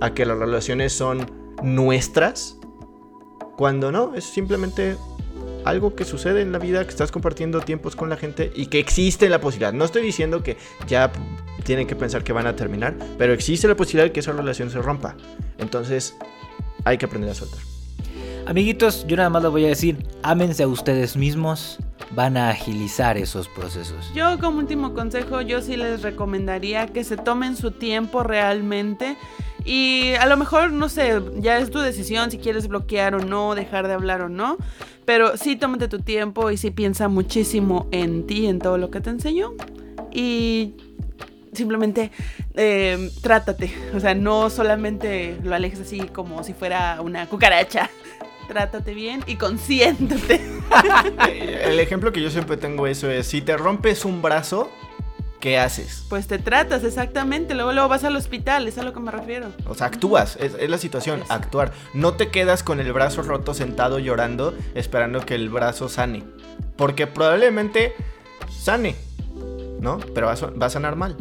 a 0.00 0.14
que 0.14 0.24
las 0.24 0.38
relaciones 0.38 0.92
son 0.92 1.26
nuestras, 1.62 2.58
cuando 3.56 3.92
no, 3.92 4.14
es 4.14 4.24
simplemente 4.24 4.96
algo 5.64 5.94
que 5.94 6.04
sucede 6.04 6.42
en 6.42 6.52
la 6.52 6.58
vida, 6.58 6.84
que 6.84 6.90
estás 6.90 7.10
compartiendo 7.10 7.60
tiempos 7.60 7.96
con 7.96 8.10
la 8.10 8.16
gente 8.16 8.52
y 8.54 8.66
que 8.66 8.78
existe 8.78 9.28
la 9.28 9.40
posibilidad. 9.40 9.72
No 9.72 9.84
estoy 9.84 10.02
diciendo 10.02 10.42
que 10.42 10.56
ya 10.86 11.10
tienen 11.64 11.86
que 11.86 11.96
pensar 11.96 12.22
que 12.22 12.32
van 12.32 12.46
a 12.46 12.54
terminar, 12.56 12.96
pero 13.18 13.32
existe 13.32 13.66
la 13.66 13.74
posibilidad 13.74 14.04
de 14.04 14.12
que 14.12 14.20
esa 14.20 14.32
relación 14.32 14.70
se 14.70 14.80
rompa. 14.80 15.16
Entonces, 15.58 16.14
hay 16.84 16.98
que 16.98 17.06
aprender 17.06 17.30
a 17.30 17.34
soltar. 17.34 17.60
Amiguitos, 18.46 19.06
yo 19.06 19.16
nada 19.16 19.30
más 19.30 19.42
les 19.42 19.50
voy 19.50 19.64
a 19.64 19.68
decir, 19.68 20.06
ámense 20.22 20.64
a 20.64 20.68
ustedes 20.68 21.16
mismos, 21.16 21.78
van 22.14 22.36
a 22.36 22.50
agilizar 22.50 23.16
esos 23.16 23.48
procesos. 23.48 24.10
Yo 24.14 24.38
como 24.38 24.58
último 24.58 24.94
consejo, 24.94 25.40
yo 25.40 25.60
sí 25.60 25.76
les 25.76 26.02
recomendaría 26.02 26.86
que 26.86 27.04
se 27.04 27.16
tomen 27.16 27.56
su 27.56 27.70
tiempo 27.72 28.22
realmente. 28.22 29.16
Y 29.64 30.12
a 30.20 30.26
lo 30.26 30.36
mejor, 30.36 30.72
no 30.72 30.88
sé, 30.88 31.20
ya 31.36 31.58
es 31.58 31.70
tu 31.70 31.78
decisión 31.78 32.30
si 32.30 32.38
quieres 32.38 32.68
bloquear 32.68 33.14
o 33.14 33.18
no, 33.18 33.54
dejar 33.54 33.88
de 33.88 33.94
hablar 33.94 34.20
o 34.20 34.28
no. 34.28 34.58
Pero 35.04 35.36
sí 35.36 35.56
tómate 35.56 35.88
tu 35.88 36.00
tiempo 36.00 36.50
y 36.50 36.56
sí 36.56 36.70
piensa 36.70 37.08
muchísimo 37.08 37.88
en 37.90 38.26
ti, 38.26 38.46
en 38.46 38.58
todo 38.58 38.78
lo 38.78 38.90
que 38.90 39.00
te 39.00 39.10
enseñó. 39.10 39.52
Y 40.12 40.74
simplemente 41.52 42.10
eh, 42.54 43.10
trátate. 43.22 43.72
O 43.94 44.00
sea, 44.00 44.14
no 44.14 44.50
solamente 44.50 45.38
lo 45.42 45.54
alejes 45.54 45.80
así 45.80 46.00
como 46.00 46.44
si 46.44 46.52
fuera 46.52 47.00
una 47.00 47.26
cucaracha 47.26 47.90
trátate 48.46 48.94
bien 48.94 49.22
y 49.26 49.36
consiéntate. 49.36 50.40
El 51.64 51.80
ejemplo 51.80 52.12
que 52.12 52.22
yo 52.22 52.30
siempre 52.30 52.56
tengo 52.56 52.86
eso 52.86 53.10
es, 53.10 53.26
si 53.26 53.42
te 53.42 53.56
rompes 53.56 54.04
un 54.04 54.22
brazo, 54.22 54.70
¿qué 55.40 55.58
haces? 55.58 56.04
Pues 56.08 56.26
te 56.26 56.38
tratas, 56.38 56.84
exactamente. 56.84 57.54
Luego, 57.54 57.72
luego 57.72 57.88
vas 57.88 58.04
al 58.04 58.16
hospital, 58.16 58.66
es 58.68 58.78
a 58.78 58.82
lo 58.82 58.92
que 58.92 59.00
me 59.00 59.10
refiero. 59.10 59.48
O 59.66 59.74
sea, 59.74 59.88
actúas, 59.88 60.36
es, 60.40 60.68
la 60.68 60.78
situación, 60.78 61.22
actuar. 61.28 61.72
No 61.92 62.14
te 62.14 62.28
quedas 62.28 62.62
con 62.62 62.80
el 62.80 62.92
brazo 62.92 63.22
roto 63.22 63.54
sentado 63.54 63.98
llorando 63.98 64.54
esperando 64.74 65.24
que 65.24 65.34
el 65.34 65.48
brazo 65.48 65.88
sane. 65.88 66.22
Porque 66.76 67.06
probablemente 67.06 67.94
sane, 68.50 68.96
¿no? 69.80 69.98
Pero 70.14 70.26
va 70.26 70.66
a 70.66 70.70
sanar 70.70 70.96
mal 70.96 71.16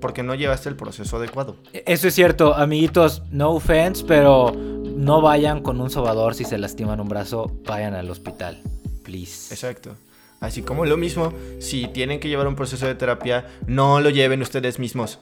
porque 0.00 0.22
no 0.22 0.34
llevaste 0.34 0.68
el 0.68 0.76
proceso 0.76 1.18
adecuado. 1.18 1.56
Eso 1.72 2.08
es 2.08 2.14
cierto, 2.14 2.54
amiguitos, 2.54 3.22
no 3.30 3.50
offense, 3.50 4.04
pero 4.06 4.52
no 5.00 5.22
vayan 5.22 5.62
con 5.62 5.80
un 5.80 5.88
sobador 5.88 6.34
si 6.34 6.44
se 6.44 6.58
lastiman 6.58 7.00
un 7.00 7.08
brazo, 7.08 7.50
vayan 7.66 7.94
al 7.94 8.10
hospital, 8.10 8.60
please. 9.02 9.52
Exacto. 9.52 9.96
Así 10.40 10.62
como 10.62 10.84
lo 10.84 10.98
mismo, 10.98 11.32
si 11.58 11.86
tienen 11.88 12.20
que 12.20 12.28
llevar 12.28 12.46
un 12.46 12.54
proceso 12.54 12.86
de 12.86 12.94
terapia, 12.94 13.46
no 13.66 14.00
lo 14.00 14.10
lleven 14.10 14.42
ustedes 14.42 14.78
mismos. 14.78 15.18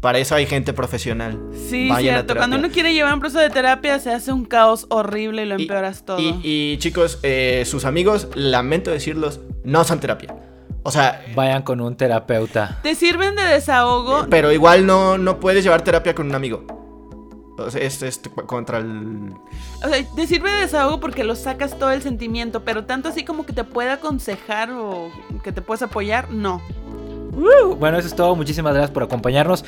Para 0.00 0.18
eso 0.18 0.34
hay 0.34 0.46
gente 0.46 0.72
profesional. 0.72 1.38
Sí, 1.52 1.90
cierto. 1.98 2.36
Cuando 2.36 2.56
uno 2.56 2.70
quiere 2.70 2.94
llevar 2.94 3.12
un 3.12 3.20
proceso 3.20 3.40
de 3.40 3.50
terapia, 3.50 3.98
se 3.98 4.12
hace 4.12 4.32
un 4.32 4.44
caos 4.44 4.86
horrible 4.88 5.42
y 5.42 5.46
lo 5.46 5.56
empeoras 5.56 6.04
todo. 6.04 6.18
Y, 6.20 6.78
chicos, 6.78 7.18
eh, 7.22 7.64
sus 7.66 7.84
amigos, 7.84 8.28
lamento 8.34 8.90
decirlos, 8.90 9.40
no 9.64 9.84
son 9.84 10.00
terapia. 10.00 10.34
O 10.84 10.90
sea. 10.90 11.22
Vayan 11.34 11.62
con 11.62 11.80
un 11.80 11.96
terapeuta. 11.96 12.78
Te 12.82 12.94
sirven 12.94 13.34
de 13.34 13.42
desahogo. 13.42 14.26
Pero 14.30 14.52
igual 14.52 14.86
no, 14.86 15.18
no 15.18 15.40
puedes 15.40 15.64
llevar 15.64 15.82
terapia 15.82 16.14
con 16.14 16.28
un 16.28 16.34
amigo. 16.34 16.77
Es, 17.66 18.02
es 18.02 18.20
contra 18.46 18.78
el. 18.78 19.34
O 19.84 19.88
sea, 19.88 20.04
te 20.14 20.26
sirve 20.26 20.50
de 20.50 20.60
desahogo 20.60 21.00
porque 21.00 21.24
lo 21.24 21.34
sacas 21.34 21.78
todo 21.78 21.90
el 21.90 22.02
sentimiento, 22.02 22.64
pero 22.64 22.84
tanto 22.84 23.08
así 23.08 23.24
como 23.24 23.44
que 23.44 23.52
te 23.52 23.64
pueda 23.64 23.94
aconsejar 23.94 24.70
o 24.70 25.10
que 25.42 25.52
te 25.52 25.62
puedas 25.62 25.82
apoyar, 25.82 26.30
no. 26.30 26.62
bueno, 27.78 27.98
eso 27.98 28.08
es 28.08 28.14
todo. 28.14 28.36
Muchísimas 28.36 28.74
gracias 28.74 28.92
por 28.92 29.02
acompañarnos. 29.02 29.64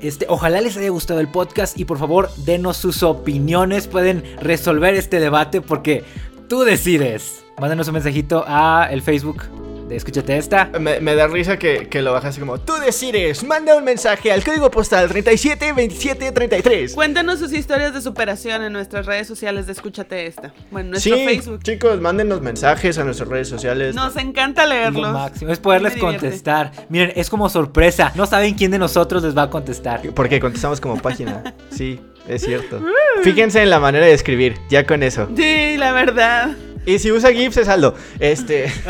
Este, 0.00 0.26
ojalá 0.28 0.60
les 0.60 0.76
haya 0.76 0.90
gustado 0.90 1.20
el 1.20 1.28
podcast 1.28 1.78
y 1.78 1.84
por 1.84 1.98
favor 1.98 2.30
denos 2.38 2.76
sus 2.76 3.02
opiniones. 3.02 3.86
Pueden 3.88 4.24
resolver 4.40 4.94
este 4.94 5.20
debate 5.20 5.60
porque 5.60 6.04
tú 6.48 6.62
decides. 6.62 7.44
Mándenos 7.60 7.86
un 7.88 7.94
mensajito 7.94 8.44
a 8.46 8.88
el 8.90 9.02
Facebook 9.02 9.44
de 9.88 9.96
Escúchate 9.96 10.36
esta. 10.36 10.66
Me, 10.80 11.00
me 11.00 11.14
da 11.14 11.26
risa 11.26 11.58
que, 11.58 11.88
que 11.88 12.00
lo 12.02 12.12
bajas 12.12 12.38
como, 12.38 12.58
tú 12.58 12.72
decides, 12.84 13.44
manda 13.44 13.76
un 13.76 13.84
mensaje 13.84 14.32
al 14.32 14.42
código 14.42 14.70
postal 14.70 15.08
372733. 15.10 16.94
Cuéntanos 16.94 17.38
sus 17.38 17.52
historias 17.52 17.92
de 17.94 18.00
superación 18.00 18.62
en 18.62 18.72
nuestras 18.72 19.06
redes 19.06 19.26
sociales 19.26 19.66
de 19.66 19.72
Escúchate 19.72 20.26
esta. 20.26 20.52
Bueno, 20.70 20.90
nuestro 20.90 21.16
Sí, 21.16 21.24
Facebook. 21.24 21.62
chicos, 21.62 22.00
mándenos 22.00 22.40
mensajes 22.40 22.98
a 22.98 23.04
nuestras 23.04 23.28
redes 23.28 23.48
sociales. 23.48 23.94
Nos 23.94 24.16
encanta 24.16 24.64
Lo 24.64 24.70
leerlos. 24.74 25.12
máximo 25.12 25.52
es 25.52 25.58
poderles 25.58 25.96
contestar. 25.96 26.72
Miren, 26.88 27.12
es 27.16 27.28
como 27.30 27.48
sorpresa. 27.48 28.12
No 28.14 28.26
saben 28.26 28.54
quién 28.54 28.70
de 28.70 28.78
nosotros 28.78 29.22
les 29.22 29.36
va 29.36 29.42
a 29.42 29.50
contestar. 29.50 30.00
Porque 30.14 30.40
contestamos 30.40 30.80
como 30.80 30.96
página. 31.00 31.54
Sí, 31.70 32.00
es 32.28 32.42
cierto. 32.42 32.80
Fíjense 33.22 33.60
en 33.62 33.70
la 33.70 33.80
manera 33.80 34.06
de 34.06 34.12
escribir, 34.12 34.56
ya 34.70 34.86
con 34.86 35.02
eso. 35.02 35.28
Sí, 35.36 35.76
la 35.76 35.92
verdad. 35.92 36.50
Y 36.86 36.98
si 36.98 37.10
usa 37.12 37.32
GIFs 37.32 37.56
es 37.56 37.66
saldo. 37.66 37.94
Este, 38.18 38.70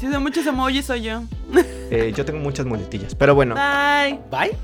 Si 0.00 0.06
muchos 0.06 0.46
emojis 0.46 0.86
soy 0.86 1.02
yo. 1.02 1.24
eh, 1.90 2.10
yo 2.16 2.24
tengo 2.24 2.38
muchas 2.38 2.64
muletillas, 2.64 3.14
pero 3.14 3.34
bueno. 3.34 3.54
Bye. 3.54 4.18
Bye. 4.30 4.56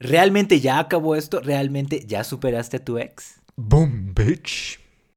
¿Realmente 0.00 0.60
ya 0.60 0.78
acabó 0.78 1.14
esto? 1.14 1.40
¿Realmente 1.40 2.06
ya 2.06 2.24
superaste 2.24 2.78
a 2.78 2.84
tu 2.84 2.96
ex? 2.96 3.40
Boom, 3.56 4.14
bitch. 4.14 4.77